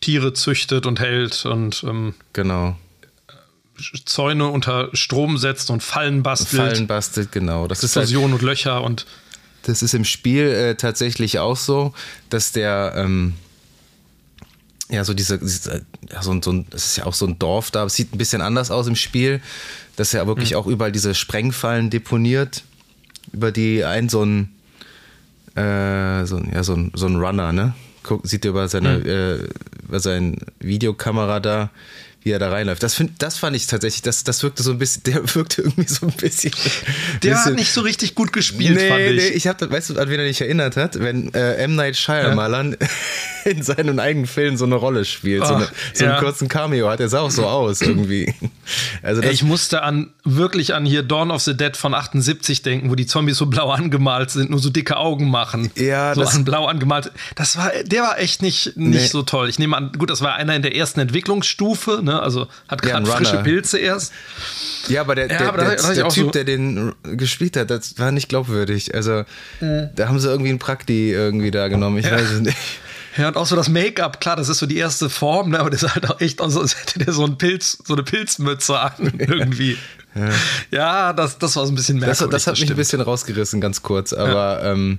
Tiere 0.00 0.32
züchtet 0.32 0.86
und 0.86 1.00
hält 1.00 1.46
und 1.46 1.84
ähm, 1.88 2.14
genau. 2.32 2.76
Zäune 4.04 4.48
unter 4.48 4.90
Strom 4.92 5.38
setzt 5.38 5.70
und 5.70 5.82
Fallen 5.82 6.22
bastelt. 6.22 6.62
Fallen 6.62 6.86
bastelt, 6.86 7.32
genau. 7.32 7.66
Das 7.66 7.82
Explosion 7.82 8.32
halt, 8.32 8.34
und 8.34 8.42
Löcher 8.42 8.82
und. 8.82 9.06
Das 9.62 9.82
ist 9.82 9.94
im 9.94 10.04
Spiel 10.04 10.46
äh, 10.46 10.74
tatsächlich 10.74 11.38
auch 11.38 11.56
so, 11.56 11.94
dass 12.28 12.52
der 12.52 12.92
ähm, 12.96 13.34
ja 14.90 15.04
so 15.04 15.14
diese, 15.14 15.38
diese 15.38 15.86
ja, 16.12 16.22
so, 16.22 16.38
so 16.42 16.52
ein, 16.52 16.66
das 16.68 16.84
ist 16.84 16.96
ja 16.96 17.06
auch 17.06 17.14
so 17.14 17.26
ein 17.26 17.38
Dorf 17.38 17.70
da, 17.70 17.84
es 17.84 17.94
sieht 17.94 18.14
ein 18.14 18.18
bisschen 18.18 18.42
anders 18.42 18.70
aus 18.70 18.86
im 18.86 18.96
Spiel 18.96 19.40
dass 19.96 20.14
er 20.14 20.26
wirklich 20.26 20.52
mhm. 20.52 20.56
auch 20.56 20.66
überall 20.66 20.92
diese 20.92 21.14
Sprengfallen 21.14 21.90
deponiert, 21.90 22.64
über 23.32 23.52
die 23.52 23.84
ein 23.84 24.08
so 24.08 24.24
ein, 24.24 24.50
äh, 25.56 26.24
so, 26.26 26.40
ja, 26.52 26.62
so, 26.62 26.74
ein, 26.74 26.92
so 26.94 27.06
ein 27.06 27.16
Runner, 27.16 27.52
ne? 27.52 27.74
Guck, 28.02 28.26
sieht 28.26 28.44
er 28.44 28.50
über 28.50 28.68
seine, 28.68 28.98
mhm. 28.98 29.06
äh, 29.06 29.34
über 29.88 30.00
seine 30.00 30.36
Videokamera 30.60 31.40
da, 31.40 31.70
wie 32.24 32.30
er 32.30 32.38
da 32.38 32.50
reinläuft. 32.50 32.82
Das, 32.82 32.94
find, 32.94 33.22
das 33.22 33.36
fand 33.36 33.54
ich 33.54 33.66
tatsächlich, 33.66 34.00
das, 34.00 34.24
das 34.24 34.42
wirkte 34.42 34.62
so 34.62 34.70
ein 34.70 34.78
bisschen, 34.78 35.02
der 35.04 35.22
wirkte 35.34 35.62
irgendwie 35.62 35.88
so 35.88 36.06
ein 36.06 36.12
bisschen. 36.12 36.52
Der 37.22 37.34
bisschen, 37.34 37.44
hat 37.44 37.54
nicht 37.54 37.70
so 37.70 37.82
richtig 37.82 38.14
gut 38.14 38.32
gespielt, 38.32 38.76
nee, 38.76 38.88
fand 38.88 39.00
ich. 39.00 39.16
Nee, 39.16 39.28
ich 39.28 39.46
hab, 39.46 39.60
weißt 39.60 39.90
du, 39.90 39.98
an 39.98 40.08
wen 40.08 40.18
er 40.18 40.26
dich 40.26 40.40
erinnert 40.40 40.76
hat? 40.76 40.98
Wenn 40.98 41.32
äh, 41.34 41.56
M. 41.56 41.76
Night 41.76 41.96
Shyamalan 41.96 42.76
ja? 42.80 42.88
in 43.50 43.62
seinen 43.62 44.00
eigenen 44.00 44.26
Filmen 44.26 44.56
so 44.56 44.64
eine 44.64 44.76
Rolle 44.76 45.04
spielt, 45.04 45.42
Ach, 45.42 45.48
so, 45.48 45.54
eine, 45.56 45.68
so 45.92 46.04
ja. 46.04 46.12
einen 46.12 46.20
kurzen 46.24 46.48
Cameo 46.48 46.88
hat, 46.88 47.00
er 47.00 47.10
sah 47.10 47.20
auch 47.20 47.30
so 47.30 47.46
aus 47.46 47.82
irgendwie. 47.82 48.34
Also 49.02 49.22
ich 49.22 49.42
musste 49.42 49.82
an, 49.82 50.14
wirklich 50.24 50.72
an 50.72 50.86
hier 50.86 51.02
Dawn 51.02 51.30
of 51.30 51.42
the 51.42 51.54
Dead 51.54 51.76
von 51.76 51.92
78 51.92 52.62
denken, 52.62 52.90
wo 52.90 52.94
die 52.94 53.04
Zombies 53.04 53.36
so 53.36 53.46
blau 53.46 53.68
angemalt 53.70 54.30
sind, 54.30 54.48
nur 54.48 54.60
so 54.60 54.70
dicke 54.70 54.96
Augen 54.96 55.28
machen. 55.28 55.70
Ja, 55.76 56.14
so 56.14 56.22
das 56.22 56.34
an 56.34 56.46
blau 56.46 56.64
angemalt. 56.64 57.12
Das 57.34 57.58
war, 57.58 57.70
der 57.84 58.02
war 58.02 58.18
echt 58.18 58.40
nicht, 58.40 58.78
nicht 58.78 59.02
nee. 59.02 59.06
so 59.06 59.22
toll. 59.22 59.50
Ich 59.50 59.58
nehme 59.58 59.76
an, 59.76 59.92
gut, 59.92 60.08
das 60.08 60.22
war 60.22 60.36
einer 60.36 60.56
in 60.56 60.62
der 60.62 60.74
ersten 60.74 61.00
Entwicklungsstufe, 61.00 62.00
ne? 62.02 62.13
Also 62.22 62.48
hat 62.68 62.82
gerade 62.82 63.06
ja, 63.08 63.16
frische 63.16 63.38
Pilze 63.38 63.78
erst. 63.78 64.12
Ja, 64.88 65.00
aber 65.00 65.14
der, 65.14 65.28
ja, 65.30 65.38
der, 65.38 65.48
aber 65.48 65.58
der, 65.58 65.76
der, 65.76 65.94
der 65.94 66.08
Typ, 66.08 66.26
so 66.26 66.30
der 66.30 66.44
den 66.44 66.92
gespielt 67.02 67.56
hat, 67.56 67.70
das 67.70 67.98
war 67.98 68.12
nicht 68.12 68.28
glaubwürdig. 68.28 68.94
Also, 68.94 69.24
mhm. 69.60 69.90
da 69.94 70.08
haben 70.08 70.18
sie 70.18 70.28
irgendwie 70.28 70.50
einen 70.50 70.58
Prakti 70.58 71.10
irgendwie 71.10 71.50
da 71.50 71.68
genommen. 71.68 71.98
Ich 71.98 72.06
ja. 72.06 72.12
weiß 72.12 72.30
es 72.30 72.40
nicht. 72.40 72.58
Ja, 73.16 73.28
und 73.28 73.36
auch 73.36 73.46
so 73.46 73.54
das 73.54 73.68
Make-up, 73.68 74.20
klar, 74.20 74.34
das 74.34 74.48
ist 74.48 74.58
so 74.58 74.66
die 74.66 74.76
erste 74.76 75.08
Form, 75.08 75.50
ne, 75.50 75.60
aber 75.60 75.70
das 75.70 75.84
ist 75.84 75.94
halt 75.94 76.10
auch 76.10 76.20
echt 76.20 76.40
als 76.40 76.56
hätte 76.80 76.98
der 76.98 77.12
so 77.12 77.24
einen 77.24 77.38
Pilz, 77.38 77.78
so 77.84 77.94
eine 77.94 78.02
Pilzmütze 78.02 78.76
an, 78.76 78.92
irgendwie. 79.18 79.78
Ja, 80.16 80.30
ja 80.70 81.12
das, 81.12 81.38
das 81.38 81.54
war 81.54 81.64
so 81.64 81.72
ein 81.72 81.76
bisschen 81.76 81.98
merkwürdig. 81.98 82.18
Das, 82.18 82.30
das 82.30 82.46
hat 82.48 82.54
das 82.54 82.60
mich 82.60 82.70
ein 82.70 82.76
bisschen 82.76 83.00
rausgerissen, 83.00 83.60
ganz 83.60 83.82
kurz, 83.82 84.12
aber 84.12 84.64
ähm, 84.64 84.98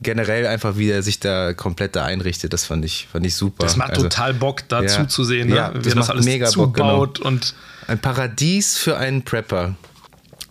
generell 0.00 0.46
einfach, 0.46 0.76
wie 0.76 0.90
er 0.90 1.02
sich 1.02 1.20
da 1.20 1.52
komplett 1.54 1.96
da 1.96 2.04
einrichtet, 2.04 2.52
das 2.52 2.64
fand 2.64 2.84
ich, 2.84 3.08
fand 3.10 3.26
ich 3.26 3.34
super. 3.34 3.64
Das 3.64 3.76
macht 3.76 3.90
also, 3.90 4.02
total 4.02 4.34
Bock, 4.34 4.68
da 4.68 4.82
ja, 4.82 4.88
zuzusehen, 4.88 5.48
ne? 5.48 5.56
ja, 5.56 5.70
das 5.70 5.84
wie 5.84 5.88
er 5.90 5.94
das 5.96 6.10
alles 6.10 6.24
mega 6.24 6.46
zubaut 6.46 6.74
Bock, 6.74 7.14
genau. 7.16 7.28
und 7.28 7.54
ein 7.86 7.98
Paradies 7.98 8.76
für 8.76 8.96
einen 8.96 9.22
Prepper. 9.22 9.74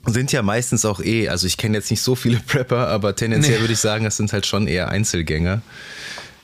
Sind 0.06 0.32
ja 0.32 0.42
meistens 0.42 0.86
auch 0.86 1.02
eh, 1.02 1.28
also 1.28 1.48
ich 1.48 1.58
kenne 1.58 1.78
jetzt 1.78 1.92
nicht 1.92 2.02
so 2.02 2.16
viele 2.16 2.40
Prepper, 2.40 2.88
aber 2.88 3.16
tendenziell 3.16 3.58
nee. 3.58 3.62
würde 3.62 3.74
ich 3.74 3.80
sagen, 3.80 4.04
das 4.04 4.18
sind 4.18 4.34
halt 4.34 4.46
schon 4.46 4.68
eher 4.68 4.90
Einzelgänger. 4.90 5.62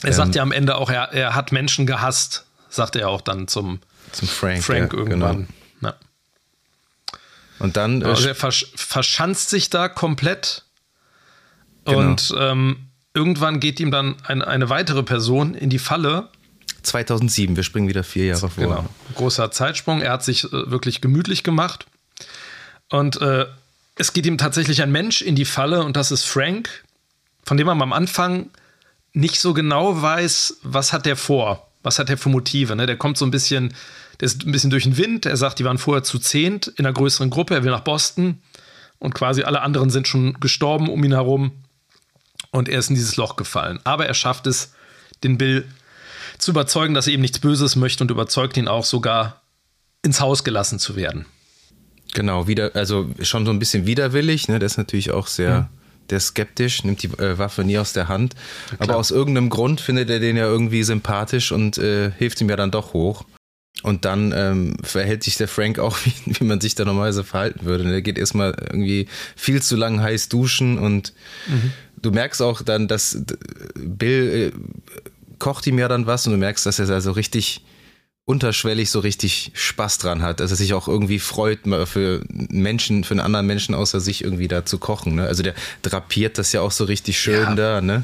Er 0.02 0.08
ähm, 0.08 0.14
sagt 0.14 0.36
ja 0.36 0.42
am 0.42 0.52
Ende 0.52 0.76
auch, 0.76 0.90
er, 0.90 1.14
er 1.14 1.36
hat 1.36 1.52
Menschen 1.52 1.86
gehasst, 1.86 2.46
sagt 2.70 2.96
er 2.96 3.10
auch 3.10 3.22
dann 3.22 3.48
zum, 3.48 3.80
zum 4.12 4.28
Frank, 4.28 4.64
Frank 4.64 4.94
ja, 4.94 5.00
irgendwann. 5.00 5.48
Genau. 5.80 5.94
Ja. 5.94 5.96
Und 7.60 7.78
dann. 7.78 8.04
Also 8.04 8.28
er 8.28 8.36
versch 8.36 8.68
verschanzt 8.76 9.50
sich 9.50 9.70
da 9.70 9.88
komplett. 9.88 10.64
Genau. 11.86 12.00
Und 12.00 12.34
ähm, 12.38 12.88
irgendwann 13.14 13.60
geht 13.60 13.80
ihm 13.80 13.92
dann 13.92 14.16
ein, 14.26 14.42
eine 14.42 14.70
weitere 14.70 15.04
Person 15.04 15.56
in 15.56 15.70
die 15.70 15.80
Falle. 15.80 16.30
2007, 16.84 17.56
wir 17.56 17.64
springen 17.64 17.88
wieder 17.88 18.04
vier 18.04 18.26
Jahre 18.26 18.50
vor. 18.50 18.64
Genau, 18.64 18.86
großer 19.16 19.52
Zeitsprung. 19.52 20.02
Er 20.02 20.12
hat 20.12 20.24
sich 20.24 20.46
äh, 20.46 20.72
wirklich 20.72 21.02
gemütlich 21.02 21.44
gemacht. 21.44 21.86
Und 22.90 23.22
äh, 23.22 23.46
es 23.96 24.14
geht 24.14 24.26
ihm 24.26 24.38
tatsächlich 24.38 24.82
ein 24.82 24.92
Mensch 24.92 25.22
in 25.22 25.36
die 25.36 25.46
Falle 25.46 25.84
und 25.84 25.96
das 25.96 26.12
ist 26.12 26.26
Frank, 26.26 26.84
von 27.44 27.58
dem 27.58 27.68
man 27.68 27.82
am 27.82 27.94
Anfang 27.94 28.50
nicht 29.14 29.40
so 29.40 29.54
genau 29.54 30.02
weiß, 30.02 30.60
was 30.64 30.92
hat 30.92 31.06
der 31.06 31.16
vor, 31.16 31.70
was 31.84 32.00
hat 32.00 32.10
der 32.10 32.18
für 32.18 32.30
Motive. 32.30 32.76
Ne? 32.76 32.88
Der 32.88 32.98
kommt 32.98 33.18
so 33.18 33.26
ein 33.26 33.32
bisschen, 33.32 33.74
der 34.20 34.26
ist 34.26 34.46
ein 34.46 34.52
bisschen 34.52 34.72
durch 34.72 34.84
den 34.84 34.98
Wind. 34.98 35.26
Er 35.26 35.38
sagt, 35.38 35.60
die 35.60 35.66
waren 35.66 35.78
vorher 35.78 36.04
zu 36.04 36.18
zehnt 36.18 36.68
in 36.68 36.86
einer 36.86 36.94
größeren 36.94 37.30
Gruppe. 37.30 37.54
Er 37.54 37.64
will 37.64 37.72
nach 37.72 37.82
Boston 37.82 38.42
und 38.98 39.14
quasi 39.14 39.44
alle 39.44 39.62
anderen 39.62 39.90
sind 39.90 40.08
schon 40.08 40.40
gestorben 40.40 40.90
um 40.90 41.04
ihn 41.04 41.14
herum. 41.14 41.52
Und 42.54 42.70
er 42.70 42.80
ist 42.80 42.90
in 42.90 42.96
dieses 42.96 43.18
Loch 43.18 43.36
gefallen. 43.36 43.80
Aber 43.84 44.06
er 44.06 44.14
schafft 44.14 44.48
es, 44.48 44.74
den 45.24 45.38
Bill 45.38 45.68
zu 46.38 46.52
überzeugen, 46.52 46.94
dass 46.94 47.08
er 47.08 47.14
ihm 47.14 47.22
nichts 47.22 47.40
Böses 47.40 47.76
möchte 47.76 48.04
und 48.04 48.12
überzeugt 48.12 48.56
ihn 48.56 48.68
auch 48.68 48.86
sogar 48.86 49.42
ins 50.04 50.22
Haus 50.22 50.44
gelassen 50.44 50.80
zu 50.80 50.96
werden. 50.96 51.26
Genau, 52.14 52.48
wieder, 52.48 52.72
also 52.76 53.10
schon 53.22 53.46
so 53.46 53.52
ein 53.52 53.60
bisschen 53.60 53.86
widerwillig, 53.86 54.48
ne? 54.48 54.60
Der 54.60 54.68
ist 54.68 54.78
natürlich 54.78 55.12
auch 55.12 55.28
sehr. 55.28 55.62
Mhm 55.62 55.68
der 56.10 56.20
skeptisch, 56.20 56.84
nimmt 56.84 57.02
die 57.02 57.08
äh, 57.08 57.38
Waffe 57.38 57.64
nie 57.64 57.78
aus 57.78 57.94
der 57.94 58.08
Hand. 58.08 58.36
Ja, 58.72 58.78
aber 58.82 58.98
aus 58.98 59.12
irgendeinem 59.12 59.50
Grund 59.50 59.82
findet 59.82 60.10
er 60.10 60.20
den 60.20 60.38
ja 60.38 60.46
irgendwie 60.46 60.84
sympathisch 60.84 61.52
und 61.52 61.78
äh, 61.78 62.12
hilft 62.12 62.42
ihm 62.42 62.50
ja 62.50 62.56
dann 62.56 62.72
doch 62.72 62.94
hoch. 62.94 63.24
Und 63.82 64.06
dann 64.06 64.32
ähm, 64.36 64.78
verhält 64.84 65.24
sich 65.24 65.36
der 65.38 65.48
Frank 65.48 65.80
auch, 65.80 65.98
wie, 66.06 66.14
wie 66.26 66.44
man 66.44 66.62
sich 66.62 66.76
da 66.76 66.86
normalerweise 66.86 67.24
verhalten 67.24 67.66
würde. 67.66 67.86
Der 67.86 68.02
geht 68.02 68.18
erstmal 68.18 68.56
irgendwie 68.60 69.08
viel 69.36 69.62
zu 69.62 69.76
lang 69.76 70.02
heiß 70.02 70.30
duschen 70.30 70.78
und 70.78 71.14
mhm. 71.48 71.74
Du 72.04 72.12
merkst 72.12 72.42
auch 72.42 72.62
dann, 72.62 72.88
dass 72.88 73.24
Bill 73.76 74.54
äh, 74.54 75.38
kocht 75.40 75.66
ihm 75.66 75.80
ja 75.80 75.88
dann 75.88 76.06
was 76.06 76.28
und 76.28 76.34
du 76.34 76.38
merkst, 76.38 76.66
dass 76.66 76.78
er 76.78 76.86
da 76.86 77.02
so 77.02 77.12
richtig 77.12 77.62
unterschwellig 78.26 78.90
so 78.90 79.00
richtig 79.00 79.52
Spaß 79.54 79.98
dran 79.98 80.22
hat, 80.22 80.40
dass 80.40 80.52
er 80.52 80.58
sich 80.58 80.74
auch 80.74 80.88
irgendwie 80.88 81.20
freut, 81.20 81.60
für 81.86 82.24
Menschen, 82.30 83.04
für 83.04 83.12
einen 83.12 83.20
anderen 83.20 83.46
Menschen 83.46 83.76
außer 83.76 84.00
sich 84.00 84.24
irgendwie 84.24 84.48
da 84.48 84.66
zu 84.66 84.78
kochen. 84.78 85.16
Ne? 85.16 85.26
Also 85.26 85.44
der 85.44 85.54
drapiert 85.82 86.38
das 86.38 86.54
ja 86.54 86.62
auch 86.62 86.72
so 86.72 86.86
richtig 86.86 87.20
schön 87.20 87.44
ja. 87.44 87.56
da, 87.56 87.82
ne? 87.82 88.04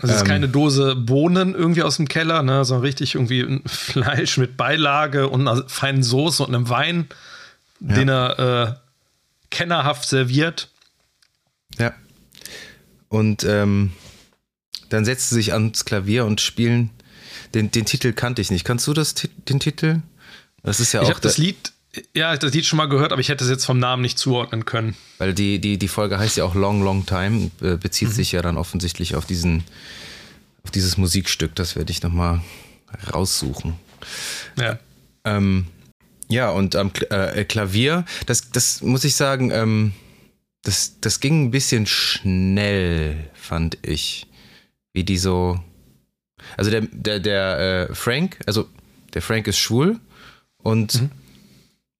Das 0.00 0.10
ist 0.10 0.20
ähm, 0.22 0.26
keine 0.26 0.48
Dose 0.48 0.94
Bohnen 0.94 1.54
irgendwie 1.54 1.82
aus 1.82 1.96
dem 1.96 2.06
Keller, 2.06 2.42
ne, 2.42 2.64
sondern 2.66 2.84
richtig 2.84 3.14
irgendwie 3.14 3.62
Fleisch 3.66 4.36
mit 4.36 4.56
Beilage 4.56 5.28
und 5.28 5.48
einer 5.48 5.66
feinen 5.68 6.02
Soße 6.02 6.44
und 6.44 6.54
einem 6.54 6.68
Wein, 6.68 7.08
ja. 7.80 7.94
den 7.94 8.08
er 8.10 8.38
äh, 8.38 8.74
kennerhaft 9.48 10.06
serviert. 10.06 10.68
Ja. 11.78 11.94
Und 13.08 13.44
ähm, 13.44 13.92
dann 14.88 15.04
setzt 15.04 15.30
sie 15.30 15.36
sich 15.36 15.52
ans 15.52 15.84
Klavier 15.84 16.24
und 16.24 16.40
spielen 16.40 16.90
den, 17.54 17.70
den 17.70 17.84
Titel 17.84 18.12
kannte 18.12 18.42
ich 18.42 18.50
nicht. 18.50 18.64
Kannst 18.64 18.86
du 18.86 18.92
das, 18.92 19.14
den 19.48 19.60
Titel? 19.60 20.02
Das 20.62 20.80
ist 20.80 20.92
ja 20.92 21.00
ich 21.00 21.06
auch. 21.06 21.10
Ich 21.10 21.14
habe 21.14 21.22
das 21.22 21.38
Lied, 21.38 21.72
ja, 22.14 22.36
das 22.36 22.52
Lied 22.52 22.66
schon 22.66 22.76
mal 22.76 22.86
gehört, 22.86 23.12
aber 23.12 23.20
ich 23.20 23.28
hätte 23.28 23.44
es 23.44 23.50
jetzt 23.50 23.64
vom 23.64 23.78
Namen 23.78 24.02
nicht 24.02 24.18
zuordnen 24.18 24.64
können. 24.64 24.96
Weil 25.18 25.32
die, 25.32 25.58
die, 25.60 25.78
die 25.78 25.88
Folge 25.88 26.18
heißt 26.18 26.36
ja 26.36 26.44
auch 26.44 26.54
Long, 26.54 26.82
Long 26.82 27.06
Time, 27.06 27.50
bezieht 27.58 28.08
mhm. 28.08 28.12
sich 28.12 28.32
ja 28.32 28.42
dann 28.42 28.56
offensichtlich 28.56 29.14
auf 29.16 29.26
diesen, 29.26 29.64
auf 30.64 30.70
dieses 30.70 30.96
Musikstück. 30.96 31.54
Das 31.54 31.76
werde 31.76 31.90
ich 31.90 32.02
nochmal 32.02 32.42
raussuchen. 33.12 33.74
Ja. 34.58 34.78
Ähm, 35.24 35.66
ja, 36.28 36.50
und 36.50 36.74
am 36.74 36.90
äh, 37.10 37.44
Klavier, 37.44 38.04
das, 38.26 38.50
das 38.50 38.82
muss 38.82 39.04
ich 39.04 39.14
sagen, 39.14 39.50
ähm, 39.52 39.92
das, 40.66 41.00
das 41.00 41.20
ging 41.20 41.44
ein 41.44 41.50
bisschen 41.50 41.86
schnell, 41.86 43.30
fand 43.34 43.78
ich. 43.82 44.26
Wie 44.92 45.04
die 45.04 45.18
so 45.18 45.60
also 46.56 46.70
der, 46.70 46.82
der, 46.82 47.20
der 47.20 47.88
äh, 47.90 47.94
Frank, 47.94 48.38
also 48.46 48.68
der 49.14 49.22
Frank 49.22 49.46
ist 49.46 49.58
schwul 49.58 49.98
und 50.62 51.02
mhm. 51.02 51.10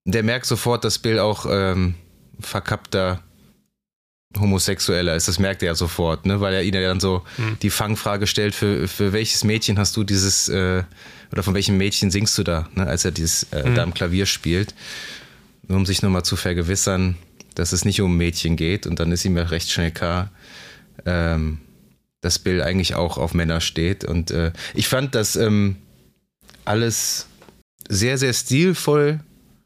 der 0.05 0.22
merkt 0.22 0.46
sofort, 0.46 0.85
dass 0.85 0.98
Bill 0.98 1.18
auch 1.18 1.46
ähm, 1.48 1.94
verkappter 2.40 3.22
Homosexueller 4.38 5.16
ist. 5.16 5.29
Das 5.29 5.38
merkt 5.38 5.62
er 5.62 5.68
ja 5.68 5.74
sofort, 5.74 6.26
ne? 6.26 6.40
weil 6.40 6.52
er 6.52 6.62
ihn 6.62 6.74
ja 6.74 6.83
dann 6.83 7.00
so 7.00 7.22
hm. 7.37 7.59
die 7.62 7.70
Fangfrage 7.70 8.26
stellt, 8.26 8.55
für, 8.55 8.87
für 8.87 9.14
welches 9.14 9.44
Mädchen 9.44 9.79
hast 9.79 9.96
du 9.96 10.05
dieses, 10.05 10.50
äh, 10.50 10.83
oder 11.33 11.42
von 11.42 11.55
welchem 11.55 11.79
Mädchen 11.79 12.11
singst 12.11 12.37
du 12.37 12.42
da, 12.42 12.68
ne? 12.74 12.87
als 12.87 13.07
er 13.07 13.12
dieses 13.12 13.44
äh, 13.52 13.64
hm. 13.64 13.74
da 13.74 13.83
am 13.83 13.94
Klavier 13.94 14.26
spielt. 14.26 14.74
Nur 15.68 15.79
um 15.79 15.87
sich 15.87 16.02
nochmal 16.02 16.22
zu 16.22 16.37
vergewissern, 16.37 17.16
dass 17.57 17.73
es 17.73 17.85
nicht 17.85 18.01
um 18.01 18.16
Mädchen 18.16 18.55
geht. 18.57 18.87
Und 18.87 19.01
dann 19.01 19.11
ist 19.11 19.25
ihm 19.25 19.37
ja 19.37 19.42
recht 19.45 19.71
schnell 19.71 19.90
klar, 19.90 20.31
ähm, 21.05 21.59
dass 22.21 22.38
Bill 22.38 22.62
eigentlich 22.62 22.95
auch 22.95 23.19
auf 23.19 23.35
Männer 23.35 23.61
steht. 23.61 24.05
Und 24.05 24.31
äh, 24.31 24.53
ich 24.75 24.87
fand 24.88 25.14
das 25.14 25.37
ähm, 25.37 25.77
alles 26.64 27.27
sehr, 27.88 28.19
sehr 28.19 28.33
stilvoll 28.33 29.21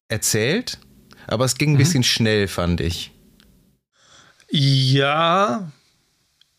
erzählt, 0.07 0.79
aber 1.27 1.45
es 1.45 1.55
ging 1.55 1.71
ein 1.71 1.73
mhm. 1.73 1.79
bisschen 1.79 2.03
schnell, 2.03 2.47
fand 2.47 2.81
ich. 2.81 3.11
Ja, 4.49 5.71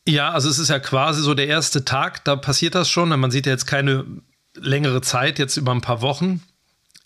ja, 0.06 0.30
also 0.30 0.48
es 0.48 0.58
ist 0.58 0.70
ja 0.70 0.80
quasi 0.80 1.22
so 1.22 1.34
der 1.34 1.46
erste 1.46 1.84
Tag, 1.84 2.24
da 2.24 2.36
passiert 2.36 2.74
das 2.74 2.88
schon. 2.88 3.08
Man 3.08 3.30
sieht 3.30 3.46
ja 3.46 3.52
jetzt 3.52 3.66
keine 3.66 4.04
längere 4.54 5.00
Zeit, 5.00 5.38
jetzt 5.38 5.56
über 5.56 5.72
ein 5.72 5.80
paar 5.80 6.00
Wochen. 6.00 6.42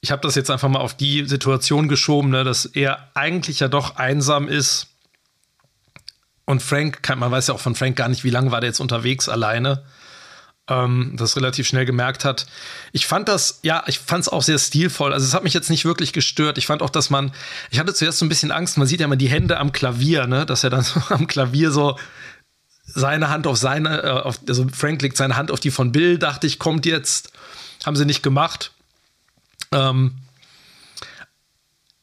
Ich 0.01 0.11
habe 0.11 0.23
das 0.23 0.35
jetzt 0.35 0.51
einfach 0.51 0.69
mal 0.69 0.81
auf 0.81 0.97
die 0.97 1.27
Situation 1.27 1.89
geschoben, 1.89 2.31
ne, 2.31 2.45
dass 2.45 2.65
er 2.65 3.11
eigentlich 3.15 3.61
ja 3.61 3.69
doch 3.69 3.97
einsam 3.97 4.49
ist. 4.49 4.89
Und 6.45 6.63
Frank, 6.63 7.01
man 7.17 7.31
weiß 7.31 7.49
ja 7.49 7.55
auch 7.55 7.61
von 7.61 7.75
Frank 7.75 7.97
gar 7.97 8.09
nicht, 8.09 8.23
wie 8.23 8.31
lange 8.31 8.53
war 8.53 8.61
der 8.61 8.69
jetzt 8.69 8.81
unterwegs 8.81 9.29
alleine 9.29 9.85
ähm, 10.69 11.13
das 11.17 11.37
relativ 11.37 11.67
schnell 11.67 11.85
gemerkt 11.85 12.25
hat. 12.25 12.47
Ich 12.93 13.07
fand 13.07 13.29
das, 13.29 13.61
ja, 13.63 13.85
ich 13.87 13.99
fand 13.99 14.23
es 14.23 14.29
auch 14.29 14.43
sehr 14.43 14.59
stilvoll. 14.59 15.13
Also 15.13 15.27
es 15.27 15.35
hat 15.35 15.45
mich 15.45 15.55
jetzt 15.55 15.71
nicht 15.71 15.85
wirklich 15.85 16.13
gestört. 16.13 16.59
Ich 16.59 16.67
fand 16.67 16.83
auch, 16.83 16.91
dass 16.91 17.11
man, 17.11 17.33
ich 17.71 17.79
hatte 17.79 17.95
zuerst 17.95 18.19
so 18.19 18.25
ein 18.25 18.29
bisschen 18.29 18.51
Angst, 18.51 18.79
man 18.79 18.87
sieht 18.87 19.01
ja 19.01 19.07
immer 19.07 19.17
die 19.17 19.29
Hände 19.29 19.59
am 19.59 19.73
Klavier, 19.73 20.27
ne, 20.27 20.47
dass 20.47 20.65
er 20.65 20.71
dann 20.71 20.83
so 20.83 21.01
am 21.09 21.27
Klavier 21.27 21.71
so 21.71 21.99
seine 22.85 23.29
Hand 23.31 23.47
auf 23.47 23.57
seine, 23.57 24.03
äh, 24.03 24.11
auf, 24.11 24.41
also 24.49 24.67
Frank 24.73 25.03
legt 25.03 25.17
seine 25.17 25.37
Hand 25.37 25.51
auf 25.51 25.61
die 25.61 25.71
von 25.71 25.93
Bill, 25.93 26.19
dachte 26.19 26.47
ich, 26.47 26.59
kommt 26.59 26.87
jetzt. 26.87 27.33
Haben 27.85 27.97
sie 27.97 28.07
nicht 28.07 28.23
gemacht. 28.23 28.73
Ähm, 29.73 30.17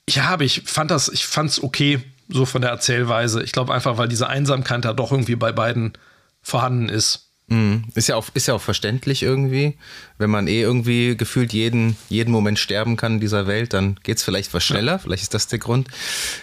ja, 0.10 0.30
aber 0.30 0.44
ich 0.44 0.64
fand 0.66 0.92
das, 0.92 1.08
ich 1.08 1.26
fand's 1.26 1.62
okay, 1.62 2.02
so 2.30 2.46
von 2.46 2.62
der 2.62 2.72
Erzählweise. 2.72 3.44
Ich 3.44 3.52
glaube 3.52 3.74
einfach, 3.74 3.98
weil 3.98 4.08
diese 4.08 4.28
Einsamkeit 4.28 4.86
da 4.86 4.94
doch 4.94 5.12
irgendwie 5.12 5.36
bei 5.36 5.52
beiden 5.52 5.94
vorhanden 6.42 6.90
ist. 6.90 7.23
Mhm. 7.48 7.84
Ist 7.94 8.08
ja, 8.08 8.16
auch, 8.16 8.26
ist 8.34 8.48
ja 8.48 8.54
auch 8.54 8.62
verständlich 8.62 9.22
irgendwie. 9.22 9.78
Wenn 10.18 10.30
man 10.30 10.48
eh 10.48 10.62
irgendwie 10.62 11.18
gefühlt 11.18 11.52
jeden, 11.52 11.98
jeden 12.10 12.32
Moment 12.32 12.58
sterben 12.58 12.96
kann 12.96 13.14
in 13.16 13.20
dieser 13.20 13.48
Welt, 13.48 13.74
dann 13.74 14.00
geht 14.04 14.18
es 14.18 14.24
vielleicht 14.24 14.54
was 14.54 14.64
schneller. 14.64 14.94
Ja. 14.94 14.98
Vielleicht 14.98 15.24
ist 15.24 15.34
das 15.34 15.48
der 15.48 15.60
Grund. 15.60 15.90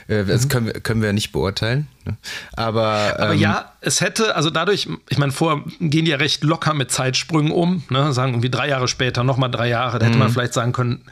Äh, 0.08 0.24
das 0.24 0.44
mhm. 0.44 0.48
können, 0.48 0.66
wir, 0.66 0.72
können 0.74 1.02
wir 1.02 1.12
nicht 1.12 1.32
beurteilen. 1.32 1.88
Ne? 2.04 2.16
Aber, 2.52 3.16
Aber 3.18 3.32
ähm, 3.32 3.40
ja, 3.40 3.72
es 3.80 4.00
hätte, 4.00 4.36
also 4.36 4.50
dadurch, 4.50 4.88
ich 5.08 5.18
meine, 5.18 5.32
vorher 5.32 5.64
gehen 5.80 6.04
die 6.04 6.10
ja 6.10 6.18
recht 6.18 6.44
locker 6.44 6.74
mit 6.74 6.90
Zeitsprüngen 6.90 7.50
um. 7.50 7.82
Ne? 7.88 8.12
Sagen 8.12 8.32
irgendwie 8.32 8.50
drei 8.50 8.68
Jahre 8.68 8.86
später, 8.86 9.24
nochmal 9.24 9.50
drei 9.50 9.68
Jahre. 9.68 9.98
Da 9.98 10.06
hätte 10.06 10.16
mhm. 10.16 10.24
man 10.24 10.30
vielleicht 10.30 10.52
sagen 10.52 10.72
können, 10.72 11.06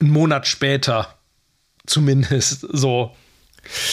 einen 0.00 0.10
Monat 0.10 0.48
später 0.48 1.16
zumindest 1.86 2.66
so. 2.72 3.14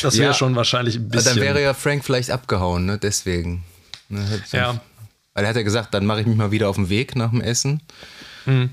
Das 0.02 0.18
wäre 0.18 0.32
ja, 0.32 0.34
schon 0.34 0.56
wahrscheinlich 0.56 0.96
ein 0.96 1.10
bisschen. 1.10 1.36
Dann 1.36 1.44
wäre 1.44 1.62
ja 1.62 1.76
Frank 1.76 2.04
vielleicht 2.04 2.32
abgehauen, 2.32 2.86
ne? 2.86 2.98
deswegen. 2.98 3.64
Ne? 4.10 4.26
Ja. 4.52 4.82
Weil 5.40 5.46
er 5.46 5.50
hat 5.52 5.56
ja 5.56 5.64
gesagt, 5.64 5.94
dann 5.94 6.06
mache 6.06 6.20
ich 6.20 6.28
mich 6.28 6.36
mal 6.36 6.52
wieder 6.52 6.68
auf 6.68 6.76
den 6.76 6.90
Weg 6.90 7.16
nach 7.16 7.30
dem 7.30 7.40
Essen. 7.40 7.82
Mhm. 8.46 8.72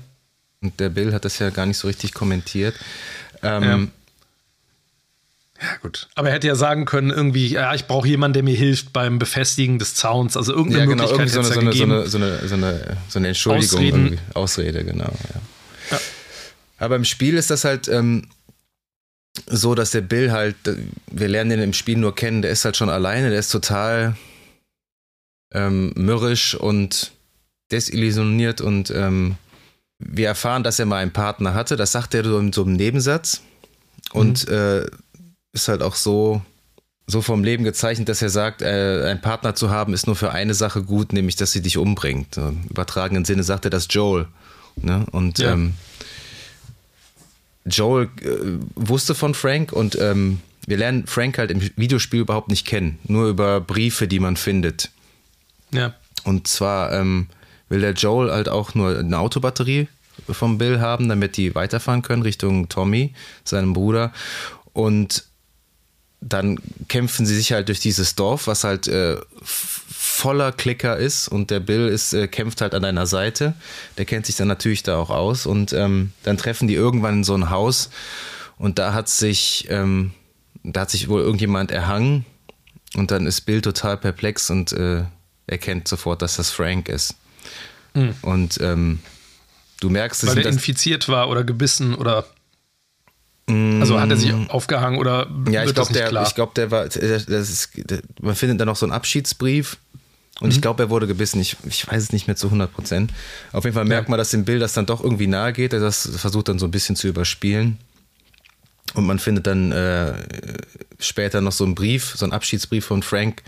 Und 0.61 0.77
der 0.81 0.89
Bill 0.89 1.13
hat 1.13 1.23
das 1.23 1.39
ja 1.39 1.49
gar 1.49 1.65
nicht 1.65 1.77
so 1.77 1.87
richtig 1.87 2.13
kommentiert. 2.13 2.75
Ähm, 3.41 3.63
ja. 3.63 3.77
Ja, 5.61 5.77
gut. 5.81 6.09
Aber 6.15 6.27
er 6.27 6.35
hätte 6.35 6.47
ja 6.47 6.55
sagen 6.55 6.83
können, 6.83 7.09
irgendwie, 7.09 7.47
ja, 7.47 7.73
ich 7.73 7.85
brauche 7.85 8.05
jemanden, 8.05 8.33
der 8.33 8.43
mir 8.43 8.57
hilft 8.57 8.91
beim 8.91 9.17
Befestigen 9.17 9.79
des 9.79 9.95
Zauns. 9.95 10.35
Also 10.35 10.51
irgendeine 10.51 10.83
ja, 10.83 10.89
genau, 10.89 11.03
Möglichkeit 11.09 11.45
so 11.45 11.57
eine, 11.57 11.71
so, 11.71 11.83
eine, 11.85 12.05
so, 12.05 12.17
eine, 12.17 12.17
so, 12.17 12.17
eine, 12.17 12.47
so, 12.49 12.55
eine, 12.55 12.97
so 13.07 13.19
eine 13.19 13.27
Entschuldigung. 13.29 13.79
Ausreden. 13.79 14.19
Ausrede, 14.33 14.83
genau. 14.83 15.05
Ja. 15.05 15.41
ja. 15.91 15.99
Aber 16.79 16.97
im 16.97 17.05
Spiel 17.05 17.37
ist 17.37 17.49
das 17.49 17.63
halt 17.63 17.87
ähm, 17.87 18.27
so, 19.45 19.73
dass 19.73 19.91
der 19.91 20.01
Bill 20.01 20.33
halt, 20.33 20.57
wir 21.09 21.29
lernen 21.29 21.51
den 21.51 21.61
im 21.61 21.73
Spiel 21.73 21.97
nur 21.97 22.13
kennen, 22.13 22.41
der 22.41 22.51
ist 22.51 22.65
halt 22.65 22.75
schon 22.75 22.89
alleine, 22.89 23.29
der 23.29 23.39
ist 23.39 23.53
total 23.53 24.17
ähm, 25.51 25.93
mürrisch 25.95 26.55
und 26.55 27.11
desillusioniert 27.71 28.61
und 28.61 28.91
ähm, 28.91 29.35
wir 29.99 30.27
erfahren, 30.27 30.63
dass 30.63 30.79
er 30.79 30.85
mal 30.85 30.97
einen 30.97 31.11
Partner 31.11 31.53
hatte. 31.53 31.75
Das 31.75 31.91
sagt 31.91 32.13
er 32.13 32.23
so 32.23 32.37
in 32.39 32.53
so 32.53 32.63
einem 32.63 32.73
Nebensatz 32.73 33.41
und 34.13 34.47
mhm. 34.47 34.53
äh, 34.53 34.85
ist 35.53 35.67
halt 35.67 35.81
auch 35.81 35.95
so, 35.95 36.41
so 37.07 37.21
vom 37.21 37.43
Leben 37.43 37.63
gezeichnet, 37.63 38.09
dass 38.09 38.21
er 38.21 38.29
sagt, 38.29 38.61
äh, 38.61 39.05
einen 39.09 39.21
Partner 39.21 39.55
zu 39.55 39.69
haben 39.69 39.93
ist 39.93 40.07
nur 40.07 40.15
für 40.15 40.31
eine 40.31 40.53
Sache 40.53 40.83
gut, 40.83 41.13
nämlich 41.13 41.35
dass 41.35 41.51
sie 41.51 41.61
dich 41.61 41.77
umbringt. 41.77 42.37
Im 42.37 42.63
übertragenen 42.69 43.25
Sinne 43.25 43.43
sagt 43.43 43.65
er 43.65 43.71
das 43.71 43.87
Joel. 43.89 44.27
Ne? 44.75 45.05
Und 45.11 45.39
ja. 45.39 45.53
ähm, 45.53 45.73
Joel 47.65 48.09
äh, 48.21 48.59
wusste 48.75 49.15
von 49.15 49.33
Frank 49.33 49.73
und 49.73 49.97
ähm, 49.99 50.39
wir 50.67 50.77
lernen 50.77 51.07
Frank 51.07 51.37
halt 51.37 51.49
im 51.49 51.61
Videospiel 51.75 52.21
überhaupt 52.21 52.49
nicht 52.49 52.67
kennen, 52.67 52.99
nur 53.05 53.29
über 53.29 53.61
Briefe, 53.61 54.07
die 54.07 54.19
man 54.19 54.35
findet. 54.35 54.91
Ja. 55.71 55.93
Und 56.23 56.47
zwar 56.47 56.93
ähm, 56.93 57.27
will 57.69 57.81
der 57.81 57.93
Joel 57.93 58.31
halt 58.31 58.49
auch 58.49 58.75
nur 58.75 58.97
eine 58.99 59.17
Autobatterie 59.17 59.87
vom 60.29 60.57
Bill 60.57 60.79
haben, 60.79 61.09
damit 61.09 61.37
die 61.37 61.55
weiterfahren 61.55 62.01
können 62.01 62.23
Richtung 62.23 62.69
Tommy, 62.69 63.13
seinem 63.43 63.73
Bruder. 63.73 64.11
Und 64.73 65.25
dann 66.19 66.59
kämpfen 66.87 67.25
sie 67.25 67.35
sich 67.35 67.51
halt 67.51 67.67
durch 67.67 67.79
dieses 67.79 68.15
Dorf, 68.15 68.47
was 68.47 68.63
halt 68.63 68.87
äh, 68.87 69.17
voller 69.43 70.51
Klicker 70.51 70.97
ist 70.97 71.27
und 71.27 71.51
der 71.51 71.59
Bill 71.59 71.87
ist, 71.87 72.13
äh, 72.13 72.27
kämpft 72.27 72.61
halt 72.61 72.73
an 72.73 72.81
deiner 72.81 73.05
Seite. 73.05 73.53
Der 73.97 74.05
kennt 74.05 74.25
sich 74.25 74.35
dann 74.35 74.47
natürlich 74.47 74.81
da 74.81 74.97
auch 74.97 75.11
aus 75.11 75.45
und 75.45 75.73
ähm, 75.73 76.11
dann 76.23 76.37
treffen 76.37 76.67
die 76.67 76.73
irgendwann 76.73 77.17
in 77.17 77.23
so 77.23 77.35
ein 77.35 77.51
Haus 77.51 77.91
und 78.57 78.79
da 78.79 78.93
hat 78.93 79.09
sich, 79.09 79.67
ähm, 79.69 80.11
da 80.63 80.81
hat 80.81 80.89
sich 80.89 81.07
wohl 81.07 81.21
irgendjemand 81.21 81.69
erhangen 81.69 82.25
und 82.95 83.11
dann 83.11 83.27
ist 83.27 83.41
Bill 83.41 83.61
total 83.61 83.97
perplex 83.97 84.49
und 84.49 84.71
äh, 84.71 85.03
erkennt 85.47 85.87
sofort, 85.87 86.21
dass 86.21 86.35
das 86.35 86.51
Frank 86.51 86.89
ist. 86.89 87.15
Mhm. 87.93 88.15
Und 88.21 88.59
ähm, 88.61 88.99
du 89.79 89.89
merkst 89.89 90.23
es. 90.23 90.29
Weil 90.29 90.39
er 90.39 90.51
infiziert 90.51 91.09
war 91.09 91.29
oder 91.29 91.43
gebissen 91.43 91.95
oder. 91.95 92.25
Mm. 93.49 93.79
Also 93.79 93.97
hat 93.99 94.09
er 94.09 94.17
sich 94.17 94.33
aufgehangen 94.49 94.99
oder 94.99 95.29
ja, 95.49 95.63
ich 95.63 95.73
glaube, 95.73 95.93
der, 95.93 96.21
ich 96.23 96.35
glaube, 96.35 96.51
der 96.57 96.69
war, 96.69 96.83
ist, 96.85 97.69
man 98.21 98.35
findet 98.35 98.59
da 98.59 98.65
noch 98.65 98.75
so 98.75 98.85
einen 98.85 98.91
Abschiedsbrief 98.91 99.77
und 100.39 100.49
mhm. 100.49 100.51
ich 100.51 100.61
glaube, 100.61 100.83
er 100.83 100.89
wurde 100.89 101.07
gebissen. 101.07 101.39
Ich, 101.39 101.57
ich 101.65 101.87
weiß 101.87 102.03
es 102.03 102.11
nicht 102.11 102.27
mehr 102.27 102.35
zu 102.35 102.47
100 102.47 102.71
Prozent. 102.71 103.11
Auf 103.53 103.63
jeden 103.63 103.73
Fall 103.73 103.85
merkt 103.85 104.07
ja. 104.07 104.11
man, 104.11 104.17
dass 104.17 104.29
dem 104.29 104.45
Bild 104.45 104.61
das 104.61 104.73
dann 104.73 104.85
doch 104.85 105.03
irgendwie 105.03 105.27
nahe 105.27 105.53
geht. 105.53 105.73
Er 105.73 105.79
das 105.79 106.09
versucht 106.17 106.49
dann 106.49 106.59
so 106.59 106.67
ein 106.67 106.71
bisschen 106.71 106.95
zu 106.95 107.07
überspielen. 107.07 107.77
Und 108.93 109.05
man 109.05 109.19
findet 109.19 109.47
dann 109.47 109.71
äh, 109.71 110.13
später 110.99 111.41
noch 111.41 111.51
so 111.51 111.63
einen 111.63 111.75
Brief, 111.75 112.13
so 112.15 112.25
einen 112.25 112.33
Abschiedsbrief 112.33 112.85
von 112.85 113.03
Frank, 113.03 113.43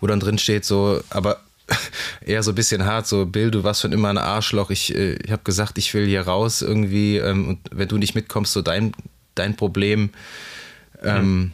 wo 0.00 0.06
dann 0.06 0.20
drin 0.20 0.38
steht, 0.38 0.64
so, 0.64 1.02
aber 1.10 1.40
eher 2.24 2.42
so 2.42 2.52
ein 2.52 2.54
bisschen 2.54 2.84
hart, 2.84 3.06
so, 3.06 3.26
Bill, 3.26 3.50
du 3.50 3.62
warst 3.64 3.80
schon 3.80 3.92
immer 3.92 4.08
ein 4.08 4.18
Arschloch. 4.18 4.70
Ich, 4.70 4.94
äh, 4.94 5.14
ich 5.14 5.30
habe 5.30 5.42
gesagt, 5.44 5.78
ich 5.78 5.94
will 5.94 6.06
hier 6.06 6.22
raus 6.22 6.62
irgendwie 6.62 7.18
ähm, 7.18 7.48
und 7.48 7.58
wenn 7.70 7.88
du 7.88 7.98
nicht 7.98 8.14
mitkommst, 8.14 8.52
so 8.52 8.62
dein, 8.62 8.92
dein 9.34 9.56
Problem. 9.56 10.10
Ähm, 11.02 11.38
mhm. 11.38 11.52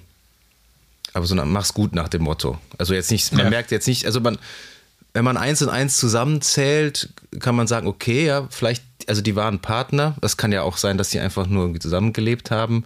Aber 1.13 1.27
so 1.27 1.35
mach's 1.35 1.73
gut 1.73 1.95
nach 1.95 2.09
dem 2.09 2.23
Motto. 2.23 2.59
Also 2.79 2.95
jetzt 2.95 3.11
nicht, 3.11 3.33
man 3.33 3.45
ja. 3.45 3.51
merkt 3.51 3.71
jetzt 3.71 3.87
nicht, 3.87 4.07
also 4.07 4.21
man, 4.21 4.39
wenn 5.15 5.25
man 5.25 5.37
eins 5.37 5.63
und 5.63 5.69
eins 5.71 5.99
zusammenzählt, 5.99 7.11
kann 7.39 7.55
man 7.55 7.67
sagen, 7.67 7.87
okay, 7.87 8.27
ja, 8.27 8.49
vielleicht, 8.51 8.83
also 9.07 9.23
die 9.23 9.37
waren 9.37 9.61
Partner. 9.61 10.15
Das 10.21 10.37
kann 10.37 10.53
ja 10.53 10.63
auch 10.63 10.77
sein, 10.77 10.99
dass 10.99 11.11
sie 11.11 11.21
einfach 11.21 11.47
nur 11.47 11.65
irgendwie 11.65 11.81
zusammengelebt 11.81 12.51
haben 12.51 12.85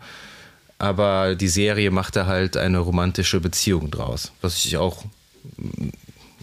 aber 0.80 1.34
die 1.34 1.48
Serie 1.48 1.90
machte 1.90 2.26
halt 2.26 2.56
eine 2.56 2.78
romantische 2.78 3.38
Beziehung 3.38 3.90
draus, 3.90 4.32
was 4.40 4.64
ich 4.64 4.78
auch, 4.78 5.04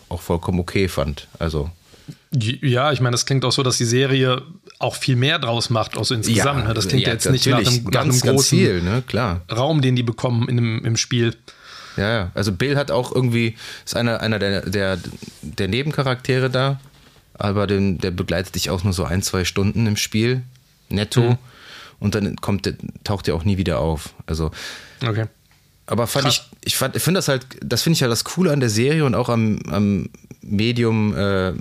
auch 0.10 0.22
vollkommen 0.22 0.60
okay 0.60 0.88
fand. 0.88 1.28
Also. 1.40 1.72
Ja, 2.32 2.92
ich 2.92 3.02
meine, 3.02 3.14
das 3.16 3.26
klingt 3.26 3.44
auch 3.46 3.52
so, 3.52 3.64
dass 3.64 3.78
die 3.78 3.86
Serie 3.86 4.44
auch 4.78 4.96
viel 4.96 5.16
mehr 5.16 5.40
draus 5.40 5.72
macht, 5.72 5.98
also 5.98 6.14
insgesamt. 6.14 6.62
Ja, 6.62 6.68
ne? 6.68 6.74
das 6.76 6.88
klingt 6.88 7.08
ja, 7.08 7.14
jetzt 7.14 7.30
nicht 7.32 7.48
nach 7.48 7.58
einem, 7.58 7.84
nach 7.86 8.02
einem 8.02 8.20
großen 8.20 8.58
viel, 8.58 8.82
ne? 8.84 9.04
Klar. 9.08 9.42
Raum, 9.52 9.82
den 9.82 9.96
die 9.96 10.04
bekommen 10.04 10.48
in 10.48 10.58
dem, 10.58 10.86
im 10.86 10.98
Spiel. 10.98 11.36
Ja, 11.96 12.10
ja, 12.10 12.32
also 12.36 12.52
Bill 12.52 12.78
hat 12.78 12.92
auch 12.92 13.12
irgendwie, 13.12 13.56
ist 13.86 13.96
einer, 13.96 14.22
einer 14.22 14.38
der, 14.38 14.62
der, 14.70 15.00
der 15.42 15.68
Nebencharaktere 15.68 16.52
da, 16.52 16.80
aber 17.34 17.66
den, 17.66 17.98
der 17.98 18.12
begleitet 18.12 18.54
dich 18.54 18.70
auch 18.70 18.84
nur 18.84 18.94
so 18.94 19.04
ein, 19.04 19.24
zwei 19.24 19.46
Stunden 19.46 19.88
im 19.88 19.98
Spiel, 19.98 20.44
netto. 20.90 21.22
Mhm 21.22 21.38
und 22.00 22.16
dann 22.16 22.36
kommt, 22.38 22.72
taucht 23.04 23.28
er 23.28 23.36
auch 23.36 23.44
nie 23.44 23.58
wieder 23.58 23.80
auf. 23.80 24.14
Also. 24.26 24.52
Okay. 25.06 25.26
Aber 25.86 26.06
fand 26.06 26.26
Krass. 26.26 26.50
ich, 26.62 26.68
ich, 26.68 26.78
fand, 26.78 26.96
ich 26.96 27.02
finde 27.02 27.20
das 27.20 27.28
halt, 27.28 27.46
das 27.62 27.82
finde 27.82 27.96
ich 27.96 28.00
ja 28.02 28.06
halt 28.06 28.12
das 28.12 28.26
Coole 28.26 28.52
an 28.52 28.60
der 28.60 28.70
Serie 28.70 29.06
und 29.06 29.16
auch 29.16 29.30
am, 29.30 29.60
am 29.70 30.10
Medium 30.42 31.16
äh, 31.16 31.54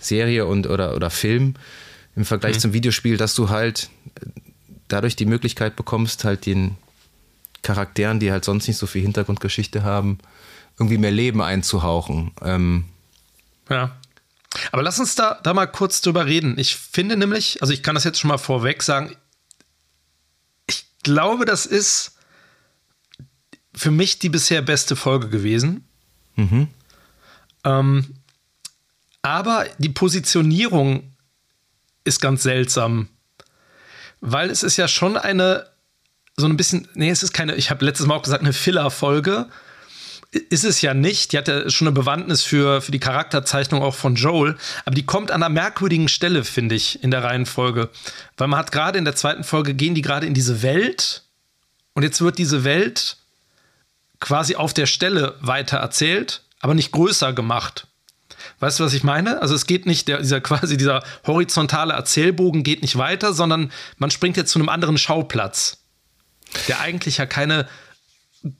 Serie 0.00 0.46
und 0.46 0.66
oder, 0.66 0.96
oder 0.96 1.10
Film 1.10 1.54
im 2.16 2.24
Vergleich 2.24 2.56
mhm. 2.56 2.60
zum 2.60 2.72
Videospiel, 2.72 3.16
dass 3.16 3.34
du 3.34 3.48
halt 3.48 3.90
dadurch 4.88 5.14
die 5.14 5.26
Möglichkeit 5.26 5.76
bekommst, 5.76 6.24
halt 6.24 6.46
den 6.46 6.76
Charakteren, 7.62 8.18
die 8.18 8.32
halt 8.32 8.44
sonst 8.44 8.66
nicht 8.66 8.78
so 8.78 8.86
viel 8.86 9.02
Hintergrundgeschichte 9.02 9.84
haben, 9.84 10.18
irgendwie 10.78 10.98
mehr 10.98 11.12
Leben 11.12 11.40
einzuhauchen. 11.40 12.32
Ähm, 12.42 12.84
ja. 13.68 13.96
Aber 14.72 14.82
lass 14.82 14.98
uns 14.98 15.14
da, 15.14 15.38
da 15.42 15.54
mal 15.54 15.66
kurz 15.66 16.00
drüber 16.00 16.26
reden. 16.26 16.58
Ich 16.58 16.74
finde 16.74 17.16
nämlich, 17.16 17.60
also 17.60 17.72
ich 17.72 17.82
kann 17.82 17.94
das 17.94 18.04
jetzt 18.04 18.18
schon 18.18 18.28
mal 18.28 18.38
vorweg 18.38 18.82
sagen, 18.82 19.14
glaube, 21.02 21.44
das 21.44 21.66
ist 21.66 22.16
für 23.74 23.90
mich 23.90 24.18
die 24.18 24.28
bisher 24.28 24.62
beste 24.62 24.96
Folge 24.96 25.28
gewesen. 25.28 25.86
Mhm. 26.36 26.68
Ähm, 27.64 28.14
aber 29.22 29.66
die 29.78 29.90
Positionierung 29.90 31.14
ist 32.04 32.20
ganz 32.20 32.42
seltsam, 32.42 33.08
weil 34.20 34.50
es 34.50 34.62
ist 34.62 34.76
ja 34.76 34.88
schon 34.88 35.16
eine, 35.16 35.66
so 36.36 36.46
ein 36.46 36.56
bisschen, 36.56 36.88
nee, 36.94 37.10
es 37.10 37.22
ist 37.22 37.32
keine, 37.32 37.54
ich 37.56 37.70
habe 37.70 37.84
letztes 37.84 38.06
Mal 38.06 38.16
auch 38.16 38.22
gesagt, 38.22 38.42
eine 38.42 38.52
Filler-Folge. 38.52 39.48
Ist 40.32 40.64
es 40.64 40.80
ja 40.80 40.94
nicht. 40.94 41.32
Die 41.32 41.38
hat 41.38 41.48
ja 41.48 41.68
schon 41.70 41.88
eine 41.88 41.94
Bewandtnis 41.94 42.42
für, 42.42 42.80
für 42.80 42.92
die 42.92 43.00
Charakterzeichnung 43.00 43.82
auch 43.82 43.94
von 43.94 44.14
Joel. 44.14 44.56
Aber 44.84 44.94
die 44.94 45.04
kommt 45.04 45.32
an 45.32 45.42
einer 45.42 45.52
merkwürdigen 45.52 46.08
Stelle, 46.08 46.44
finde 46.44 46.76
ich, 46.76 47.02
in 47.02 47.10
der 47.10 47.24
Reihenfolge. 47.24 47.88
Weil 48.36 48.48
man 48.48 48.58
hat 48.58 48.70
gerade 48.70 48.98
in 48.98 49.04
der 49.04 49.16
zweiten 49.16 49.42
Folge 49.42 49.74
gehen 49.74 49.94
die 49.94 50.02
gerade 50.02 50.26
in 50.26 50.34
diese 50.34 50.62
Welt. 50.62 51.24
Und 51.94 52.04
jetzt 52.04 52.20
wird 52.20 52.38
diese 52.38 52.62
Welt 52.62 53.16
quasi 54.20 54.54
auf 54.54 54.72
der 54.72 54.86
Stelle 54.86 55.34
weiter 55.40 55.78
erzählt, 55.78 56.42
aber 56.60 56.74
nicht 56.74 56.92
größer 56.92 57.32
gemacht. 57.32 57.86
Weißt 58.60 58.78
du, 58.78 58.84
was 58.84 58.92
ich 58.92 59.02
meine? 59.02 59.40
Also 59.42 59.54
es 59.54 59.66
geht 59.66 59.86
nicht, 59.86 60.06
der, 60.06 60.18
dieser 60.18 60.40
quasi 60.40 60.76
dieser 60.76 61.02
horizontale 61.26 61.94
Erzählbogen 61.94 62.62
geht 62.62 62.82
nicht 62.82 62.96
weiter, 62.96 63.32
sondern 63.32 63.72
man 63.98 64.10
springt 64.10 64.36
jetzt 64.36 64.52
zu 64.52 64.58
einem 64.58 64.68
anderen 64.68 64.98
Schauplatz, 64.98 65.78
der 66.68 66.80
eigentlich 66.80 67.16
ja 67.16 67.26
keine 67.26 67.66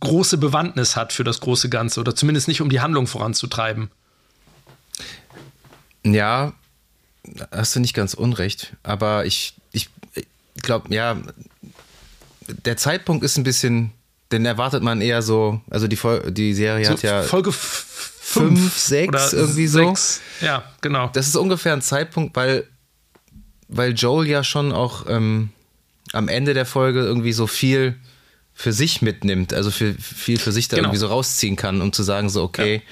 große 0.00 0.38
Bewandtnis 0.38 0.96
hat 0.96 1.12
für 1.12 1.24
das 1.24 1.40
große 1.40 1.68
Ganze 1.68 2.00
oder 2.00 2.14
zumindest 2.14 2.48
nicht, 2.48 2.60
um 2.60 2.70
die 2.70 2.80
Handlung 2.80 3.06
voranzutreiben. 3.06 3.90
Ja, 6.04 6.52
hast 7.50 7.76
du 7.76 7.80
nicht 7.80 7.94
ganz 7.94 8.14
unrecht, 8.14 8.74
aber 8.82 9.26
ich, 9.26 9.54
ich 9.72 9.88
glaube, 10.62 10.94
ja, 10.94 11.16
der 12.46 12.76
Zeitpunkt 12.76 13.24
ist 13.24 13.36
ein 13.36 13.44
bisschen, 13.44 13.92
den 14.32 14.44
erwartet 14.44 14.82
man 14.82 15.00
eher 15.00 15.22
so, 15.22 15.60
also 15.70 15.86
die, 15.86 15.98
die 16.32 16.54
Serie 16.54 16.84
so 16.84 16.92
hat 16.92 17.02
ja. 17.02 17.22
Folge 17.22 17.52
fünf, 17.52 18.76
sechs, 18.76 19.32
irgendwie 19.32 19.66
sechs. 19.66 20.20
so. 20.40 20.46
Ja, 20.46 20.64
genau. 20.80 21.08
Das 21.12 21.26
ist 21.26 21.36
ungefähr 21.36 21.72
ein 21.72 21.82
Zeitpunkt, 21.82 22.36
weil, 22.36 22.66
weil 23.68 23.92
Joel 23.92 24.28
ja 24.28 24.44
schon 24.44 24.72
auch 24.72 25.06
ähm, 25.08 25.50
am 26.12 26.28
Ende 26.28 26.54
der 26.54 26.66
Folge 26.66 27.00
irgendwie 27.00 27.32
so 27.32 27.46
viel 27.46 27.96
für 28.60 28.74
sich 28.74 29.00
mitnimmt, 29.00 29.54
also 29.54 29.70
für, 29.70 29.94
viel 29.94 30.38
für 30.38 30.52
sich 30.52 30.68
da 30.68 30.76
genau. 30.76 30.88
irgendwie 30.88 30.98
so 30.98 31.06
rausziehen 31.06 31.56
kann, 31.56 31.80
um 31.80 31.94
zu 31.94 32.02
sagen, 32.02 32.28
so, 32.28 32.42
okay, 32.42 32.82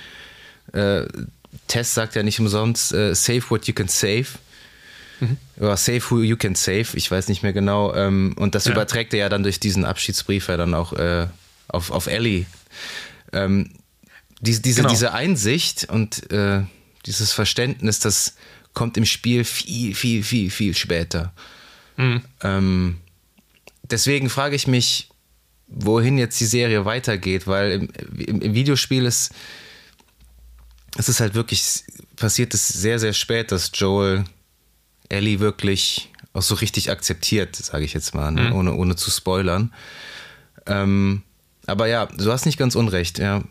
ja. 0.73 1.01
äh, 1.01 1.09
Tess 1.67 1.93
sagt 1.93 2.15
ja 2.15 2.23
nicht 2.23 2.41
umsonst, 2.41 2.95
äh, 2.95 3.15
save 3.15 3.43
what 3.51 3.67
you 3.67 3.75
can 3.75 3.87
save. 3.87 4.25
Mhm. 5.21 5.37
Oder 5.59 5.77
save 5.77 6.01
who 6.09 6.23
you 6.23 6.39
can 6.39 6.55
save, 6.55 6.87
ich 6.95 7.11
weiß 7.11 7.29
nicht 7.29 7.43
mehr 7.43 7.53
genau. 7.53 7.95
Ähm, 7.95 8.35
und 8.39 8.55
das 8.55 8.65
ja. 8.65 8.73
überträgt 8.73 9.13
er 9.13 9.21
ja 9.21 9.29
dann 9.29 9.43
durch 9.43 9.61
diesen 9.61 9.85
Abschiedsbrief 9.85 10.49
ja 10.49 10.57
dann 10.57 10.73
auch 10.73 10.95
äh, 10.95 11.27
auf, 11.69 11.91
auf 11.91 12.07
Ellie. 12.07 12.47
Ähm, 13.35 13.75
diese, 14.41 14.63
diese, 14.63 14.81
genau. 14.81 14.89
diese 14.89 15.13
Einsicht 15.13 15.91
und 15.91 16.33
äh, 16.33 16.63
dieses 17.05 17.33
Verständnis, 17.33 17.99
das 17.99 18.37
kommt 18.73 18.97
im 18.97 19.05
Spiel 19.05 19.45
viel, 19.45 19.95
viel, 19.95 20.23
viel, 20.23 20.51
viel 20.51 20.75
später. 20.75 21.35
Mhm. 21.99 22.23
Ähm, 22.43 22.97
deswegen 23.83 24.31
frage 24.31 24.57
ich 24.57 24.67
mich, 24.67 25.11
wohin 25.69 26.19
jetzt 26.19 26.41
die 26.41 26.47
Serie 26.47 26.85
weitergeht, 26.85 27.47
weil 27.47 27.73
im, 27.73 27.89
im, 28.17 28.41
im 28.41 28.55
Videospiel 28.55 29.05
ist 29.05 29.33
es 30.97 31.09
ist 31.09 31.21
halt 31.21 31.35
wirklich 31.35 31.85
passiert 32.17 32.55
es 32.55 32.69
sehr, 32.69 32.99
sehr 32.99 33.13
spät, 33.13 33.53
dass 33.53 33.71
Joel 33.75 34.25
Ellie 35.09 35.41
wirklich 35.41 36.11
auch 36.33 36.43
so 36.43 36.57
richtig 36.57 36.91
akzeptiert, 36.91 37.57
sage 37.57 37.85
ich 37.85 37.95
jetzt 37.95 38.15
mal, 38.15 38.31
ne? 38.31 38.51
mhm. 38.51 38.53
ohne, 38.57 38.75
ohne 38.75 38.97
zu 38.97 39.11
spoilern. 39.11 39.73
Ähm, 40.67 41.23
aber 41.67 41.87
ja, 41.87 42.07
du 42.07 42.31
hast 42.31 42.47
nicht 42.47 42.59
ganz 42.59 42.75
unrecht, 42.75 43.19
ja. 43.19 43.43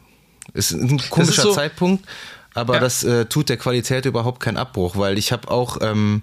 Ist 0.54 0.72
ein 0.72 0.98
komischer 1.10 1.42
ist 1.42 1.42
so, 1.44 1.54
Zeitpunkt, 1.54 2.06
aber 2.54 2.76
ja. 2.76 2.80
das 2.80 3.04
äh, 3.04 3.26
tut 3.26 3.50
der 3.50 3.58
Qualität 3.58 4.06
überhaupt 4.06 4.40
keinen 4.40 4.58
Abbruch, 4.58 4.96
weil 4.96 5.18
ich 5.18 5.32
habe 5.32 5.50
auch, 5.50 5.78
ähm, 5.82 6.22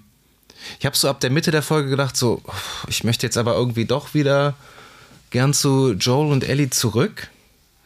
ich 0.79 0.85
habe 0.85 0.95
so 0.95 1.09
ab 1.09 1.19
der 1.19 1.29
Mitte 1.29 1.51
der 1.51 1.61
Folge 1.61 1.89
gedacht, 1.89 2.17
so, 2.17 2.41
ich 2.87 3.03
möchte 3.03 3.25
jetzt 3.25 3.37
aber 3.37 3.55
irgendwie 3.55 3.85
doch 3.85 4.13
wieder 4.13 4.55
gern 5.29 5.53
zu 5.53 5.93
Joel 5.93 6.31
und 6.31 6.43
Ellie 6.43 6.69
zurück. 6.69 7.29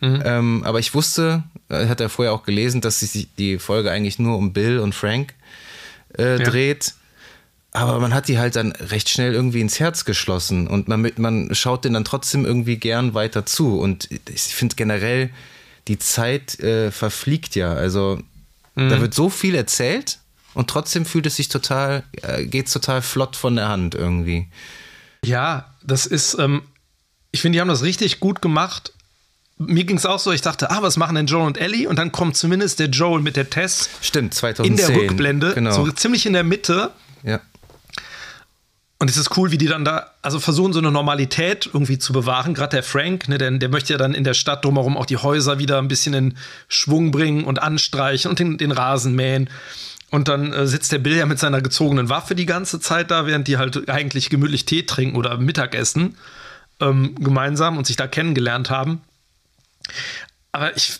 Mhm. 0.02 0.23
Ähm, 0.25 0.63
aber 0.63 0.80
ich 0.80 0.93
wusste, 0.93 1.43
äh, 1.69 1.88
hat 1.88 1.99
er 1.99 2.10
vorher 2.10 2.34
auch 2.34 2.43
gelesen, 2.43 2.82
dass 2.82 2.99
sich 2.99 3.28
die 3.38 3.60
Folge 3.60 3.91
eigentlich 3.91 4.19
nur 4.19 4.38
um 4.38 4.54
Bill 4.54 4.80
und 4.80 4.95
Frank 4.95 5.34
äh, 6.17 6.38
ja. 6.38 6.43
dreht. 6.43 6.93
Aber 7.71 7.99
man 7.99 8.13
hat 8.13 8.28
die 8.28 8.39
halt 8.39 8.56
dann 8.56 8.71
recht 8.71 9.10
schnell 9.10 9.34
irgendwie 9.34 9.62
ins 9.62 9.80
Herz 9.80 10.04
geschlossen 10.04 10.67
und 10.67 10.88
man, 10.88 11.12
man 11.17 11.54
schaut 11.54 11.86
den 11.86 11.93
dann 11.93 12.04
trotzdem 12.04 12.43
irgendwie 12.43 12.78
gern 12.78 13.13
weiter 13.13 13.45
zu. 13.45 13.80
Und 13.80 14.10
ich 14.12 14.41
finde 14.41 14.75
generell, 14.75 15.30
die 15.88 15.99
Zeit 15.99 16.60
äh, 16.60 16.91
verfliegt 16.91 17.56
ja. 17.56 17.73
Also 17.73 18.19
mhm. 18.75 18.89
da 18.89 19.02
wird 19.02 19.13
so 19.13 19.30
viel 19.30 19.54
erzählt 19.54 20.17
und 20.56 20.69
trotzdem 20.69 21.06
fühlt 21.06 21.28
es 21.28 21.36
sich 21.36 21.47
total, 21.49 22.04
äh, 22.23 22.45
geht 22.45 22.71
total 22.71 23.02
flott 23.04 23.36
von 23.36 23.56
der 23.56 23.67
Hand 23.69 23.93
irgendwie. 23.93 24.47
Ja, 25.23 25.73
das 25.84 26.06
ist, 26.06 26.38
ähm, 26.39 26.63
ich 27.32 27.42
finde, 27.42 27.58
die 27.58 27.62
haben 27.62 27.68
das 27.68 27.84
richtig 27.84 28.20
gut 28.20 28.42
gemacht. 28.42 28.94
Mir 29.58 29.84
ging 29.84 29.98
es 29.98 30.06
auch 30.06 30.20
so, 30.20 30.32
ich 30.32 30.42
dachte, 30.42 30.72
ah, 30.72 30.82
was 30.82 30.98
machen 30.98 31.15
denn 31.15 31.26
Joel 31.26 31.46
und 31.46 31.58
Ellie? 31.58 31.88
Und 31.88 31.98
dann 31.98 32.12
kommt 32.12 32.38
zumindest 32.38 32.80
der 32.80 32.88
Joel 32.88 33.22
mit 33.22 33.36
der 33.36 33.50
Tess. 33.50 33.89
Stimmt, 34.02 34.34
2010. 34.34 34.72
In 34.72 34.78
der 34.78 35.02
Rückblende, 35.02 35.54
genau. 35.54 35.72
so 35.72 35.92
ziemlich 35.92 36.26
in 36.26 36.34
der 36.34 36.44
Mitte. 36.44 36.92
Ja. 37.24 37.42
Und 39.00 39.10
es 39.10 39.18
ist 39.18 39.38
cool, 39.38 39.52
wie 39.52 39.58
die 39.58 39.68
dann 39.68 39.86
da, 39.86 40.12
also 40.22 40.39
versuchen, 40.39 40.74
so 40.74 40.80
eine 40.80 40.92
Normalität 40.92 41.70
irgendwie 41.72 42.00
zu 42.00 42.12
bewahren. 42.12 42.54
Gerade 42.54 42.78
der 42.78 42.84
Frank, 42.84 43.30
ne, 43.30 43.38
der, 43.38 43.52
der 43.52 43.70
möchte 43.70 43.94
ja 43.94 43.98
dann 43.98 44.13
in 44.13 44.26
der 44.26 44.34
Stadt 44.34 44.65
drumherum 44.65 44.98
auch 44.98 45.06
die 45.06 45.18
Häuser 45.18 45.60
wieder 45.60 45.78
ein 45.78 45.88
bisschen 45.88 46.13
in 46.13 46.38
Schwung 46.68 47.12
bringen 47.12 47.46
und 47.46 47.62
anstreichen 47.62 48.30
und 48.30 48.39
den, 48.39 48.58
den 48.58 48.72
Rasen 48.72 49.15
mähen. 49.15 49.50
Und 50.10 50.28
dann 50.28 50.52
äh, 50.52 50.68
sitzt 50.68 50.92
der 50.92 51.00
Bill 51.00 51.15
ja 51.15 51.26
mit 51.26 51.39
seiner 51.39 51.62
gezogenen 51.62 52.10
Waffe 52.10 52.36
die 52.36 52.46
ganze 52.46 52.80
Zeit 52.80 53.12
da, 53.12 53.26
während 53.26 53.48
die 53.48 53.58
halt 53.58 53.89
eigentlich 53.89 54.30
gemütlich 54.30 54.65
Tee 54.65 54.84
trinken 54.84 55.15
oder 55.15 55.38
Mittagessen 55.38 56.15
ähm, 56.80 57.15
gemeinsam 57.15 57.78
und 57.78 57.88
sich 57.88 57.96
da 57.96 58.08
kennengelernt 58.08 58.70
haben. 58.70 59.02
Aber 60.52 60.76
ich, 60.76 61.00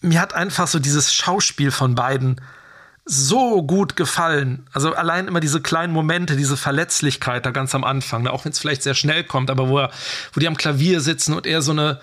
mir 0.00 0.20
hat 0.20 0.34
einfach 0.34 0.66
so 0.66 0.78
dieses 0.78 1.12
Schauspiel 1.12 1.70
von 1.70 1.94
beiden 1.94 2.40
so 3.04 3.62
gut 3.62 3.96
gefallen. 3.96 4.66
Also 4.72 4.94
allein 4.94 5.28
immer 5.28 5.40
diese 5.40 5.60
kleinen 5.60 5.92
Momente, 5.92 6.36
diese 6.36 6.56
Verletzlichkeit 6.56 7.44
da 7.44 7.50
ganz 7.50 7.74
am 7.74 7.84
Anfang, 7.84 8.22
ne? 8.22 8.32
auch 8.32 8.44
wenn 8.44 8.52
es 8.52 8.58
vielleicht 8.58 8.82
sehr 8.82 8.94
schnell 8.94 9.24
kommt, 9.24 9.50
aber 9.50 9.68
wo, 9.68 9.78
er, 9.78 9.90
wo 10.32 10.40
die 10.40 10.48
am 10.48 10.56
Klavier 10.56 11.00
sitzen 11.00 11.34
und 11.34 11.46
er 11.46 11.60
so 11.60 11.72
eine 11.72 12.00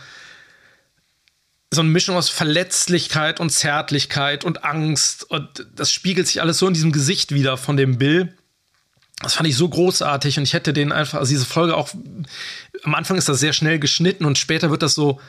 so 1.73 1.79
eine 1.79 1.89
Mischung 1.89 2.17
aus 2.17 2.29
Verletzlichkeit 2.29 3.39
und 3.39 3.49
Zärtlichkeit 3.49 4.43
und 4.43 4.65
Angst 4.65 5.23
und 5.31 5.65
das 5.73 5.91
spiegelt 5.91 6.27
sich 6.27 6.41
alles 6.41 6.57
so 6.57 6.67
in 6.67 6.73
diesem 6.73 6.91
Gesicht 6.91 7.33
wieder 7.33 7.55
von 7.55 7.77
dem 7.77 7.97
Bill. 7.97 8.35
Das 9.23 9.35
fand 9.35 9.47
ich 9.47 9.55
so 9.55 9.67
großartig 9.67 10.37
und 10.37 10.43
ich 10.43 10.53
hätte 10.53 10.73
den 10.73 10.91
einfach, 10.91 11.19
also 11.19 11.29
diese 11.29 11.45
Folge 11.45 11.75
auch, 11.75 11.89
am 12.83 12.95
Anfang 12.95 13.17
ist 13.17 13.29
das 13.29 13.39
sehr 13.39 13.53
schnell 13.53 13.79
geschnitten 13.79 14.25
und 14.25 14.37
später 14.37 14.71
wird 14.71 14.81
das 14.81 14.95
so, 14.95 15.19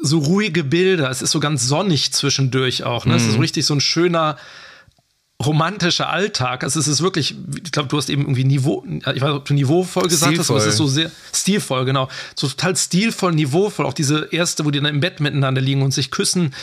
so 0.00 0.18
ruhige 0.18 0.64
Bilder. 0.64 1.10
Es 1.10 1.22
ist 1.22 1.30
so 1.30 1.40
ganz 1.40 1.66
sonnig 1.66 2.12
zwischendurch 2.12 2.84
auch. 2.84 3.04
Ne? 3.04 3.12
Mhm. 3.12 3.16
Es 3.16 3.22
ist 3.24 3.30
so 3.30 3.36
mhm. 3.36 3.42
richtig 3.42 3.66
so 3.66 3.74
ein 3.74 3.80
schöner, 3.80 4.36
romantischer 5.44 6.08
Alltag. 6.08 6.64
Also 6.64 6.80
es 6.80 6.88
ist 6.88 7.02
wirklich, 7.02 7.34
ich 7.62 7.72
glaube, 7.72 7.88
du 7.88 7.96
hast 7.96 8.08
eben 8.10 8.22
irgendwie 8.22 8.44
Niveau, 8.44 8.84
ich 8.86 9.06
weiß 9.06 9.14
nicht, 9.14 9.22
ob 9.24 9.44
du 9.44 9.54
niveauvoll 9.54 10.04
gesagt 10.04 10.32
stilvoll. 10.32 10.38
hast, 10.38 10.50
aber 10.50 10.58
es 10.58 10.66
ist 10.66 10.76
so 10.76 10.86
sehr 10.86 11.10
stilvoll, 11.32 11.84
genau. 11.84 12.08
So 12.34 12.48
total 12.48 12.76
stilvoll, 12.76 13.32
niveauvoll. 13.32 13.86
Auch 13.86 13.94
diese 13.94 14.28
erste, 14.30 14.64
wo 14.64 14.70
die 14.70 14.80
dann 14.80 14.92
im 14.92 15.00
Bett 15.00 15.20
miteinander 15.20 15.60
liegen 15.60 15.82
und 15.82 15.92
sich 15.92 16.10
küssen. 16.10 16.54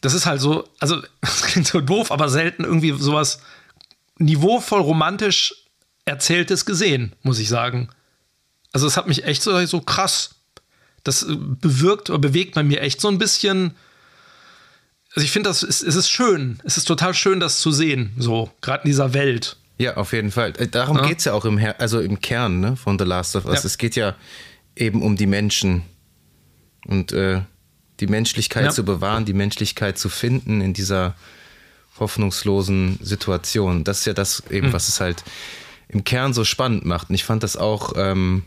Das 0.00 0.14
ist 0.14 0.26
halt 0.26 0.40
so, 0.40 0.68
also, 0.78 1.02
das 1.20 1.42
klingt 1.42 1.66
so 1.66 1.80
doof, 1.80 2.10
aber 2.12 2.28
selten 2.28 2.64
irgendwie 2.64 2.94
sowas 2.98 3.40
niveauvoll 4.18 4.80
romantisch 4.80 5.54
Erzähltes 6.04 6.64
gesehen, 6.64 7.14
muss 7.22 7.38
ich 7.38 7.48
sagen. 7.48 7.88
Also, 8.72 8.86
es 8.86 8.96
hat 8.96 9.08
mich 9.08 9.24
echt 9.24 9.42
so, 9.42 9.64
so 9.66 9.80
krass 9.80 10.38
das 11.08 11.22
äh, 11.22 11.36
bewirkt 11.36 12.10
oder 12.10 12.18
bewegt 12.18 12.54
bei 12.54 12.62
mir 12.62 12.80
echt 12.80 13.00
so 13.00 13.08
ein 13.08 13.18
bisschen. 13.18 13.72
Also 15.14 15.24
ich 15.24 15.32
finde, 15.32 15.48
das 15.48 15.62
ist, 15.62 15.82
es 15.82 15.96
ist 15.96 16.10
schön. 16.10 16.60
Es 16.64 16.76
ist 16.76 16.84
total 16.84 17.14
schön, 17.14 17.40
das 17.40 17.60
zu 17.60 17.72
sehen, 17.72 18.12
so, 18.18 18.50
gerade 18.60 18.84
in 18.84 18.90
dieser 18.90 19.14
Welt. 19.14 19.56
Ja, 19.78 19.96
auf 19.96 20.12
jeden 20.12 20.30
Fall. 20.30 20.52
Äh, 20.58 20.68
darum 20.68 20.98
ja. 20.98 21.06
geht 21.06 21.18
es 21.18 21.24
ja 21.24 21.32
auch 21.32 21.44
im, 21.44 21.56
Her 21.56 21.80
also 21.80 22.00
im 22.00 22.20
Kern 22.20 22.60
ne, 22.60 22.76
von 22.76 22.98
The 22.98 23.04
Last 23.04 23.34
of 23.34 23.46
Us. 23.46 23.62
Ja. 23.62 23.66
Es 23.66 23.78
geht 23.78 23.96
ja 23.96 24.14
eben 24.76 25.02
um 25.02 25.16
die 25.16 25.26
Menschen 25.26 25.82
und 26.86 27.12
äh, 27.12 27.40
die 28.00 28.06
Menschlichkeit 28.06 28.64
ja. 28.64 28.70
zu 28.70 28.84
bewahren, 28.84 29.24
die 29.24 29.32
Menschlichkeit 29.32 29.98
zu 29.98 30.08
finden 30.08 30.60
in 30.60 30.74
dieser 30.74 31.14
hoffnungslosen 32.00 32.98
Situation. 33.02 33.84
Das 33.84 34.00
ist 34.00 34.04
ja 34.06 34.12
das 34.12 34.42
eben, 34.50 34.68
mhm. 34.68 34.72
was 34.72 34.88
es 34.88 35.00
halt 35.00 35.24
im 35.88 36.04
Kern 36.04 36.32
so 36.32 36.44
spannend 36.44 36.84
macht. 36.84 37.08
Und 37.08 37.14
ich 37.14 37.24
fand 37.24 37.42
das 37.42 37.56
auch, 37.56 37.94
ähm, 37.96 38.44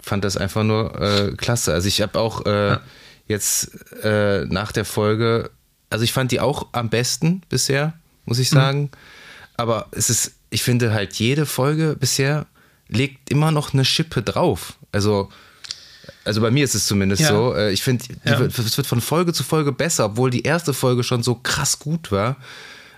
fand 0.00 0.24
das 0.24 0.36
einfach 0.36 0.62
nur 0.62 1.00
äh, 1.00 1.32
klasse. 1.36 1.72
Also 1.72 1.88
ich 1.88 2.00
habe 2.02 2.18
auch 2.18 2.46
äh, 2.46 2.68
ja. 2.68 2.80
jetzt 3.26 3.70
äh, 4.02 4.44
nach 4.46 4.72
der 4.72 4.84
Folge, 4.84 5.50
also 5.90 6.04
ich 6.04 6.12
fand 6.12 6.32
die 6.32 6.40
auch 6.40 6.66
am 6.72 6.90
besten 6.90 7.42
bisher, 7.48 7.94
muss 8.24 8.38
ich 8.38 8.50
mhm. 8.52 8.56
sagen. 8.56 8.80
Mhm. 8.80 8.90
Aber 9.56 9.86
es 9.90 10.10
ist, 10.10 10.32
ich 10.50 10.62
finde 10.62 10.92
halt 10.92 11.14
jede 11.14 11.46
Folge 11.46 11.96
bisher 11.98 12.46
legt 12.88 13.30
immer 13.30 13.50
noch 13.50 13.74
eine 13.74 13.84
Schippe 13.84 14.22
drauf. 14.22 14.78
Also 14.92 15.28
also 16.24 16.40
bei 16.40 16.50
mir 16.50 16.64
ist 16.64 16.74
es 16.74 16.86
zumindest 16.86 17.22
ja. 17.22 17.28
so. 17.28 17.54
Äh, 17.54 17.72
ich 17.72 17.82
finde, 17.82 18.04
ja. 18.24 18.40
es 18.40 18.76
wird 18.76 18.86
von 18.86 19.00
Folge 19.00 19.32
zu 19.32 19.42
Folge 19.42 19.72
besser, 19.72 20.06
obwohl 20.06 20.30
die 20.30 20.42
erste 20.42 20.74
Folge 20.74 21.02
schon 21.02 21.22
so 21.22 21.34
krass 21.34 21.78
gut 21.78 22.10
war. 22.12 22.36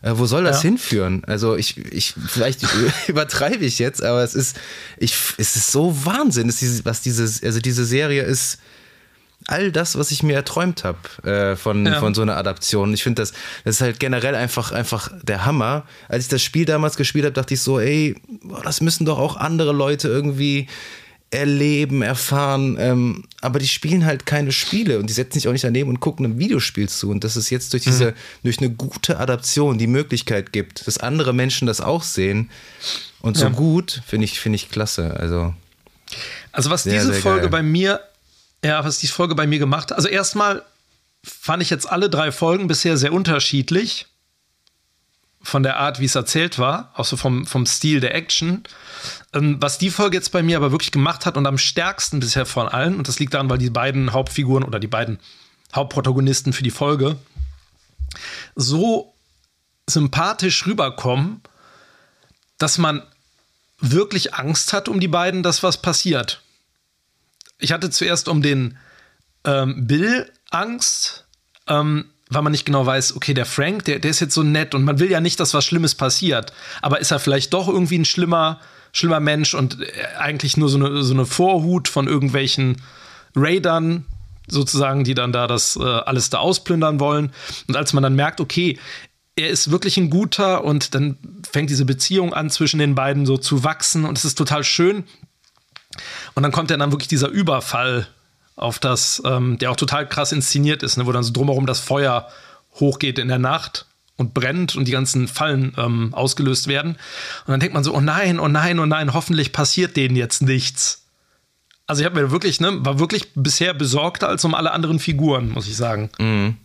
Äh, 0.02 0.12
wo 0.14 0.26
soll 0.26 0.44
das 0.44 0.62
ja. 0.62 0.70
hinführen? 0.70 1.22
Also 1.26 1.56
ich, 1.56 1.76
ich 1.92 2.14
vielleicht 2.26 2.64
übertreibe 3.08 3.64
ich 3.64 3.78
jetzt, 3.78 4.02
aber 4.02 4.22
es 4.22 4.34
ist, 4.34 4.58
ich, 4.98 5.14
es 5.36 5.56
ist 5.56 5.72
so 5.72 6.04
Wahnsinn, 6.04 6.48
ist 6.48 6.84
was 6.84 7.02
diese, 7.02 7.24
also 7.46 7.60
diese 7.60 7.84
Serie 7.84 8.22
ist 8.22 8.58
all 9.46 9.72
das, 9.72 9.96
was 9.98 10.10
ich 10.10 10.22
mir 10.22 10.34
erträumt 10.34 10.84
habe 10.84 10.98
äh, 11.28 11.56
von, 11.56 11.84
ja. 11.86 11.98
von 11.98 12.14
so 12.14 12.22
einer 12.22 12.36
Adaption. 12.36 12.92
Ich 12.94 13.02
finde 13.02 13.22
das, 13.22 13.32
das 13.64 13.76
ist 13.76 13.80
halt 13.80 13.98
generell 13.98 14.34
einfach, 14.34 14.72
einfach 14.72 15.10
der 15.22 15.44
Hammer. 15.44 15.84
Als 16.08 16.24
ich 16.24 16.28
das 16.30 16.42
Spiel 16.42 16.66
damals 16.66 16.96
gespielt 16.96 17.24
habe, 17.24 17.32
dachte 17.32 17.54
ich 17.54 17.60
so, 17.60 17.80
ey, 17.80 18.16
das 18.62 18.80
müssen 18.80 19.06
doch 19.06 19.18
auch 19.18 19.36
andere 19.36 19.72
Leute 19.72 20.08
irgendwie 20.08 20.68
erleben, 21.30 22.02
erfahren, 22.02 22.76
ähm, 22.78 23.24
aber 23.40 23.60
die 23.60 23.68
spielen 23.68 24.04
halt 24.04 24.26
keine 24.26 24.50
Spiele 24.50 24.98
und 24.98 25.06
die 25.06 25.12
setzen 25.12 25.34
sich 25.34 25.46
auch 25.46 25.52
nicht 25.52 25.64
daneben 25.64 25.88
und 25.88 26.00
gucken 26.00 26.26
einem 26.26 26.38
Videospiel 26.38 26.88
zu. 26.88 27.10
Und 27.10 27.22
dass 27.22 27.36
es 27.36 27.50
jetzt 27.50 27.72
durch 27.72 27.84
diese, 27.84 28.12
mhm. 28.12 28.14
durch 28.42 28.58
eine 28.58 28.70
gute 28.70 29.18
Adaption 29.18 29.78
die 29.78 29.86
Möglichkeit 29.86 30.52
gibt, 30.52 30.86
dass 30.86 30.98
andere 30.98 31.32
Menschen 31.32 31.66
das 31.66 31.80
auch 31.80 32.02
sehen 32.02 32.50
und 33.20 33.36
so 33.36 33.44
ja. 33.44 33.50
gut, 33.50 34.02
finde 34.06 34.24
ich, 34.24 34.40
finde 34.40 34.56
ich 34.56 34.70
klasse. 34.70 35.16
Also, 35.18 35.54
also 36.50 36.70
was 36.70 36.82
sehr, 36.82 36.94
diese 36.94 37.12
sehr 37.12 37.22
Folge 37.22 37.42
geil. 37.42 37.50
bei 37.50 37.62
mir, 37.62 38.00
ja, 38.64 38.84
was 38.84 38.98
diese 38.98 39.12
Folge 39.12 39.36
bei 39.36 39.46
mir 39.46 39.60
gemacht 39.60 39.90
hat, 39.90 39.98
also 39.98 40.08
erstmal 40.08 40.62
fand 41.22 41.62
ich 41.62 41.70
jetzt 41.70 41.88
alle 41.88 42.10
drei 42.10 42.32
Folgen 42.32 42.66
bisher 42.66 42.96
sehr 42.96 43.12
unterschiedlich 43.12 44.06
von 45.50 45.62
der 45.62 45.78
Art, 45.78 46.00
wie 46.00 46.04
es 46.06 46.14
erzählt 46.14 46.58
war, 46.58 46.92
auch 46.94 47.04
so 47.04 47.16
vom, 47.16 47.44
vom 47.46 47.66
Stil 47.66 48.00
der 48.00 48.14
Action. 48.14 48.62
Ähm, 49.34 49.56
was 49.60 49.78
die 49.78 49.90
Folge 49.90 50.16
jetzt 50.16 50.30
bei 50.30 50.42
mir 50.42 50.56
aber 50.56 50.70
wirklich 50.70 50.92
gemacht 50.92 51.26
hat 51.26 51.36
und 51.36 51.46
am 51.46 51.58
stärksten 51.58 52.20
bisher 52.20 52.46
von 52.46 52.68
allen, 52.68 52.96
und 52.96 53.08
das 53.08 53.18
liegt 53.18 53.34
daran, 53.34 53.50
weil 53.50 53.58
die 53.58 53.68
beiden 53.68 54.12
Hauptfiguren 54.12 54.64
oder 54.64 54.78
die 54.78 54.86
beiden 54.86 55.18
Hauptprotagonisten 55.74 56.52
für 56.52 56.62
die 56.62 56.70
Folge 56.70 57.16
so 58.54 59.14
sympathisch 59.88 60.66
rüberkommen, 60.66 61.42
dass 62.58 62.78
man 62.78 63.02
wirklich 63.80 64.34
Angst 64.34 64.72
hat 64.72 64.88
um 64.88 65.00
die 65.00 65.08
beiden, 65.08 65.42
dass 65.42 65.62
was 65.62 65.82
passiert. 65.82 66.42
Ich 67.58 67.72
hatte 67.72 67.90
zuerst 67.90 68.28
um 68.28 68.42
den 68.42 68.78
ähm, 69.44 69.86
Bill 69.86 70.30
Angst, 70.50 71.26
ähm, 71.66 72.10
weil 72.30 72.42
man 72.42 72.52
nicht 72.52 72.64
genau 72.64 72.86
weiß, 72.86 73.16
okay, 73.16 73.34
der 73.34 73.44
Frank, 73.44 73.84
der, 73.84 73.98
der 73.98 74.10
ist 74.10 74.20
jetzt 74.20 74.34
so 74.34 74.42
nett 74.42 74.74
und 74.74 74.84
man 74.84 74.98
will 74.98 75.10
ja 75.10 75.20
nicht, 75.20 75.40
dass 75.40 75.52
was 75.52 75.64
Schlimmes 75.64 75.94
passiert. 75.94 76.52
Aber 76.80 77.00
ist 77.00 77.10
er 77.10 77.18
vielleicht 77.18 77.52
doch 77.52 77.68
irgendwie 77.68 77.98
ein 77.98 78.04
schlimmer, 78.04 78.60
schlimmer 78.92 79.20
Mensch 79.20 79.54
und 79.54 79.80
äh, 79.80 79.86
eigentlich 80.18 80.56
nur 80.56 80.68
so 80.68 80.78
eine, 80.78 81.02
so 81.02 81.12
eine 81.12 81.26
Vorhut 81.26 81.88
von 81.88 82.06
irgendwelchen 82.06 82.80
Raidern, 83.34 84.06
sozusagen, 84.46 85.04
die 85.04 85.14
dann 85.14 85.32
da 85.32 85.46
das 85.46 85.76
äh, 85.76 85.82
alles 85.82 86.30
da 86.30 86.38
ausplündern 86.38 87.00
wollen. 87.00 87.32
Und 87.68 87.76
als 87.76 87.92
man 87.92 88.02
dann 88.02 88.14
merkt, 88.14 88.40
okay, 88.40 88.78
er 89.36 89.48
ist 89.48 89.70
wirklich 89.70 89.96
ein 89.96 90.10
guter 90.10 90.64
und 90.64 90.94
dann 90.94 91.18
fängt 91.50 91.70
diese 91.70 91.84
Beziehung 91.84 92.32
an 92.34 92.50
zwischen 92.50 92.78
den 92.78 92.94
beiden 92.94 93.26
so 93.26 93.38
zu 93.38 93.64
wachsen 93.64 94.04
und 94.04 94.18
es 94.18 94.24
ist 94.24 94.36
total 94.36 94.64
schön. 94.64 95.04
Und 96.34 96.42
dann 96.42 96.52
kommt 96.52 96.70
ja 96.70 96.76
dann 96.76 96.92
wirklich 96.92 97.08
dieser 97.08 97.28
Überfall 97.28 98.08
auf 98.60 98.78
das, 98.78 99.22
ähm, 99.24 99.58
der 99.58 99.70
auch 99.70 99.76
total 99.76 100.06
krass 100.08 100.32
inszeniert 100.32 100.82
ist, 100.82 100.96
ne, 100.96 101.06
wo 101.06 101.12
dann 101.12 101.22
so 101.22 101.32
drumherum 101.32 101.66
das 101.66 101.80
Feuer 101.80 102.28
hochgeht 102.74 103.18
in 103.18 103.28
der 103.28 103.38
Nacht 103.38 103.86
und 104.16 104.34
brennt 104.34 104.76
und 104.76 104.86
die 104.86 104.92
ganzen 104.92 105.28
Fallen 105.28 105.72
ähm, 105.78 106.12
ausgelöst 106.12 106.68
werden. 106.68 106.92
Und 107.46 107.52
dann 107.52 107.60
denkt 107.60 107.74
man 107.74 107.84
so, 107.84 107.94
oh 107.94 108.00
nein, 108.00 108.38
oh 108.38 108.48
nein, 108.48 108.78
oh 108.78 108.86
nein, 108.86 109.14
hoffentlich 109.14 109.52
passiert 109.52 109.96
denen 109.96 110.14
jetzt 110.14 110.42
nichts. 110.42 111.06
Also 111.86 112.02
ich 112.02 112.06
habe 112.06 112.20
mir 112.20 112.30
wirklich, 112.30 112.60
ne, 112.60 112.84
war 112.84 112.98
wirklich 112.98 113.32
bisher 113.34 113.72
besorgter 113.72 114.28
als 114.28 114.44
um 114.44 114.54
alle 114.54 114.72
anderen 114.72 114.98
Figuren, 114.98 115.50
muss 115.50 115.66
ich 115.66 115.76
sagen. 115.76 116.10
Mhm. 116.18 116.56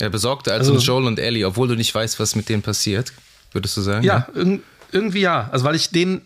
Ja, 0.00 0.08
besorgter 0.08 0.52
als 0.52 0.60
also, 0.60 0.72
um 0.72 0.78
Joel 0.80 1.04
und 1.04 1.18
Ellie, 1.18 1.46
obwohl 1.46 1.68
du 1.68 1.76
nicht 1.76 1.94
weißt, 1.94 2.18
was 2.18 2.34
mit 2.34 2.48
denen 2.48 2.62
passiert, 2.62 3.12
würdest 3.52 3.76
du 3.76 3.82
sagen? 3.82 4.02
Ja, 4.04 4.26
ja? 4.34 4.58
irgendwie 4.90 5.20
ja. 5.20 5.50
Also 5.52 5.64
weil 5.66 5.74
ich 5.74 5.90
den 5.90 6.22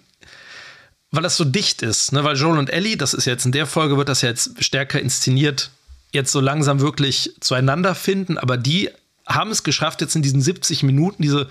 weil 1.10 1.22
das 1.22 1.36
so 1.36 1.44
dicht 1.44 1.82
ist, 1.82 2.12
ne? 2.12 2.24
weil 2.24 2.36
Joel 2.36 2.58
und 2.58 2.70
Ellie, 2.70 2.96
das 2.96 3.14
ist 3.14 3.24
jetzt 3.24 3.46
in 3.46 3.52
der 3.52 3.66
Folge, 3.66 3.96
wird 3.96 4.08
das 4.08 4.22
jetzt 4.22 4.62
stärker 4.62 5.00
inszeniert, 5.00 5.70
jetzt 6.12 6.32
so 6.32 6.40
langsam 6.40 6.80
wirklich 6.80 7.32
zueinander 7.40 7.94
finden, 7.94 8.38
aber 8.38 8.56
die 8.56 8.90
haben 9.26 9.50
es 9.50 9.62
geschafft, 9.62 10.00
jetzt 10.00 10.16
in 10.16 10.22
diesen 10.22 10.40
70 10.40 10.82
Minuten 10.82 11.22
diese 11.22 11.48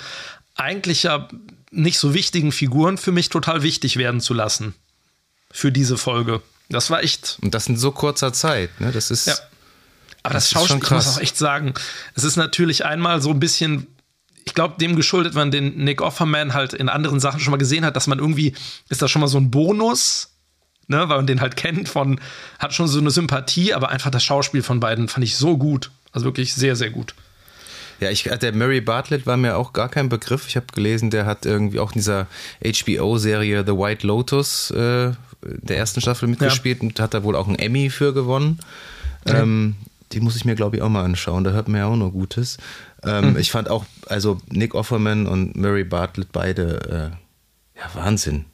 eigentlich 0.56 1.04
ja 1.04 1.28
nicht 1.72 2.00
so 2.00 2.14
wichtigen 2.14 2.52
Figuren 2.52 2.98
für 2.98 3.12
mich 3.12 3.30
total 3.30 3.62
wichtig 3.62 3.98
werden 3.98 4.22
zu 4.22 4.34
lassen. 4.34 4.74
Für 5.52 5.72
diese 5.72 5.98
Folge. 5.98 6.42
Das 6.70 6.90
war 6.90 7.04
echt. 7.04 7.38
Und 7.42 7.54
das 7.54 7.68
in 7.68 7.78
so 7.78 7.92
kurzer 7.92 8.34
Zeit, 8.34 8.82
ne? 8.82 8.92
Das 8.92 9.12
ist. 9.12 9.28
Ja. 9.28 9.36
Aber 10.24 10.34
das, 10.34 10.46
das 10.46 10.52
Schauspiel, 10.52 10.84
ich 10.84 10.92
muss 10.92 11.16
auch 11.16 11.22
echt 11.22 11.38
sagen, 11.38 11.74
es 12.16 12.24
ist 12.24 12.36
natürlich 12.36 12.84
einmal 12.84 13.22
so 13.22 13.30
ein 13.30 13.40
bisschen 13.40 13.88
ich 14.48 14.54
glaube, 14.54 14.76
dem 14.80 14.96
geschuldet, 14.96 15.36
wenn 15.36 15.52
den 15.52 15.84
Nick 15.84 16.02
Offerman 16.02 16.54
halt 16.54 16.74
in 16.74 16.88
anderen 16.88 17.20
Sachen 17.20 17.42
schon 17.42 17.52
mal 17.52 17.58
gesehen 17.58 17.84
hat, 17.84 17.98
dass 17.98 18.08
man 18.08 18.18
irgendwie, 18.18 18.54
ist 18.88 19.02
das 19.02 19.12
schon 19.12 19.20
mal 19.20 19.28
so 19.28 19.38
ein 19.38 19.52
Bonus, 19.52 20.30
ne, 20.88 21.10
weil 21.10 21.18
man 21.18 21.28
den 21.28 21.42
halt 21.42 21.58
kennt 21.58 21.90
von, 21.90 22.22
hat 22.58 22.74
schon 22.74 22.88
so 22.88 22.98
eine 23.00 23.12
Sympathie, 23.12 23.74
aber 23.74 23.90
einfach 23.90 24.10
das 24.10 24.24
Schauspiel 24.24 24.64
von 24.64 24.80
beiden 24.80 25.10
fand 25.10 25.26
ich 25.26 25.36
so 25.36 25.58
gut. 25.58 25.92
Also 26.14 26.26
wirklich 26.26 26.54
sehr, 26.54 26.78
sehr 26.78 26.90
gut. 26.90 27.14
Ja, 28.00 28.10
ich, 28.10 28.24
der 28.24 28.54
Mary 28.54 28.80
Bartlett 28.80 29.26
war 29.26 29.36
mir 29.36 29.58
auch 29.58 29.74
gar 29.74 29.90
kein 29.90 30.08
Begriff. 30.08 30.48
Ich 30.48 30.56
habe 30.56 30.68
gelesen, 30.74 31.10
der 31.10 31.26
hat 31.26 31.46
irgendwie 31.46 31.80
auch 31.80 31.92
in 31.92 32.00
dieser 32.00 32.28
HBO-Serie 32.64 33.66
The 33.66 33.74
White 33.74 34.08
Lotus 34.08 34.72
äh, 34.72 35.12
der 35.42 35.78
ersten 35.78 36.00
Staffel 36.00 36.30
mitgespielt 36.30 36.82
ja. 36.82 36.88
und 36.88 37.00
hat 37.02 37.14
da 37.14 37.24
wohl 37.24 37.36
auch 37.36 37.48
einen 37.48 37.60
Emmy 37.60 37.90
für 37.90 38.14
gewonnen. 38.14 38.60
Ja. 39.26 39.42
Ähm, 39.42 39.76
die 40.14 40.22
muss 40.22 40.38
ich 40.38 40.46
mir, 40.46 40.56
glaube 40.56 40.78
ich, 40.78 40.82
auch 40.82 40.90
mal 40.90 41.04
anschauen. 41.04 41.44
Da 41.44 41.52
hört 41.52 41.68
man 41.68 41.82
ja 41.82 41.88
auch 41.88 41.96
nur 41.96 42.12
Gutes. 42.12 42.58
Ähm, 43.04 43.32
mhm. 43.32 43.38
Ich 43.38 43.52
fand 43.52 43.70
auch, 43.70 43.86
also 44.08 44.40
Nick 44.50 44.76
Offerman 44.76 45.28
und 45.28 45.56
Murray 45.56 45.84
Bartlett 45.84 46.32
beide, 46.32 47.14
äh, 47.76 47.80
ja, 47.80 47.90
Wahnsinn. 47.94 48.46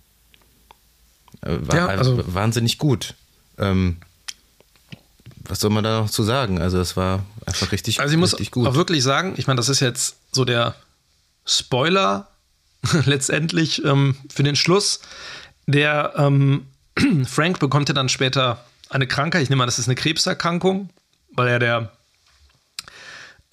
Äh, 1.41 1.58
war, 1.62 1.75
ja, 1.75 1.88
also, 1.88 2.21
wahnsinnig 2.34 2.77
gut. 2.77 3.15
Ähm, 3.58 3.97
was 5.45 5.60
soll 5.60 5.71
man 5.71 5.84
da 5.84 6.01
noch 6.01 6.10
zu 6.10 6.23
sagen? 6.23 6.60
Also, 6.60 6.79
es 6.79 6.95
war 6.95 7.25
einfach 7.45 7.71
richtig, 7.71 7.99
also 7.99 8.13
ich 8.13 8.19
muss 8.19 8.36
gut. 8.51 8.67
auch 8.67 8.75
wirklich 8.75 9.03
sagen, 9.03 9.34
ich 9.38 9.47
meine, 9.47 9.58
das 9.58 9.69
ist 9.69 9.79
jetzt 9.79 10.17
so 10.32 10.45
der 10.45 10.75
Spoiler 11.45 12.27
letztendlich 13.06 13.84
ähm, 13.86 14.15
für 14.34 14.43
den 14.43 14.56
Schluss. 14.56 14.99
Der 15.67 16.13
ähm, 16.17 16.67
Frank 17.25 17.60
bekommt 17.60 17.89
ja 17.89 17.95
dann 17.95 18.10
später 18.10 18.63
eine 18.89 19.08
Krankheit. 19.08 19.43
Ich 19.43 19.49
nehme 19.49 19.63
an, 19.63 19.67
das 19.67 19.79
ist 19.79 19.88
eine 19.88 19.95
Krebserkrankung, 19.95 20.89
weil 21.34 21.47
er 21.47 21.60
der 21.60 21.91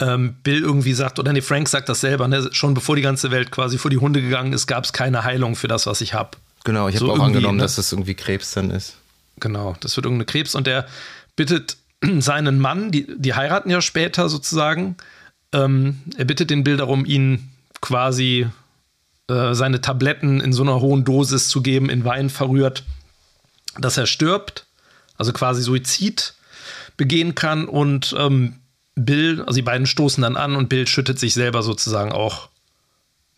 ähm, 0.01 0.35
Bill 0.43 0.61
irgendwie 0.61 0.93
sagt, 0.93 1.19
oder 1.19 1.31
nee, 1.31 1.41
Frank 1.41 1.69
sagt 1.69 1.87
das 1.87 2.01
selber, 2.01 2.27
ne? 2.27 2.49
schon 2.51 2.73
bevor 2.73 2.95
die 2.95 3.01
ganze 3.01 3.31
Welt 3.31 3.51
quasi 3.51 3.77
vor 3.77 3.91
die 3.91 3.97
Hunde 3.97 4.21
gegangen 4.21 4.53
ist, 4.53 4.67
gab 4.67 4.83
es 4.83 4.93
keine 4.93 5.23
Heilung 5.23 5.55
für 5.55 5.67
das, 5.67 5.85
was 5.85 6.01
ich 6.01 6.13
habe. 6.13 6.31
Genau, 6.63 6.87
ich 6.87 6.95
habe 6.95 7.05
so 7.05 7.13
auch 7.13 7.19
angenommen, 7.19 7.57
ne? 7.57 7.63
dass 7.63 7.75
das 7.75 7.91
irgendwie 7.91 8.15
Krebs 8.15 8.51
dann 8.51 8.71
ist. 8.71 8.97
Genau, 9.39 9.75
das 9.79 9.95
wird 9.95 10.05
irgendeine 10.05 10.25
Krebs 10.25 10.55
und 10.55 10.67
der 10.67 10.87
bittet 11.35 11.77
seinen 12.19 12.59
Mann, 12.59 12.91
die, 12.91 13.07
die 13.15 13.33
heiraten 13.33 13.69
ja 13.69 13.81
später 13.81 14.29
sozusagen, 14.29 14.97
ähm, 15.53 16.01
er 16.17 16.25
bittet 16.25 16.49
den 16.49 16.63
Bill 16.63 16.77
darum, 16.77 17.05
ihn 17.05 17.49
quasi 17.81 18.47
äh, 19.27 19.53
seine 19.53 19.81
Tabletten 19.81 20.39
in 20.39 20.53
so 20.53 20.63
einer 20.63 20.81
hohen 20.81 21.03
Dosis 21.03 21.49
zu 21.49 21.61
geben, 21.61 21.89
in 21.89 22.05
Wein 22.05 22.29
verrührt, 22.29 22.83
dass 23.77 23.97
er 23.97 24.05
stirbt, 24.05 24.65
also 25.17 25.33
quasi 25.33 25.61
Suizid 25.61 26.33
begehen 26.97 27.35
kann 27.35 27.65
und 27.65 28.15
ähm, 28.17 28.55
Bill, 28.95 29.41
also 29.41 29.53
die 29.53 29.61
beiden 29.61 29.87
stoßen 29.87 30.21
dann 30.21 30.35
an 30.35 30.55
und 30.55 30.69
Bill 30.69 30.87
schüttet 30.87 31.19
sich 31.19 31.33
selber 31.33 31.63
sozusagen 31.63 32.11
auch 32.11 32.49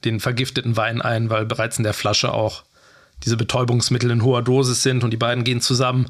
den 0.03 0.19
vergifteten 0.19 0.75
Wein 0.75 1.01
ein, 1.01 1.30
weil 1.30 1.45
bereits 1.45 1.77
in 1.77 1.84
der 1.84 1.93
Flasche 1.93 2.34
auch 2.34 2.63
diese 3.23 3.38
Betäubungsmittel 3.38 4.11
in 4.11 4.23
hoher 4.23 4.41
Dosis 4.41 4.84
sind 4.84 5.03
und 5.03 5.11
die 5.11 5.17
beiden 5.17 5.43
gehen 5.43 5.61
zusammen 5.61 6.07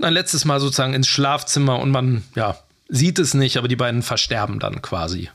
ein 0.00 0.12
letztes 0.12 0.44
Mal 0.44 0.58
sozusagen 0.60 0.94
ins 0.94 1.06
Schlafzimmer 1.06 1.78
und 1.78 1.90
man 1.90 2.24
ja 2.34 2.58
sieht 2.92 3.18
es 3.18 3.34
nicht, 3.34 3.56
aber 3.56 3.68
die 3.68 3.76
beiden 3.76 4.02
versterben 4.02 4.58
dann 4.58 4.82
quasi. 4.82 5.30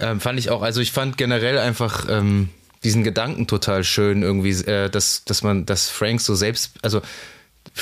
Ähm, 0.00 0.18
fand 0.18 0.38
ich 0.38 0.50
auch, 0.50 0.62
also 0.62 0.80
ich 0.80 0.92
fand 0.92 1.18
generell 1.18 1.58
einfach 1.58 2.06
ähm, 2.08 2.48
diesen 2.82 3.04
Gedanken 3.04 3.46
total 3.46 3.84
schön 3.84 4.22
irgendwie, 4.22 4.50
äh, 4.50 4.88
dass, 4.88 5.24
dass 5.24 5.42
man, 5.42 5.66
dass 5.66 5.90
Frank 5.90 6.22
so 6.22 6.34
selbst, 6.34 6.72
also 6.80 7.02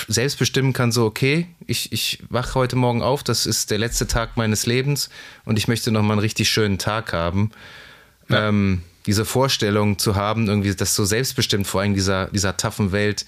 selbst 0.08 0.38
bestimmen 0.38 0.72
kann, 0.72 0.92
so, 0.92 1.04
okay, 1.04 1.48
ich, 1.66 1.92
ich 1.92 2.22
wache 2.28 2.54
heute 2.54 2.76
Morgen 2.76 3.02
auf, 3.02 3.22
das 3.22 3.46
ist 3.46 3.70
der 3.70 3.78
letzte 3.78 4.06
Tag 4.06 4.36
meines 4.36 4.66
Lebens 4.66 5.10
und 5.44 5.58
ich 5.58 5.68
möchte 5.68 5.90
nochmal 5.90 6.12
einen 6.12 6.20
richtig 6.20 6.48
schönen 6.48 6.78
Tag 6.78 7.12
haben. 7.12 7.50
Ja. 8.28 8.48
Ähm, 8.48 8.82
diese 9.06 9.24
Vorstellung 9.24 9.98
zu 9.98 10.14
haben, 10.14 10.46
irgendwie 10.46 10.74
das 10.74 10.94
so 10.94 11.04
selbstbestimmt 11.04 11.66
vor 11.66 11.80
allem 11.80 11.94
dieser, 11.94 12.26
dieser 12.26 12.56
taffen 12.56 12.92
Welt 12.92 13.24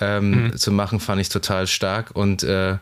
ähm, 0.00 0.46
mhm. 0.46 0.56
zu 0.56 0.72
machen, 0.72 1.00
fand 1.00 1.20
ich 1.20 1.28
total 1.28 1.66
stark. 1.66 2.10
Und 2.12 2.42
äh, 2.42 2.78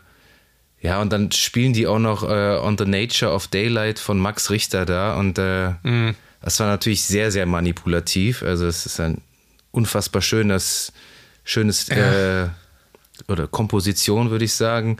ja, 0.81 1.01
und 1.01 1.11
dann 1.11 1.31
spielen 1.31 1.73
die 1.73 1.87
auch 1.87 1.99
noch 1.99 2.23
äh, 2.23 2.57
On 2.57 2.77
the 2.77 2.85
Nature 2.85 3.31
of 3.31 3.47
Daylight 3.47 3.99
von 3.99 4.17
Max 4.17 4.49
Richter 4.49 4.85
da. 4.85 5.15
Und 5.17 5.37
äh, 5.37 5.71
mhm. 5.83 6.15
das 6.41 6.59
war 6.59 6.67
natürlich 6.67 7.03
sehr, 7.03 7.31
sehr 7.31 7.45
manipulativ. 7.45 8.43
Also 8.43 8.65
es 8.65 8.85
ist 8.85 8.99
ein 8.99 9.21
unfassbar 9.71 10.21
schönes, 10.21 10.93
schönes 11.43 11.87
ja. 11.87 12.51
Oder 13.27 13.47
Komposition, 13.47 14.29
würde 14.29 14.45
ich 14.45 14.53
sagen. 14.53 14.97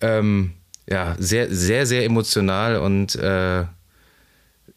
Ähm, 0.00 0.52
ja, 0.88 1.16
sehr, 1.18 1.52
sehr, 1.52 1.86
sehr 1.86 2.04
emotional 2.04 2.76
und 2.76 3.14
äh, 3.16 3.62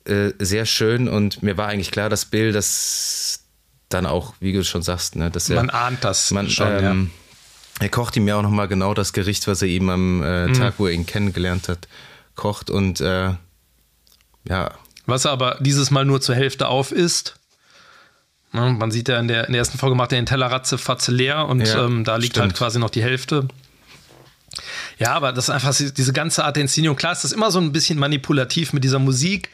äh, 0.06 0.34
sehr 0.40 0.66
schön. 0.66 1.08
Und 1.08 1.44
mir 1.44 1.58
war 1.58 1.68
eigentlich 1.68 1.92
klar, 1.92 2.10
dass 2.10 2.26
Bill 2.26 2.52
das 2.52 3.44
dann 3.90 4.06
auch, 4.06 4.34
wie 4.40 4.54
du 4.54 4.64
schon 4.64 4.82
sagst, 4.82 5.16
ne, 5.16 5.30
dass 5.30 5.50
er. 5.50 5.58
Man 5.58 5.70
ahnt 5.70 6.04
das 6.04 6.32
man, 6.32 6.50
schon, 6.50 6.68
ähm, 6.68 7.12
ja 7.14 7.20
er 7.80 7.90
kocht 7.90 8.16
ihm 8.18 8.28
ja 8.28 8.36
auch 8.36 8.42
nochmal 8.42 8.68
genau 8.68 8.94
das 8.94 9.14
Gericht, 9.14 9.48
was 9.48 9.62
er 9.62 9.70
ihm 9.70 9.90
am 9.90 10.22
äh, 10.22 10.48
mhm. 10.48 10.54
Tag, 10.54 10.76
wo 10.78 10.88
er 10.88 10.94
ihn 10.94 11.06
kennengelernt 11.06 11.70
hat, 11.70 11.88
kocht 12.36 12.70
und 12.70 13.02
äh, 13.02 13.34
ja. 14.48 14.72
Was 15.06 15.26
er 15.26 15.32
aber 15.32 15.58
dieses 15.62 15.90
Mal 15.90 16.06
nur 16.06 16.22
zur 16.22 16.36
Hälfte 16.36 16.68
auf 16.68 16.92
ist. 16.92 17.39
Ne, 18.52 18.72
man 18.72 18.90
sieht 18.90 19.08
ja 19.10 19.20
in 19.20 19.28
der, 19.28 19.46
in 19.46 19.54
der 19.54 19.60
ersten 19.60 19.78
Folge 19.78 19.96
macht 19.96 20.12
er 20.12 20.20
den 20.20 20.26
Teller 20.26 20.48
ratzefatze 20.48 21.12
leer 21.12 21.48
und 21.48 21.62
ja, 21.62 21.86
ähm, 21.86 22.04
da 22.04 22.16
liegt 22.16 22.38
halt 22.38 22.38
stimmt. 22.38 22.44
halt 22.44 22.58
quasi 22.58 22.80
noch 22.80 22.90
die 22.90 23.04
Hälfte. 23.04 23.48
Ja, 24.98 25.14
aber 25.14 25.32
das 25.32 25.46
ist 25.46 25.50
einfach 25.52 25.74
diese 25.76 26.14
ganze 26.14 26.44
Art 26.44 26.56
der 26.56 26.62
Inszenierung. 26.62 26.98
Klar 26.98 27.14
ist 27.14 27.24
das 27.24 27.32
immer 27.32 27.52
so 27.52 27.60
ein 27.60 27.72
bisschen 27.72 28.00
manipulativ 28.00 28.74
mit 28.74 28.84
dieser 28.84 29.00
Musik, 29.00 29.50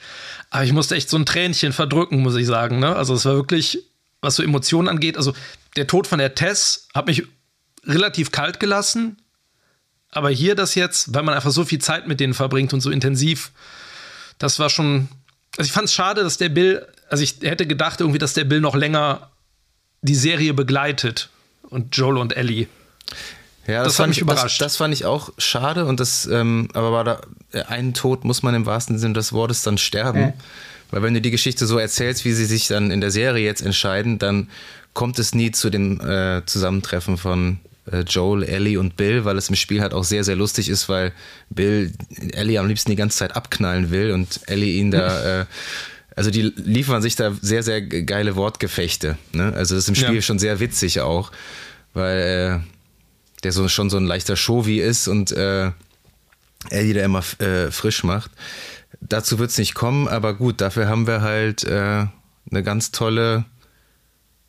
aber 0.50 0.64
ich 0.64 0.72
musste 0.72 0.96
echt 0.96 1.10
so 1.10 1.18
ein 1.18 1.26
Tränchen 1.26 1.74
verdrücken, 1.74 2.22
muss 2.22 2.36
ich 2.36 2.48
sagen. 2.48 2.80
Ne? 2.80 2.96
Also 2.96 3.14
es 3.14 3.26
war 3.26 3.36
wirklich, 3.36 3.80
was 4.22 4.38
so 4.38 4.44
Emotionen 4.44 4.88
angeht, 4.88 5.18
also 5.18 5.34
der 5.76 5.88
Tod 5.88 6.08
von 6.08 6.20
der 6.20 6.34
Tess 6.34 6.88
hat 6.94 7.08
mich 7.08 7.24
relativ 7.84 8.32
kalt 8.32 8.60
gelassen. 8.60 9.18
Aber 10.10 10.30
hier 10.30 10.56
das 10.56 10.76
jetzt, 10.76 11.14
weil 11.14 11.24
man 11.24 11.36
einfach 11.36 11.52
so 11.52 11.66
viel 11.66 11.80
Zeit 11.80 12.08
mit 12.08 12.22
denen 12.22 12.34
verbringt 12.34 12.74
und 12.74 12.80
so 12.80 12.90
intensiv, 12.90 13.52
das 14.38 14.60
war 14.60 14.70
schon. 14.70 15.10
Also 15.58 15.68
ich 15.68 15.72
fand 15.72 15.86
es 15.86 15.94
schade, 15.94 16.24
dass 16.24 16.38
der 16.38 16.50
Bill, 16.50 16.86
also 17.10 17.24
ich 17.24 17.38
hätte 17.42 17.66
gedacht 17.66 18.02
irgendwie, 18.02 18.20
dass 18.20 18.34
der 18.34 18.44
Bill 18.44 18.62
noch 18.62 18.76
länger 18.76 19.30
die 20.02 20.16
Serie 20.16 20.54
begleitet 20.54 21.30
und 21.64 21.96
Joel 21.96 22.18
und 22.18 22.36
Ellie. 22.36 22.68
Ja, 23.68 23.84
das, 23.84 23.94
das 23.94 23.96
fand 23.98 24.10
mich 24.10 24.20
überrascht. 24.20 24.62
Das, 24.62 24.74
das, 24.74 24.78
fand 24.78 24.94
ich 24.94 25.06
auch 25.06 25.32
schade 25.38 25.86
und 25.86 26.00
das, 26.00 26.28
ähm, 26.28 26.68
aber 26.74 26.92
war 26.92 27.04
da 27.04 27.22
äh, 27.52 27.64
ein 27.64 27.94
Tod 27.94 28.24
muss 28.24 28.44
man 28.44 28.54
im 28.54 28.66
wahrsten 28.66 29.00
Sinne 29.00 29.16
des 29.16 29.34
Wortes 29.34 29.64
dann 29.64 29.78
sterben. 29.78 30.28
Mhm. 30.28 30.34
Weil 30.92 31.02
wenn 31.02 31.14
du 31.16 31.22
die 31.22 31.32
Geschichte 31.32 31.66
so 31.66 31.80
erzählst, 31.80 32.26
wie 32.26 32.34
sie 32.34 32.46
sich 32.46 32.68
dann 32.68 32.92
in 32.92 33.02
der 33.02 33.12
Serie 33.12 33.44
jetzt 33.44 33.62
entscheiden, 33.62 34.20
dann 34.20 34.50
kommt 34.94 35.18
es 35.20 35.34
nie 35.34 35.52
zu 35.52 35.70
dem 35.70 36.00
äh, 36.00 36.46
Zusammentreffen 36.46 37.18
von 37.18 37.60
äh, 37.64 37.75
Joel, 38.08 38.44
Ellie 38.44 38.80
und 38.80 38.98
Bill, 38.98 39.26
weil 39.26 39.38
es 39.38 39.50
im 39.50 39.56
Spiel 39.56 39.82
halt 39.82 39.94
auch 39.94 40.04
sehr, 40.04 40.24
sehr 40.24 40.36
lustig 40.36 40.70
ist, 40.70 40.90
weil 40.90 41.12
Bill 41.50 41.92
Ellie 42.34 42.60
am 42.60 42.68
liebsten 42.68 42.90
die 42.90 42.96
ganze 42.96 43.18
Zeit 43.18 43.36
abknallen 43.36 43.92
will 43.92 44.12
und 44.12 44.42
Ellie 44.48 44.80
ihn 44.80 44.92
da, 44.92 45.42
äh, 45.42 45.46
also 46.16 46.32
die 46.32 46.42
liefern 46.42 47.02
sich 47.02 47.16
da 47.16 47.34
sehr, 47.42 47.62
sehr 47.62 47.82
geile 47.82 48.36
Wortgefechte. 48.36 49.18
Ne? 49.34 49.54
Also 49.54 49.76
das 49.76 49.84
ist 49.84 49.90
im 49.90 49.96
Spiel 49.96 50.16
ja. 50.16 50.22
schon 50.22 50.40
sehr 50.40 50.60
witzig 50.60 51.02
auch, 51.02 51.32
weil 51.94 52.64
äh, 52.64 53.44
der 53.44 53.52
so 53.52 53.68
schon 53.68 53.90
so 53.90 53.98
ein 53.98 54.06
leichter 54.06 54.36
Show 54.36 54.66
wie 54.66 54.80
ist 54.80 55.08
und 55.08 55.32
äh, 55.32 55.72
Ellie 56.70 56.94
da 56.94 57.04
immer 57.04 57.24
äh, 57.40 57.70
frisch 57.70 58.04
macht. 58.04 58.32
Dazu 59.02 59.38
wird 59.38 59.52
es 59.52 59.58
nicht 59.58 59.76
kommen, 59.76 60.08
aber 60.08 60.34
gut, 60.34 60.62
dafür 60.62 60.88
haben 60.88 61.06
wir 61.06 61.22
halt 61.22 61.64
äh, 61.64 62.06
eine 62.50 62.64
ganz 62.64 62.92
tolle 62.92 63.46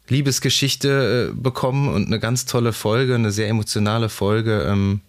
Liebesgeschichte 0.09 1.30
äh, 1.32 1.34
bekommen 1.34 1.88
und 1.88 2.07
eine 2.07 2.20
ganz 2.20 2.46
tolle 2.46 2.72
Folge, 2.72 3.14
eine 3.14 3.32
sehr 3.32 3.48
emotionale 3.48 4.09
Folge, 4.09 4.66
ähm, 4.68 5.00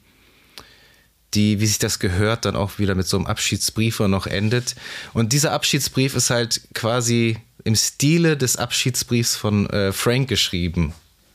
die, 1.33 1.59
wie 1.59 1.65
sich 1.65 1.79
das 1.79 1.99
gehört, 1.99 2.45
dann 2.45 2.55
auch 2.55 2.79
wieder 2.79 2.95
mit 2.95 3.07
so 3.07 3.17
einem 3.17 3.27
Abschiedsbrief 3.27 3.99
noch 3.99 4.27
endet. 4.27 4.75
Und 5.13 5.33
dieser 5.33 5.51
Abschiedsbrief 5.51 6.15
ist 6.15 6.29
halt 6.29 6.61
quasi 6.73 7.37
im 7.63 7.75
Stile 7.75 8.37
des 8.37 8.55
Abschiedsbriefs 8.55 9.35
von 9.35 9.69
äh, 9.69 9.91
Frank 9.91 10.29
geschrieben. 10.29 10.93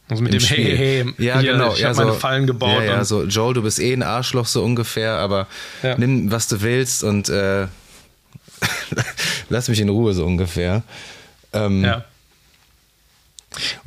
Also 0.09 0.23
mit 0.23 0.33
dem 0.33 0.41
Spiel. 0.41 0.77
Hey, 0.77 1.05
hey, 1.05 1.25
ja, 1.25 1.41
hier, 1.41 1.53
genau. 1.53 1.73
Ich 1.73 1.81
ja, 1.81 1.89
habe 1.89 1.95
so, 1.95 2.05
meine 2.05 2.15
Fallen 2.15 2.47
gebaut. 2.47 2.83
Ja, 2.83 2.97
ja, 2.97 3.05
so 3.05 3.25
Joel, 3.25 3.55
du 3.55 3.63
bist 3.63 3.79
eh 3.81 3.93
ein 3.93 4.03
Arschloch 4.03 4.47
so 4.47 4.63
ungefähr, 4.63 5.13
aber 5.13 5.47
ja. 5.83 5.97
nimm, 5.97 6.31
was 6.31 6.49
du 6.49 6.61
willst 6.63 7.05
und 7.05 7.29
äh, 7.29 7.67
lass 9.49 9.69
mich 9.69 9.81
in 9.81 9.89
Ruhe 9.89 10.15
so 10.15 10.25
ungefähr. 10.25 10.83
Ähm, 11.53 11.85
ja. 11.85 12.05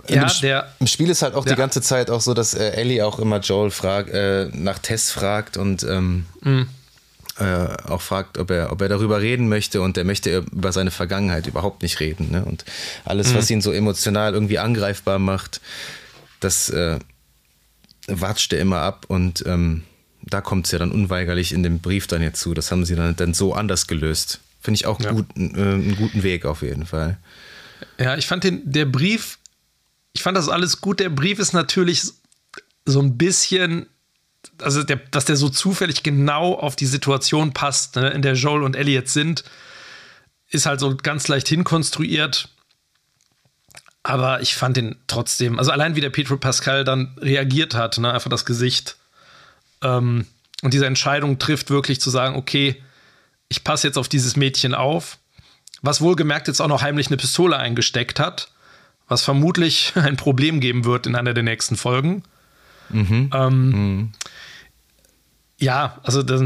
Ja, 0.08 0.24
Im, 0.24 0.42
der, 0.42 0.74
Im 0.80 0.88
Spiel 0.88 1.10
ist 1.10 1.22
halt 1.22 1.36
auch 1.36 1.46
die 1.46 1.56
ganze 1.56 1.82
Zeit 1.82 2.10
auch 2.10 2.22
so, 2.22 2.34
dass 2.34 2.54
äh, 2.54 2.72
Ellie 2.72 3.06
auch 3.06 3.20
immer 3.20 3.40
Joel 3.40 3.72
fragt, 3.72 4.10
äh, 4.10 4.50
nach 4.54 4.80
Tess 4.80 5.12
fragt 5.12 5.58
und 5.58 5.84
ähm, 5.84 6.26
mhm. 6.42 6.68
äh, 7.40 7.68
auch 7.88 8.02
fragt, 8.02 8.38
ob 8.38 8.52
er, 8.52 8.72
ob 8.72 8.82
er 8.82 8.90
darüber 8.90 9.22
reden 9.22 9.50
möchte 9.50 9.82
und 9.82 9.98
er 9.98 10.04
möchte 10.04 10.46
über 10.52 10.72
seine 10.72 10.92
Vergangenheit 10.92 11.48
überhaupt 11.48 11.82
nicht 11.82 12.00
reden. 12.00 12.32
Ne? 12.32 12.46
Und 12.46 12.66
alles, 13.04 13.32
mhm. 13.32 13.38
was 13.38 13.50
ihn 13.50 13.62
so 13.62 13.72
emotional 13.72 14.34
irgendwie 14.34 14.60
angreifbar 14.60 15.20
macht, 15.20 15.62
das 16.40 16.70
äh, 16.70 17.00
watscht 18.08 18.54
er 18.54 18.60
immer 18.60 18.80
ab 18.80 19.06
und 19.08 19.44
ähm, 19.48 19.84
da 20.22 20.42
kommt 20.42 20.66
es 20.66 20.72
ja 20.72 20.80
dann 20.80 20.92
unweigerlich 20.92 21.52
in 21.52 21.64
dem 21.64 21.80
Brief 21.80 22.08
dann 22.08 22.22
jetzt 22.22 22.42
zu. 22.42 22.54
Das 22.54 22.72
haben 22.72 22.86
sie 22.86 22.96
dann, 22.96 23.16
dann 23.16 23.34
so 23.34 23.54
anders 23.54 23.88
gelöst. 23.88 24.40
Finde 24.62 24.80
ich 24.80 24.86
auch 24.88 25.00
ja. 25.00 25.12
gut, 25.12 25.28
äh, 25.38 25.42
einen 25.42 25.96
guten 25.96 26.24
Weg 26.24 26.46
auf 26.46 26.62
jeden 26.62 26.86
Fall. 26.86 27.18
Ja, 28.00 28.18
ich 28.18 28.28
fand 28.28 28.44
den, 28.44 28.62
der 28.66 28.86
Brief 28.86 29.38
ich 30.16 30.24
fand 30.24 30.38
das 30.38 30.50
alles 30.50 30.80
gut. 30.80 31.02
Der 31.02 31.10
Brief 31.10 31.40
ist 31.40 31.54
natürlich 31.54 32.04
so 32.86 33.02
ein 33.02 33.18
bisschen, 33.18 33.88
also 34.62 34.82
der, 34.82 34.96
dass 34.96 35.26
der 35.26 35.36
so 35.36 35.50
zufällig 35.50 36.04
genau 36.04 36.54
auf 36.54 36.78
die 36.78 36.86
Situation 36.86 37.54
passt, 37.54 37.98
ne, 37.98 38.10
in 38.12 38.22
der 38.22 38.36
Joel 38.36 38.64
und 38.64 38.78
Ellie 38.78 38.94
jetzt 38.94 39.12
sind, 39.12 39.44
ist 40.50 40.66
halt 40.66 40.80
so 40.80 40.96
ganz 40.96 41.28
leicht 41.28 41.50
hinkonstruiert. 41.50 42.48
Aber 44.04 44.42
ich 44.42 44.56
fand 44.56 44.78
den 44.78 44.96
trotzdem, 45.08 45.60
also 45.60 45.72
allein 45.72 45.98
wie 45.98 46.02
der 46.02 46.12
Petro 46.12 46.38
Pascal 46.38 46.86
dann 46.86 47.18
reagiert 47.20 47.76
hat, 47.76 47.98
ne, 47.98 48.14
einfach 48.14 48.30
das 48.30 48.46
Gesicht. 48.46 48.96
Ähm, 49.82 50.26
und 50.62 50.74
diese 50.74 50.86
Entscheidung 50.86 51.40
trifft, 51.40 51.72
wirklich 51.72 52.00
zu 52.00 52.10
sagen, 52.10 52.38
okay, 52.38 52.82
ich 53.50 53.66
passe 53.66 53.86
jetzt 53.86 53.98
auf 53.98 54.08
dieses 54.08 54.38
Mädchen 54.38 54.76
auf. 54.76 55.18
Was 55.82 56.00
wohlgemerkt 56.00 56.48
jetzt 56.48 56.62
auch 56.62 56.70
noch 56.70 56.82
heimlich 56.82 57.08
eine 57.08 57.18
Pistole 57.18 57.58
eingesteckt 57.58 58.22
hat 58.22 58.48
was 59.08 59.24
vermutlich 59.24 59.94
ein 59.96 60.18
Problem 60.18 60.60
geben 60.60 60.86
wird 60.86 61.08
in 61.08 61.16
einer 61.16 61.34
der 61.34 61.44
nächsten 61.44 61.76
Folgen. 61.76 62.24
Mhm. 62.90 63.30
Ähm, 63.34 63.70
mhm. 63.70 64.12
Ja, 65.58 66.00
also 66.04 66.22
das, 66.22 66.42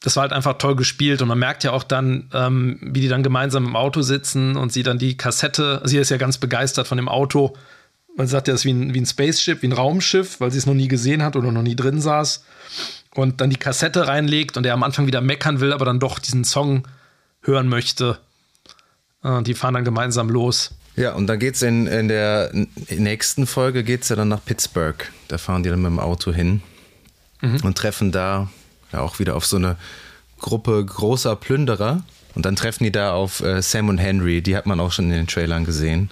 das, 0.00 0.16
war 0.16 0.22
halt 0.22 0.32
einfach 0.32 0.58
toll 0.58 0.76
gespielt 0.76 1.22
und 1.22 1.28
man 1.28 1.38
merkt 1.38 1.64
ja 1.64 1.72
auch 1.72 1.82
dann, 1.82 2.30
ähm, 2.32 2.78
wie 2.82 3.00
die 3.00 3.08
dann 3.08 3.22
gemeinsam 3.22 3.66
im 3.66 3.76
Auto 3.76 4.02
sitzen 4.02 4.56
und 4.56 4.72
sie 4.72 4.82
dann 4.82 4.98
die 4.98 5.16
Kassette, 5.16 5.80
sie 5.84 5.98
ist 5.98 6.10
ja 6.10 6.18
ganz 6.18 6.38
begeistert 6.38 6.86
von 6.86 6.98
dem 6.98 7.08
Auto. 7.08 7.56
Man 8.16 8.26
sagt 8.26 8.48
ja, 8.48 8.54
es 8.54 8.60
ist 8.60 8.64
wie 8.64 8.72
ein, 8.72 8.94
wie 8.94 9.00
ein 9.00 9.06
Spaceship, 9.06 9.62
wie 9.62 9.68
ein 9.68 9.72
Raumschiff, 9.72 10.40
weil 10.40 10.50
sie 10.50 10.58
es 10.58 10.66
noch 10.66 10.74
nie 10.74 10.88
gesehen 10.88 11.22
hat 11.22 11.36
oder 11.36 11.50
noch 11.50 11.62
nie 11.62 11.76
drin 11.76 12.00
saß. 12.00 12.44
Und 13.14 13.40
dann 13.40 13.50
die 13.50 13.56
Kassette 13.56 14.06
reinlegt 14.06 14.56
und 14.56 14.66
er 14.66 14.74
am 14.74 14.82
Anfang 14.82 15.06
wieder 15.06 15.20
meckern 15.20 15.60
will, 15.60 15.72
aber 15.72 15.84
dann 15.84 15.98
doch 15.98 16.18
diesen 16.18 16.44
Song 16.44 16.86
hören 17.42 17.68
möchte. 17.68 18.18
Und 19.22 19.46
die 19.46 19.54
fahren 19.54 19.74
dann 19.74 19.84
gemeinsam 19.84 20.28
los. 20.28 20.75
Ja, 20.96 21.12
und 21.12 21.26
dann 21.26 21.38
geht's 21.38 21.60
in, 21.62 21.86
in 21.86 22.08
der 22.08 22.50
nächsten 22.90 23.46
Folge 23.46 23.84
geht's 23.84 24.08
ja 24.08 24.16
dann 24.16 24.28
nach 24.28 24.44
Pittsburgh. 24.44 24.96
Da 25.28 25.36
fahren 25.36 25.62
die 25.62 25.68
dann 25.68 25.82
mit 25.82 25.90
dem 25.90 25.98
Auto 25.98 26.32
hin 26.32 26.62
mhm. 27.42 27.60
und 27.62 27.76
treffen 27.76 28.12
da 28.12 28.48
ja 28.92 29.00
auch 29.00 29.18
wieder 29.18 29.36
auf 29.36 29.44
so 29.44 29.56
eine 29.56 29.76
Gruppe 30.40 30.84
großer 30.84 31.36
Plünderer. 31.36 32.02
Und 32.34 32.46
dann 32.46 32.56
treffen 32.56 32.84
die 32.84 32.92
da 32.92 33.12
auf 33.12 33.40
äh, 33.40 33.62
Sam 33.62 33.88
und 33.88 33.98
Henry, 33.98 34.42
die 34.42 34.56
hat 34.56 34.66
man 34.66 34.80
auch 34.80 34.92
schon 34.92 35.06
in 35.06 35.12
den 35.12 35.26
Trailern 35.26 35.64
gesehen. 35.64 36.10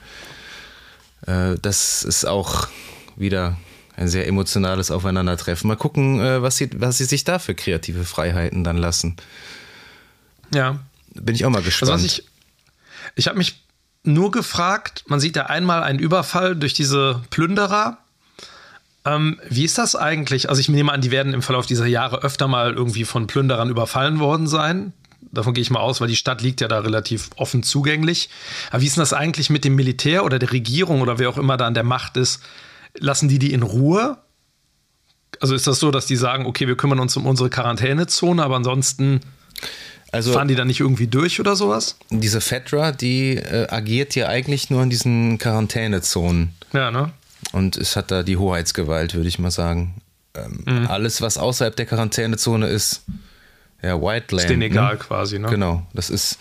Äh, 1.27 1.57
das 1.61 2.03
ist 2.03 2.27
auch 2.27 2.69
wieder 3.17 3.57
ein 3.97 4.09
sehr 4.09 4.27
emotionales 4.27 4.91
Aufeinandertreffen. 4.91 5.69
Mal 5.69 5.77
gucken, 5.77 6.21
äh, 6.21 6.43
was, 6.43 6.57
sie, 6.57 6.71
was 6.77 6.99
sie 6.99 7.05
sich 7.05 7.25
da 7.25 7.39
für 7.39 7.55
kreative 7.55 8.05
Freiheiten 8.05 8.65
dann 8.65 8.77
lassen. 8.77 9.17
Ja. 10.53 10.81
Bin 11.15 11.35
ich 11.35 11.45
auch 11.45 11.51
mal 11.51 11.63
gespannt. 11.63 11.93
Also 11.93 12.07
ich 12.07 12.25
ich 13.15 13.29
habe 13.29 13.39
mich 13.39 13.64
nur 14.05 14.31
gefragt, 14.31 15.05
man 15.07 15.21
sieht 15.21 15.37
ja 15.37 15.47
einmal 15.47 15.83
einen 15.83 15.99
Überfall 15.99 16.55
durch 16.55 16.75
diese 16.75 17.23
Plünderer. 17.31 17.99
Ähm, 19.05 19.41
wie 19.49 19.65
ist 19.65 19.79
das 19.79 19.97
eigentlich? 19.97 20.49
Also 20.49 20.61
ich 20.61 20.69
nehme 20.69 20.93
an, 20.93 21.01
die 21.01 21.11
werden 21.11 21.35
im 21.35 21.43
Verlauf 21.43 21.67
dieser 21.67 21.87
Jahre 21.87 22.23
öfter 22.23 22.49
mal 22.49 22.73
irgendwie 22.73 23.05
von 23.05 23.27
Plünderern 23.27 23.71
überfallen 23.71 24.19
worden 24.19 24.47
sein. 24.47 24.93
Davon 25.33 25.55
gehe 25.55 25.63
ich 25.63 25.71
mal 25.71 25.81
aus, 25.81 26.01
weil 26.01 26.09
die 26.09 26.17
Stadt 26.17 26.43
liegt 26.43 26.61
ja 26.61 26.69
da 26.69 26.81
relativ 26.81 27.31
offen 27.37 27.63
zugänglich. 27.63 28.31
Aber 28.71 28.83
wie 28.83 28.87
ist 28.87 28.97
denn 28.97 29.03
das 29.03 29.13
eigentlich 29.13 29.51
mit 29.51 29.65
dem 29.65 29.75
Militär 29.75 30.25
oder 30.25 30.39
der 30.39 30.53
Regierung 30.53 31.01
oder 31.01 31.19
wer 31.19 31.29
auch 31.29 31.39
immer 31.39 31.57
da 31.57 31.67
an 31.67 31.75
der 31.75 31.83
Macht 31.83 32.17
ist? 32.17 32.43
Lassen 32.97 33.29
die 33.29 33.39
die 33.39 33.53
in 33.53 33.63
Ruhe? 33.63 34.19
Also 35.41 35.55
ist 35.55 35.67
das 35.67 35.81
so, 35.81 35.91
dass 35.91 36.07
die 36.07 36.17
sagen, 36.17 36.47
okay, 36.47 36.69
wir 36.69 36.77
kümmern 36.77 37.01
uns 37.01 37.17
um 37.17 37.27
unsere 37.27 37.51
Quarantänezone, 37.51 38.43
aber 38.43 38.57
ansonsten 38.57 39.21
Also, 40.15 40.33
Fahren 40.33 40.47
die 40.47 40.55
dann 40.55 40.69
nicht 40.69 40.79
irgendwie 40.79 41.09
durch 41.09 41.41
oder 41.41 41.57
sowas? 41.57 41.97
Diese 42.09 42.41
Fedra, 42.41 42.93
die 42.93 43.37
äh, 43.37 43.67
agiert 43.69 44.15
ja 44.15 44.29
eigentlich 44.29 44.71
nur 44.71 44.81
in 44.81 44.89
diesen 44.89 45.39
Quarantänezonen. 45.39 46.55
Ja, 46.73 46.93
ne? 46.93 47.11
Und 47.51 47.77
es 47.77 47.97
hat 47.97 48.13
da 48.13 48.23
die 48.23 48.37
Hoheitsgewalt, 48.37 49.15
würde 49.15 49.29
ich 49.29 49.41
mal 49.41 49.51
sagen. 49.51 50.01
Ähm, 50.35 50.63
mhm. 50.67 50.87
Alles, 50.87 51.21
was 51.21 51.37
außerhalb 51.37 51.75
der 51.75 51.87
Quarantänezone 51.87 52.69
ist, 52.69 53.03
ja, 53.83 54.01
White 54.01 54.37
Land. 54.37 54.45
Ist 54.45 54.51
denen 54.51 54.61
ne? 54.61 54.67
egal 54.67 54.99
quasi, 54.99 55.41
ne? 55.41 55.49
Genau, 55.49 55.85
das 55.95 56.11
ist, 56.11 56.39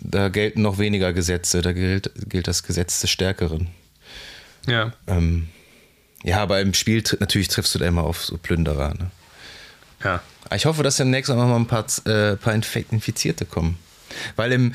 da 0.00 0.28
gelten 0.28 0.62
noch 0.62 0.78
weniger 0.78 1.12
Gesetze, 1.12 1.62
da 1.62 1.70
gilt, 1.72 2.10
gilt 2.28 2.48
das 2.48 2.64
Gesetz 2.64 3.00
des 3.00 3.10
Stärkeren. 3.10 3.68
Ja. 4.66 4.92
Ähm, 5.06 5.50
ja, 6.24 6.38
aber 6.38 6.60
im 6.60 6.74
Spiel 6.74 7.04
natürlich 7.20 7.46
triffst 7.46 7.76
du 7.76 7.78
da 7.78 7.86
immer 7.86 8.02
auf 8.02 8.24
so 8.24 8.36
Plünderer, 8.38 8.94
ne? 8.94 9.10
Ja. 10.02 10.20
Ich 10.54 10.66
hoffe, 10.66 10.82
dass 10.82 10.96
demnächst 10.96 11.30
auch 11.30 11.36
noch 11.36 11.46
mal 11.46 11.56
ein 11.56 11.66
paar, 11.66 11.86
äh, 12.06 12.36
paar 12.36 12.54
Infizierte 12.54 13.44
kommen. 13.44 13.78
Weil 14.36 14.52
im, 14.52 14.74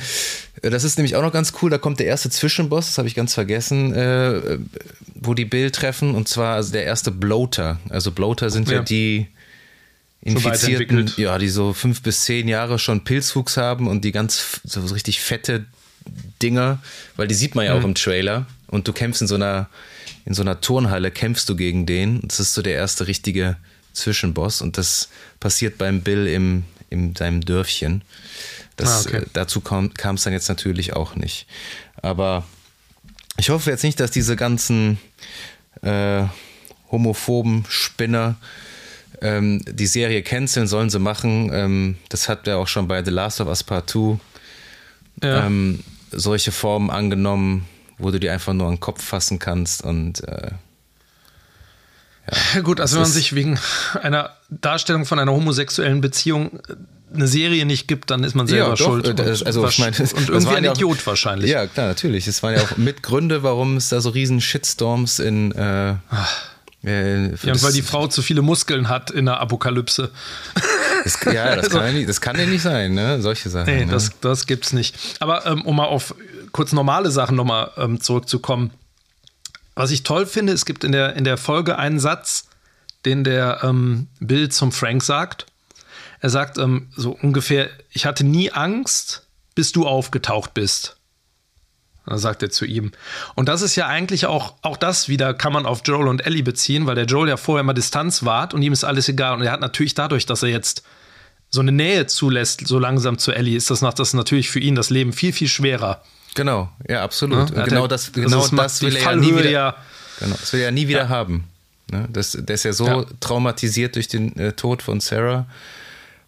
das 0.62 0.84
ist 0.84 0.98
nämlich 0.98 1.16
auch 1.16 1.22
noch 1.22 1.34
ganz 1.34 1.54
cool, 1.62 1.70
da 1.70 1.78
kommt 1.78 2.00
der 2.00 2.08
erste 2.08 2.30
Zwischenboss, 2.30 2.88
das 2.88 2.98
habe 2.98 3.08
ich 3.08 3.16
ganz 3.16 3.34
vergessen, 3.34 3.94
äh, 3.94 4.60
wo 5.16 5.34
die 5.34 5.46
Bill 5.46 5.72
treffen, 5.72 6.16
und 6.16 6.28
zwar 6.28 6.56
also 6.56 6.72
der 6.72 6.86
erste 6.86 7.12
Bloater. 7.12 7.80
Also 7.90 8.12
Bloater 8.12 8.50
sind 8.50 8.70
ja, 8.70 8.76
ja 8.76 8.82
die 8.82 9.28
Infizierten, 10.22 11.12
ja, 11.18 11.38
die 11.38 11.50
so 11.50 11.74
fünf 11.74 12.02
bis 12.02 12.22
zehn 12.24 12.48
Jahre 12.48 12.80
schon 12.80 13.04
Pilzwuchs 13.04 13.58
haben 13.58 13.88
und 13.88 14.04
die 14.04 14.12
ganz 14.12 14.62
so 14.64 14.82
richtig 14.82 15.20
fette 15.20 15.66
Dinger, 16.42 16.80
weil 17.16 17.28
die 17.28 17.36
sieht 17.36 17.56
man 17.56 17.66
ja 17.66 17.74
mhm. 17.76 17.82
auch 17.82 17.86
im 17.86 17.96
Trailer. 17.96 18.48
Und 18.68 18.88
du 18.88 18.94
kämpfst 18.94 19.22
in 19.22 19.28
so 19.28 19.36
einer, 19.36 19.70
in 20.26 20.34
so 20.34 20.42
einer 20.42 20.62
Turnhalle, 20.62 21.12
kämpfst 21.12 21.48
du 21.48 21.56
gegen 21.56 21.86
den. 21.86 22.22
Das 22.24 22.40
ist 22.40 22.54
so 22.56 22.62
der 22.62 22.74
erste 22.74 23.08
richtige 23.08 23.58
Zwischenboss 23.96 24.62
und 24.62 24.78
das 24.78 25.10
passiert 25.40 25.78
beim 25.78 26.02
Bill 26.02 26.28
im, 26.28 26.64
in 26.90 27.16
seinem 27.16 27.42
Dörfchen. 27.42 28.04
Das, 28.78 29.08
ah, 29.08 29.10
okay. 29.10 29.18
äh, 29.24 29.26
dazu 29.34 29.62
kam 29.62 29.92
es 30.16 30.24
dann 30.24 30.34
jetzt 30.34 30.50
natürlich 30.50 30.94
auch 30.94 31.16
nicht. 31.16 31.48
Aber 32.02 32.46
ich 33.38 33.50
hoffe 33.50 33.72
jetzt 33.72 33.84
nicht, 33.84 34.00
dass 34.00 34.12
diese 34.12 34.36
ganzen 34.36 34.98
äh, 35.82 36.24
homophoben 36.92 37.66
Spinner 37.68 38.36
ähm, 39.22 39.62
die 39.68 39.88
Serie 39.88 40.22
canceln, 40.24 40.68
sollen 40.68 40.90
sie 40.90 41.00
machen. 41.00 41.50
Ähm, 41.54 41.98
das 42.10 42.30
hat 42.30 42.48
er 42.48 42.58
auch 42.58 42.68
schon 42.68 42.88
bei 42.88 43.04
The 43.04 43.12
Last 43.12 43.42
of 43.42 43.48
Us 43.48 43.64
Part 43.64 43.90
2 43.90 44.20
ja. 45.24 45.46
ähm, 45.46 45.84
solche 46.12 46.52
Formen 46.52 46.90
angenommen, 46.90 47.66
wo 47.98 48.12
du 48.12 48.20
dir 48.20 48.34
einfach 48.34 48.54
nur 48.54 48.68
an 48.68 48.76
den 48.76 48.80
Kopf 48.80 49.04
fassen 49.04 49.40
kannst 49.40 49.84
und 49.84 50.24
äh, 50.28 50.52
ja, 52.54 52.62
Gut, 52.62 52.80
also 52.80 52.96
wenn 52.96 53.04
man 53.04 53.12
sich 53.12 53.34
wegen 53.36 53.60
einer 54.02 54.32
Darstellung 54.50 55.06
von 55.06 55.20
einer 55.20 55.32
homosexuellen 55.32 56.02
Beziehung 56.02 56.60
eine 57.14 57.28
Serie 57.28 57.66
nicht 57.66 57.88
gibt, 57.88 58.12
dann 58.12 58.24
ist 58.24 58.36
man 58.36 58.48
selber 58.48 58.70
ja, 58.70 58.76
doch, 58.76 58.86
schuld. 58.86 59.20
Das, 59.20 59.44
also, 59.44 59.68
ich 59.68 59.80
meine, 59.80 59.96
und 59.98 60.30
irgendwie 60.30 60.56
ein 60.56 60.64
ja 60.64 60.74
Idiot 60.74 61.00
auch, 61.00 61.08
wahrscheinlich. 61.08 61.50
Ja, 61.50 61.66
klar, 61.68 61.88
natürlich. 61.88 62.28
Es 62.28 62.44
waren 62.44 62.56
ja 62.56 62.62
auch 62.62 62.78
Mitgründe, 62.78 63.44
warum 63.44 63.78
es 63.78 63.90
da 63.90 64.02
so 64.02 64.10
riesen 64.10 64.42
Shitstorms 64.42 65.20
in. 65.20 65.52
Äh, 65.54 65.96
äh, 66.84 67.32
ja, 67.32 67.64
weil 67.64 67.74
die 67.74 67.82
Frau 67.82 68.08
zu 68.08 68.22
viele 68.22 68.44
Muskeln 68.44 68.90
hat 68.90 69.10
in 69.10 69.26
der 69.26 69.40
Apokalypse. 69.40 70.12
Das, 71.04 71.18
ja, 71.26 71.56
das, 71.56 71.66
also, 71.66 71.78
kann 71.78 71.88
ja 71.88 71.94
nicht, 71.94 72.10
das 72.10 72.22
kann 72.22 72.40
ja 72.40 72.46
nicht 72.46 72.62
sein, 72.62 72.94
ne? 72.94 73.22
Solche 73.22 73.50
Sachen. 73.50 73.74
Nee, 73.74 73.86
ne? 73.86 73.92
das, 73.92 74.12
das 74.22 74.46
gibt's 74.46 74.72
nicht. 74.72 74.96
Aber 75.20 75.46
ähm, 75.48 75.64
um 75.64 75.76
mal 75.76 75.86
auf 75.86 76.14
kurz 76.52 76.74
normale 76.74 77.10
Sachen 77.10 77.36
nochmal 77.36 77.72
ähm, 77.78 78.02
zurückzukommen. 78.02 78.72
Was 79.76 79.92
ich 79.92 80.04
toll 80.04 80.26
finde, 80.26 80.54
es 80.54 80.66
gibt 80.66 80.84
in 80.84 80.92
der, 80.92 81.16
in 81.16 81.26
der 81.26 81.38
Folge 81.38 81.78
einen 81.78 82.00
Satz, 82.00 82.48
den 83.04 83.24
der 83.24 83.60
ähm, 83.64 84.08
Bill 84.20 84.50
zum 84.50 84.72
Frank 84.72 85.04
sagt. 85.04 85.46
Er 86.22 86.30
sagt 86.30 86.58
ähm, 86.58 86.90
so 86.96 87.12
ungefähr, 87.12 87.70
ich 87.92 88.06
hatte 88.06 88.24
nie 88.24 88.52
Angst, 88.52 89.28
bis 89.54 89.72
du 89.72 89.86
aufgetaucht 89.86 90.54
bist. 90.54 90.98
Da 92.06 92.18
sagt 92.18 92.44
er 92.44 92.52
zu 92.52 92.66
ihm. 92.66 92.92
Und 93.34 93.50
das 93.50 93.62
ist 93.62 93.76
ja 93.76 93.88
eigentlich 93.88 94.28
auch, 94.28 94.56
auch 94.62 94.78
das 94.78 95.10
wieder 95.10 95.34
kann 95.34 95.54
man 95.54 95.66
auf 95.66 95.82
Joel 95.86 96.08
und 96.08 96.26
Ellie 96.26 96.44
beziehen, 96.44 96.86
weil 96.86 96.96
der 96.96 97.06
Joel 97.06 97.30
ja 97.30 97.38
vorher 97.38 97.62
immer 97.62 97.74
Distanz 97.74 98.24
wahrt 98.24 98.54
und 98.54 98.62
ihm 98.62 98.74
ist 98.74 98.84
alles 98.84 99.10
egal. 99.10 99.36
Und 99.36 99.42
er 99.42 99.52
hat 99.52 99.60
natürlich 99.60 99.96
dadurch, 99.96 100.26
dass 100.26 100.44
er 100.44 100.50
jetzt 100.50 100.84
so 101.50 101.62
eine 101.62 101.72
Nähe 101.72 102.06
zulässt, 102.06 102.68
so 102.68 102.78
langsam 102.78 103.18
zu 103.18 103.32
Ellie, 103.32 103.58
ist 103.58 103.72
das, 103.72 103.80
das 103.80 104.14
natürlich 104.14 104.50
für 104.50 104.60
ihn 104.60 104.76
das 104.76 104.90
Leben 104.90 105.14
viel, 105.14 105.34
viel 105.34 105.48
schwerer. 105.48 106.04
Genau, 106.36 106.70
ja, 106.88 107.04
absolut. 107.04 107.50
Ja, 107.56 107.66
genau 107.66 107.88
das, 107.88 108.12
genau 108.12 108.42
das, 108.42 108.52
das 108.52 108.82
will 108.82 108.96
er 108.96 109.02
ja 109.02 109.16
nie 109.16 109.36
wieder, 109.36 109.50
ja, 109.50 109.76
genau, 110.20 110.36
das 110.40 110.54
will 110.54 110.60
er 110.60 110.66
ja 110.66 110.72
nie 110.72 110.88
wieder 110.88 111.04
ja. 111.04 111.10
haben. 111.10 111.46
Ne? 111.92 112.08
Das, 112.12 112.38
der 112.40 112.54
ist 112.54 112.64
ja 112.64 112.74
so 112.74 113.06
traumatisiert 113.20 113.96
durch 113.96 114.08
den 114.08 114.38
äh, 114.38 114.54
Tod 114.54 114.82
von 114.82 115.00
Sarah, 115.00 115.48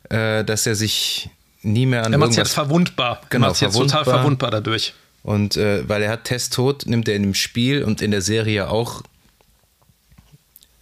äh, 0.10 0.44
dass 0.44 0.66
er 0.66 0.76
sich 0.76 1.30
nie 1.62 1.86
mehr 1.86 2.06
an 2.06 2.14
Er 2.14 2.20
macht 2.20 2.32
sich 2.32 2.40
jetzt 2.40 2.54
verwundbar. 2.54 3.22
Genau, 3.30 3.48
er 3.48 3.50
macht 3.50 3.62
jetzt 3.62 3.76
total 3.76 4.04
verwundbar 4.04 4.52
dadurch. 4.52 4.94
Und 5.24 5.58
äh, 5.58 5.88
weil 5.88 6.02
er 6.04 6.12
hat 6.12 6.24
Test 6.24 6.54
tot, 6.54 6.86
nimmt 6.86 7.08
er 7.10 7.16
in 7.16 7.24
dem 7.24 7.34
Spiel 7.34 7.84
und 7.84 8.02
in 8.02 8.12
der 8.12 8.22
Serie 8.22 8.70
auch 8.70 9.04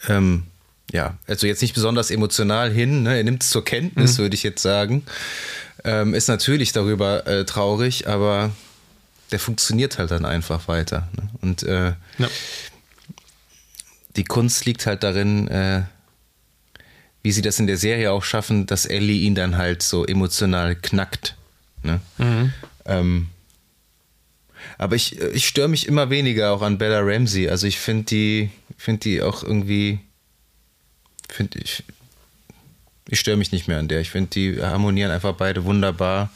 ähm, 0.08 0.44
ja, 0.92 1.18
also 1.28 1.48
jetzt 1.48 1.62
nicht 1.62 1.74
besonders 1.74 2.12
emotional 2.12 2.72
hin, 2.72 3.04
ne? 3.04 3.18
er 3.18 3.24
nimmt 3.24 3.44
es 3.44 3.50
zur 3.50 3.66
Kenntnis, 3.66 4.18
mhm. 4.18 4.24
würde 4.24 4.36
ich 4.36 4.44
jetzt 4.44 4.62
sagen. 4.62 5.04
Ähm, 5.84 6.14
ist 6.14 6.28
natürlich 6.28 6.72
darüber 6.72 7.28
äh, 7.28 7.46
traurig, 7.46 8.08
aber 8.08 8.52
der 9.32 9.40
funktioniert 9.40 9.98
halt 9.98 10.12
dann 10.12 10.26
einfach 10.26 10.68
weiter. 10.68 11.10
Ne? 11.16 11.30
Und 11.42 11.64
äh, 11.64 11.94
ja. 12.18 12.30
die 14.16 14.24
Kunst 14.24 14.66
liegt 14.66 14.86
halt 14.86 15.04
darin, 15.04 15.48
äh, 15.48 15.84
wie 17.24 17.32
sie 17.32 17.42
das 17.42 17.60
in 17.60 17.68
der 17.68 17.78
Serie 17.78 18.12
auch 18.12 18.24
schaffen, 18.24 18.68
dass 18.68 18.86
Ellie 18.86 19.22
ihn 19.22 19.36
dann 19.36 19.58
halt 19.58 19.82
so 19.82 20.06
emotional 20.06 20.76
knackt. 20.76 21.36
Ne? 21.82 22.00
Mhm. 22.18 22.54
Ähm, 22.86 23.28
aber 24.78 24.96
ich, 24.96 25.20
ich 25.20 25.48
störe 25.48 25.68
mich 25.68 25.88
immer 25.88 26.10
weniger 26.10 26.52
auch 26.52 26.62
an 26.62 26.78
Bella 26.78 27.00
Ramsey. 27.02 27.50
Also 27.50 27.68
ich 27.68 27.80
finde 27.80 28.04
die, 28.06 28.50
finde 28.78 29.00
die 29.00 29.22
auch 29.22 29.44
irgendwie, 29.44 30.00
finde 31.30 31.60
ich, 31.60 31.84
ich 33.10 33.20
störe 33.20 33.38
mich 33.38 33.52
nicht 33.52 33.68
mehr 33.68 33.80
an 33.80 33.88
der. 33.88 34.02
Ich 34.02 34.10
finde 34.10 34.30
die 34.32 34.62
harmonieren 34.62 35.12
einfach 35.12 35.34
beide 35.34 35.64
wunderbar. 35.64 36.30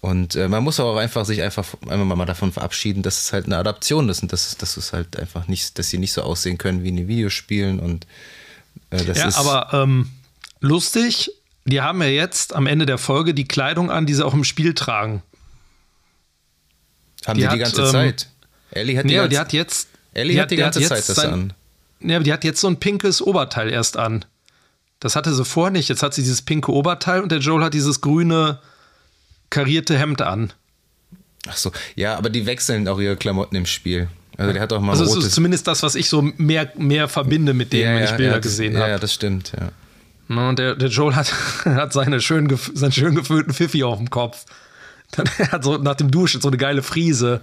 Und 0.00 0.34
äh, 0.34 0.48
man 0.48 0.64
muss 0.64 0.80
auch 0.80 0.96
einfach 0.96 1.26
sich 1.26 1.42
einfach 1.42 1.66
einmal 1.88 2.16
mal 2.16 2.24
davon 2.24 2.52
verabschieden, 2.52 3.02
dass 3.02 3.20
es 3.20 3.32
halt 3.32 3.46
eine 3.46 3.58
Adaption 3.58 4.08
ist 4.08 4.22
und 4.22 4.32
dass, 4.32 4.56
dass 4.56 4.76
es 4.78 4.92
halt 4.94 5.18
einfach 5.18 5.46
nicht, 5.46 5.78
dass 5.78 5.90
sie 5.90 5.98
nicht 5.98 6.12
so 6.12 6.22
aussehen 6.22 6.56
können 6.56 6.82
wie 6.82 6.88
in 6.88 6.96
den 6.96 7.08
Videospielen 7.08 7.80
und 7.80 8.06
äh, 8.88 9.04
das 9.04 9.18
ja, 9.18 9.28
ist. 9.28 9.36
aber 9.36 9.68
ähm, 9.72 10.10
lustig, 10.60 11.30
die 11.66 11.82
haben 11.82 12.00
ja 12.00 12.08
jetzt 12.08 12.54
am 12.54 12.66
Ende 12.66 12.86
der 12.86 12.96
Folge 12.96 13.34
die 13.34 13.46
Kleidung 13.46 13.90
an, 13.90 14.06
die 14.06 14.14
sie 14.14 14.24
auch 14.24 14.32
im 14.32 14.44
Spiel 14.44 14.72
tragen. 14.72 15.22
Haben 17.26 17.36
die, 17.36 17.42
die 17.42 17.48
hat, 17.48 17.54
die 17.54 17.58
ganze 17.58 17.82
ähm, 17.82 17.88
Zeit? 17.88 18.28
Ellie 18.70 18.96
hat 18.96 19.04
die, 19.04 19.08
nee, 19.08 19.14
ganze, 19.16 19.28
die 19.28 19.38
hat 19.38 19.52
jetzt. 19.52 19.88
Ellie 20.14 20.32
die 20.32 20.40
hat 20.40 20.50
die 20.50 20.56
ganze 20.56 20.80
Zeit 20.80 21.06
das 21.06 21.16
sein, 21.16 21.32
an. 21.32 21.52
Ja, 22.00 22.16
aber 22.16 22.24
die 22.24 22.32
hat 22.32 22.44
jetzt 22.44 22.60
so 22.60 22.68
ein 22.68 22.80
pinkes 22.80 23.20
Oberteil 23.20 23.68
erst 23.68 23.98
an. 23.98 24.24
Das 24.98 25.14
hatte 25.14 25.34
sie 25.34 25.44
vorher 25.44 25.70
nicht. 25.70 25.90
Jetzt 25.90 26.02
hat 26.02 26.14
sie 26.14 26.22
dieses 26.22 26.40
pinke 26.42 26.72
Oberteil 26.72 27.20
und 27.20 27.30
der 27.30 27.38
Joel 27.40 27.64
hat 27.64 27.74
dieses 27.74 28.00
grüne 28.00 28.60
karierte 29.50 29.98
Hemd 29.98 30.22
an. 30.22 30.52
Ach 31.48 31.56
so, 31.56 31.72
ja, 31.96 32.16
aber 32.16 32.30
die 32.30 32.46
wechseln 32.46 32.86
auch 32.88 33.00
ihre 33.00 33.16
Klamotten 33.16 33.56
im 33.56 33.66
Spiel. 33.66 34.08
Also 34.36 34.52
der 34.52 34.62
hat 34.62 34.72
auch 34.72 34.80
mal 34.80 34.92
also 34.92 35.04
rotes. 35.04 35.26
Ist 35.26 35.34
zumindest 35.34 35.66
das, 35.66 35.82
was 35.82 35.94
ich 35.94 36.08
so 36.08 36.22
mehr, 36.22 36.72
mehr 36.76 37.08
verbinde 37.08 37.52
mit 37.52 37.72
denen, 37.72 37.92
ja, 37.92 37.96
wenn 37.96 38.04
ich 38.04 38.12
Bilder 38.12 38.32
ja, 38.34 38.38
gesehen 38.38 38.76
habe. 38.78 38.90
Ja, 38.90 38.98
das 38.98 39.12
stimmt, 39.12 39.52
ja. 39.58 39.70
Und 40.30 40.58
der, 40.58 40.76
der 40.76 40.88
Joel 40.88 41.16
hat, 41.16 41.32
hat 41.64 41.92
seine 41.92 42.20
schön, 42.20 42.56
seinen 42.74 42.92
schön 42.92 43.14
gefüllten 43.14 43.52
Pfiffi 43.52 43.82
auf 43.82 43.98
dem 43.98 44.10
Kopf. 44.10 44.46
Dann, 45.10 45.28
er 45.38 45.52
hat 45.52 45.64
so 45.64 45.76
nach 45.76 45.96
dem 45.96 46.10
Duschen 46.10 46.40
so 46.40 46.48
eine 46.48 46.56
geile 46.56 46.82
Friese. 46.82 47.42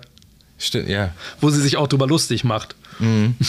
Stimmt, 0.57 0.89
ja. 0.89 1.13
Wo 1.41 1.49
sie 1.49 1.61
sich 1.61 1.77
auch 1.77 1.87
drüber 1.87 2.07
lustig 2.07 2.43
macht. 2.43 2.75
Mhm. 2.99 3.35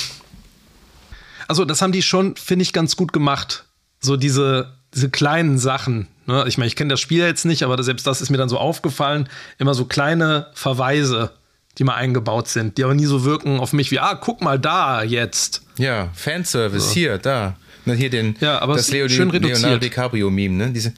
Also, 1.50 1.64
das 1.64 1.80
haben 1.80 1.92
die 1.92 2.02
schon, 2.02 2.36
finde 2.36 2.62
ich, 2.62 2.74
ganz 2.74 2.94
gut 2.94 3.10
gemacht. 3.10 3.64
So 4.00 4.18
diese, 4.18 4.74
diese 4.94 5.10
kleinen 5.10 5.58
Sachen. 5.58 6.08
Ne? 6.26 6.44
Ich 6.46 6.58
meine, 6.58 6.68
ich 6.68 6.76
kenne 6.76 6.90
das 6.90 7.00
Spiel 7.00 7.24
jetzt 7.24 7.44
nicht, 7.44 7.62
aber 7.62 7.82
selbst 7.82 8.06
das 8.06 8.20
ist 8.20 8.30
mir 8.30 8.38
dann 8.38 8.48
so 8.48 8.58
aufgefallen. 8.58 9.28
Immer 9.58 9.74
so 9.74 9.84
kleine 9.84 10.48
Verweise, 10.54 11.32
die 11.78 11.84
mal 11.84 11.94
eingebaut 11.94 12.48
sind, 12.48 12.78
die 12.78 12.84
aber 12.84 12.94
nie 12.94 13.06
so 13.06 13.24
wirken 13.24 13.60
auf 13.60 13.72
mich 13.72 13.90
wie, 13.90 13.98
ah, 13.98 14.14
guck 14.14 14.40
mal 14.40 14.58
da 14.58 15.02
jetzt. 15.02 15.62
Ja, 15.76 16.10
Fanservice, 16.14 16.88
so. 16.88 16.94
hier, 16.94 17.18
da. 17.18 17.56
Na, 17.84 17.94
hier 17.94 18.10
den, 18.10 18.36
ja, 18.40 18.58
aber 18.60 18.74
das 18.74 18.90
Leo, 18.90 19.08
schön 19.08 19.30
reduziert. 19.30 19.60
Leonardo 19.60 19.80
DiCaprio-Meme, 19.80 20.54
ne? 20.54 20.70
Diese. 20.72 20.92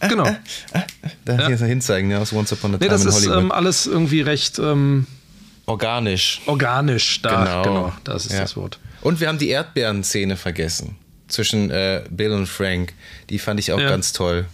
Ah, 0.00 0.08
genau. 0.08 0.24
Ah, 0.24 0.36
ah, 0.74 0.82
da 1.24 1.34
ja. 1.34 1.46
hier 1.46 1.56
hinzeigen, 1.56 2.10
ja, 2.10 2.18
aus 2.18 2.32
Once 2.32 2.52
Upon 2.52 2.74
a 2.74 2.78
Time 2.78 2.84
nee, 2.84 2.90
das 2.90 3.04
in 3.04 3.12
Hollywood. 3.12 3.36
ist 3.36 3.42
ähm, 3.42 3.52
alles 3.52 3.86
irgendwie 3.86 4.20
recht 4.20 4.58
ähm, 4.58 5.06
organisch. 5.66 6.40
Organisch, 6.46 7.22
da, 7.22 7.44
genau, 7.44 7.62
genau 7.62 7.92
das 8.04 8.26
ist 8.26 8.32
ja. 8.32 8.40
das 8.40 8.56
Wort. 8.56 8.78
Und 9.00 9.20
wir 9.20 9.28
haben 9.28 9.38
die 9.38 9.48
Erdbeeren-Szene 9.48 10.36
vergessen 10.36 10.96
zwischen 11.28 11.70
äh, 11.70 12.02
Bill 12.10 12.32
und 12.32 12.46
Frank. 12.46 12.94
Die 13.30 13.38
fand 13.38 13.60
ich 13.60 13.72
auch 13.72 13.80
ja. 13.80 13.88
ganz 13.88 14.12
toll. 14.12 14.46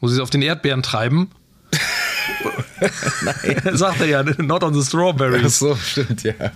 Wo 0.00 0.08
sie 0.08 0.14
es 0.14 0.20
auf 0.20 0.30
den 0.30 0.42
Erdbeeren 0.42 0.82
treiben. 0.82 1.30
Nein. 3.22 3.76
Sagt 3.76 4.00
er 4.00 4.06
ja, 4.06 4.22
not 4.22 4.62
on 4.62 4.72
the 4.74 4.86
strawberries. 4.86 5.44
Ach 5.44 5.50
so, 5.50 5.76
stimmt, 5.76 6.22
ja. 6.22 6.34
ja. 6.38 6.52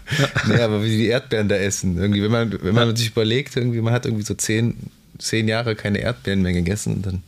Nee, 0.47 0.61
aber 0.61 0.83
wie 0.85 0.97
die 0.97 1.07
Erdbeeren 1.07 1.49
da 1.49 1.57
essen. 1.57 1.99
Irgendwie, 1.99 2.23
wenn 2.23 2.31
man, 2.31 2.53
wenn 2.63 2.75
man 2.75 2.89
ja. 2.89 2.97
sich 2.97 3.09
überlegt, 3.09 3.57
irgendwie, 3.57 3.81
man 3.81 3.93
hat 3.93 4.07
irgendwie 4.07 4.25
so 4.25 4.35
zehn, 4.35 4.77
zehn 5.19 5.49
Jahre 5.49 5.75
keine 5.75 5.99
Erdbeeren 5.99 6.43
mehr 6.43 6.53
gegessen, 6.53 7.03
dann 7.03 7.23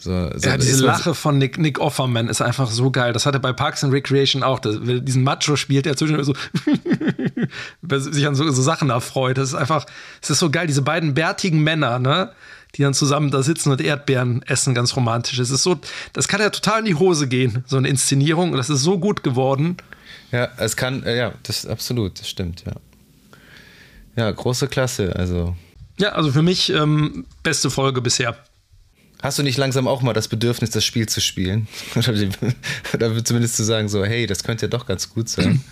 So, 0.00 0.30
so 0.34 0.48
ja, 0.48 0.56
diese 0.56 0.84
Lache 0.84 1.14
von 1.14 1.36
Nick, 1.36 1.58
Nick 1.58 1.78
Offerman 1.78 2.28
ist 2.28 2.40
einfach 2.40 2.70
so 2.70 2.90
geil. 2.90 3.12
Das 3.12 3.26
hat 3.26 3.34
er 3.34 3.40
bei 3.40 3.52
Parks 3.52 3.84
and 3.84 3.92
Recreation 3.92 4.42
auch. 4.42 4.58
Das, 4.58 4.78
diesen 4.80 5.22
Macho 5.22 5.56
spielt, 5.56 5.84
der 5.84 5.94
zwischendurch 5.94 6.26
so 6.26 6.34
sich 8.10 8.26
an 8.26 8.34
so, 8.34 8.50
so, 8.50 8.62
Sachen 8.62 8.88
erfreut. 8.88 9.36
Das 9.36 9.50
ist 9.50 9.54
einfach, 9.54 9.84
es 10.22 10.30
ist 10.30 10.38
so 10.38 10.50
geil. 10.50 10.66
Diese 10.66 10.80
beiden 10.80 11.12
bärtigen 11.12 11.62
Männer, 11.62 11.98
ne? 11.98 12.32
Die 12.76 12.82
dann 12.82 12.94
zusammen 12.94 13.30
da 13.30 13.42
sitzen 13.42 13.72
und 13.72 13.80
Erdbeeren 13.82 14.42
essen, 14.46 14.74
ganz 14.74 14.96
romantisch. 14.96 15.38
Es 15.38 15.50
ist 15.50 15.64
so, 15.64 15.78
das 16.14 16.28
kann 16.28 16.40
ja 16.40 16.48
total 16.48 16.78
in 16.78 16.84
die 16.86 16.94
Hose 16.94 17.28
gehen, 17.28 17.64
so 17.66 17.76
eine 17.76 17.88
Inszenierung. 17.88 18.52
Und 18.52 18.56
das 18.56 18.70
ist 18.70 18.80
so 18.80 18.98
gut 18.98 19.22
geworden. 19.22 19.76
Ja, 20.32 20.48
es 20.56 20.76
kann, 20.76 21.02
äh, 21.02 21.18
ja, 21.18 21.34
das 21.42 21.64
ist 21.64 21.66
absolut, 21.70 22.20
das 22.20 22.28
stimmt, 22.28 22.64
ja. 22.64 22.72
Ja, 24.16 24.30
große 24.30 24.68
Klasse, 24.68 25.14
also. 25.16 25.56
Ja, 25.98 26.10
also 26.10 26.32
für 26.32 26.42
mich 26.42 26.70
ähm, 26.70 27.26
beste 27.42 27.70
Folge 27.70 28.00
bisher. 28.00 28.36
Hast 29.22 29.38
du 29.38 29.42
nicht 29.42 29.58
langsam 29.58 29.86
auch 29.86 30.02
mal 30.02 30.12
das 30.12 30.28
Bedürfnis, 30.28 30.70
das 30.70 30.84
Spiel 30.84 31.08
zu 31.08 31.20
spielen? 31.20 31.68
Oder 32.94 33.24
zumindest 33.24 33.56
zu 33.56 33.64
sagen, 33.64 33.88
so, 33.88 34.04
hey, 34.04 34.26
das 34.26 34.44
könnte 34.44 34.66
ja 34.66 34.68
doch 34.68 34.86
ganz 34.86 35.10
gut 35.10 35.28
sein. 35.28 35.62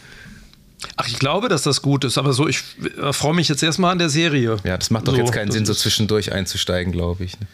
Ach, 0.96 1.08
ich 1.08 1.18
glaube, 1.18 1.48
dass 1.48 1.62
das 1.62 1.82
gut 1.82 2.04
ist, 2.04 2.18
aber 2.18 2.32
so, 2.32 2.46
ich 2.46 2.60
äh, 3.02 3.12
freue 3.12 3.34
mich 3.34 3.48
jetzt 3.48 3.62
erstmal 3.62 3.92
an 3.92 3.98
der 3.98 4.10
Serie. 4.10 4.58
Ja, 4.64 4.76
das 4.76 4.90
macht 4.90 5.08
doch 5.08 5.12
so, 5.12 5.18
jetzt 5.18 5.32
keinen 5.32 5.50
Sinn, 5.50 5.66
so 5.66 5.74
zwischendurch 5.74 6.32
einzusteigen, 6.32 6.92
glaube 6.92 7.24
ich. 7.24 7.38
Ne? 7.40 7.46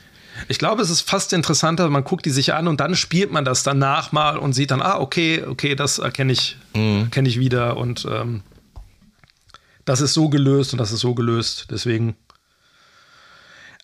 Ich 0.49 0.59
glaube, 0.59 0.83
es 0.83 0.91
ist 0.91 1.03
fast 1.03 1.33
interessanter, 1.33 1.89
man 1.89 2.05
guckt 2.05 2.27
die 2.27 2.31
sich 2.31 2.53
an 2.55 2.69
und 2.69 2.81
dann 2.81 2.97
spielt 2.97 3.31
man 3.31 3.45
das 3.45 3.63
danach 3.63 4.13
mal 4.13 4.37
und 4.37 4.53
sieht 4.53 4.73
dann, 4.73 4.83
ah, 4.83 4.99
okay, 4.99 5.43
okay, 5.47 5.75
das 5.75 5.99
erkenne 5.99 6.33
ich, 6.33 6.57
mhm. 6.75 7.05
erkenne 7.05 7.29
ich 7.29 7.39
wieder 7.39 7.77
und 7.77 8.07
ähm, 8.11 8.43
das 9.85 10.01
ist 10.01 10.15
so 10.15 10.29
gelöst 10.29 10.73
und 10.73 10.79
das 10.79 10.93
ist 10.93 11.01
so 11.01 11.15
gelöst. 11.15 11.69
Deswegen 11.71 12.17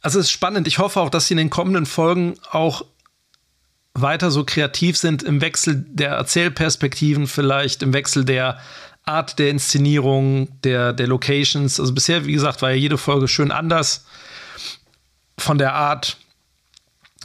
also 0.00 0.18
es 0.18 0.26
ist 0.26 0.32
spannend. 0.32 0.66
Ich 0.66 0.78
hoffe 0.78 1.00
auch, 1.00 1.10
dass 1.10 1.26
sie 1.26 1.34
in 1.34 1.38
den 1.38 1.50
kommenden 1.50 1.86
Folgen 1.86 2.34
auch 2.50 2.84
weiter 3.94 4.30
so 4.30 4.44
kreativ 4.44 4.96
sind 4.96 5.22
im 5.22 5.40
Wechsel 5.40 5.84
der 5.88 6.10
Erzählperspektiven, 6.10 7.26
vielleicht 7.26 7.82
im 7.82 7.92
Wechsel 7.92 8.24
der 8.24 8.58
Art 9.04 9.38
der 9.38 9.50
Inszenierung, 9.50 10.48
der, 10.62 10.92
der 10.92 11.06
Locations. 11.06 11.80
Also 11.80 11.92
bisher, 11.92 12.26
wie 12.26 12.32
gesagt, 12.32 12.62
war 12.62 12.70
ja 12.70 12.76
jede 12.76 12.98
Folge 12.98 13.28
schön 13.28 13.50
anders 13.50 14.06
von 15.38 15.58
der 15.58 15.74
Art. 15.74 16.18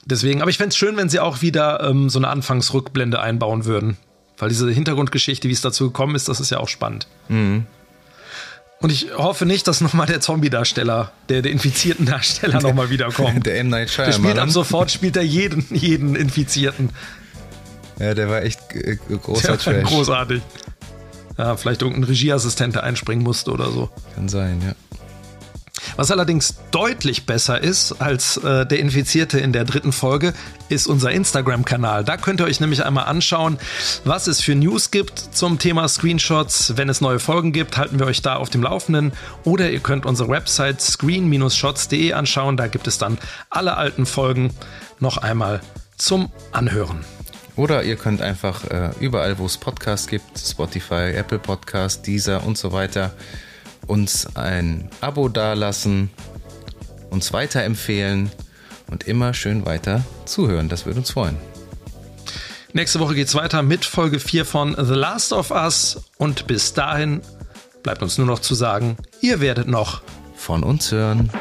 Deswegen, 0.06 0.42
aber 0.42 0.50
ich 0.50 0.58
fände 0.58 0.70
es 0.70 0.78
schön, 0.78 0.98
wenn 0.98 1.10
sie 1.10 1.20
auch 1.20 1.42
wieder 1.42 1.82
ähm, 1.82 2.10
so 2.10 2.20
eine 2.20 2.30
Anfangsrückblende 2.30 3.20
einbauen 3.20 3.66
würden. 3.66 3.98
Weil 4.38 4.50
diese 4.50 4.70
Hintergrundgeschichte, 4.70 5.48
wie 5.48 5.54
es 5.54 5.62
dazu 5.62 5.86
gekommen 5.86 6.16
ist, 6.16 6.28
das 6.28 6.40
ist 6.40 6.50
ja 6.50 6.60
auch 6.60 6.68
spannend. 6.68 7.08
Mhm. 7.30 7.66
Und 8.82 8.92
ich 8.92 9.08
hoffe 9.18 9.46
nicht, 9.46 9.68
dass 9.68 9.82
nochmal 9.82 10.06
der 10.06 10.20
Zombie-Darsteller, 10.20 11.12
der, 11.30 11.42
der 11.42 11.52
infizierten 11.52 12.06
Darsteller 12.06 12.62
nochmal 12.62 12.90
wiederkommt. 12.90 13.46
Der 13.46 13.60
M. 13.60 13.70
Night 13.70 13.90
Shyamalan. 13.90 14.22
Der 14.22 14.30
spielt 14.30 14.40
ab 14.40 14.50
sofort, 14.50 14.92
spielt 14.92 15.16
er 15.16 15.24
jeden, 15.24 15.66
jeden 15.72 16.16
Infizierten. 16.16 16.90
Ja, 18.00 18.14
der 18.14 18.30
war 18.30 18.44
echt 18.44 18.60
äh, 18.74 18.98
großer 18.98 19.58
der 19.58 19.84
war. 19.84 19.84
Großartig. 19.84 20.42
Ja, 21.38 21.56
vielleicht 21.58 21.82
irgendein 21.82 22.04
Regieassistent, 22.06 22.76
der 22.76 22.84
einspringen 22.84 23.24
musste 23.24 23.52
oder 23.52 23.72
so. 23.72 23.90
Kann 24.14 24.30
sein, 24.30 24.62
ja. 24.62 24.74
Was 25.96 26.12
allerdings 26.12 26.56
deutlich 26.72 27.26
besser 27.26 27.62
ist 27.62 27.94
als 28.02 28.38
äh, 28.38 28.66
der 28.66 28.80
Infizierte 28.80 29.40
in 29.40 29.52
der 29.52 29.66
dritten 29.66 29.92
Folge, 29.92 30.34
ist 30.70 30.88
unser 30.88 31.12
Instagram-Kanal. 31.12 32.04
Da 32.04 32.18
könnt 32.18 32.40
ihr 32.42 32.46
euch 32.46 32.60
nämlich 32.60 32.84
einmal 32.84 33.06
anschauen, 33.06 33.58
was 34.04 34.28
es 34.28 34.42
für 34.42 34.56
News 34.56 34.92
gibt 34.92 35.20
zum 35.20 35.60
Thema 35.60 35.88
Screenshots. 35.88 36.78
Wenn 36.78 36.90
es 36.90 37.02
neue 37.02 37.20
Folgen 37.20 37.52
gibt, 37.52 37.78
halten 37.78 38.00
wir 38.00 38.08
euch 38.08 38.22
da 38.22 38.36
auf 38.36 38.50
dem 38.50 38.64
Laufenden. 38.64 39.14
Oder 39.44 39.72
ihr 39.72 39.80
könnt 39.80 40.06
unsere 40.06 40.30
Website 40.30 40.82
screen-shots.de 40.82 42.14
anschauen. 42.14 42.58
Da 42.58 42.68
gibt 42.68 42.88
es 42.88 42.98
dann 42.98 43.18
alle 43.50 43.78
alten 43.78 44.06
Folgen 44.06 44.52
noch 45.00 45.18
einmal 45.18 45.62
zum 45.98 46.32
Anhören. 46.52 47.06
Oder 47.56 47.84
ihr 47.84 47.96
könnt 47.96 48.22
einfach 48.22 48.66
äh, 48.66 48.90
überall, 49.00 49.38
wo 49.38 49.46
es 49.46 49.58
Podcasts 49.58 50.08
gibt, 50.08 50.38
Spotify, 50.38 51.14
Apple 51.16 51.40
Podcast, 51.40 52.06
Deezer 52.06 52.46
und 52.46 52.58
so 52.58 52.74
weiter, 52.74 53.14
uns 53.88 54.36
ein 54.36 54.90
Abo 55.02 55.30
dalassen, 55.30 56.10
uns 57.10 57.34
weiterempfehlen 57.34 58.32
und 58.92 59.08
immer 59.08 59.34
schön 59.34 59.66
weiter 59.66 60.04
zuhören. 60.26 60.70
Das 60.70 60.86
würde 60.86 61.00
uns 61.00 61.12
freuen. 61.12 61.38
Nächste 62.74 63.00
Woche 63.00 63.16
geht 63.16 63.28
es 63.28 63.36
weiter 63.36 63.64
mit 63.64 63.86
Folge 63.86 64.20
4 64.20 64.44
von 64.46 64.76
The 64.78 64.94
Last 64.94 65.32
of 65.32 65.52
Us. 65.52 66.04
Und 66.18 66.46
bis 66.48 66.74
dahin 66.74 67.22
bleibt 67.84 68.02
uns 68.02 68.18
nur 68.18 68.28
noch 68.28 68.40
zu 68.40 68.54
sagen, 68.54 68.98
ihr 69.22 69.40
werdet 69.40 69.68
noch 69.68 70.02
von 70.36 70.64
uns 70.64 70.92
hören. 70.92 71.32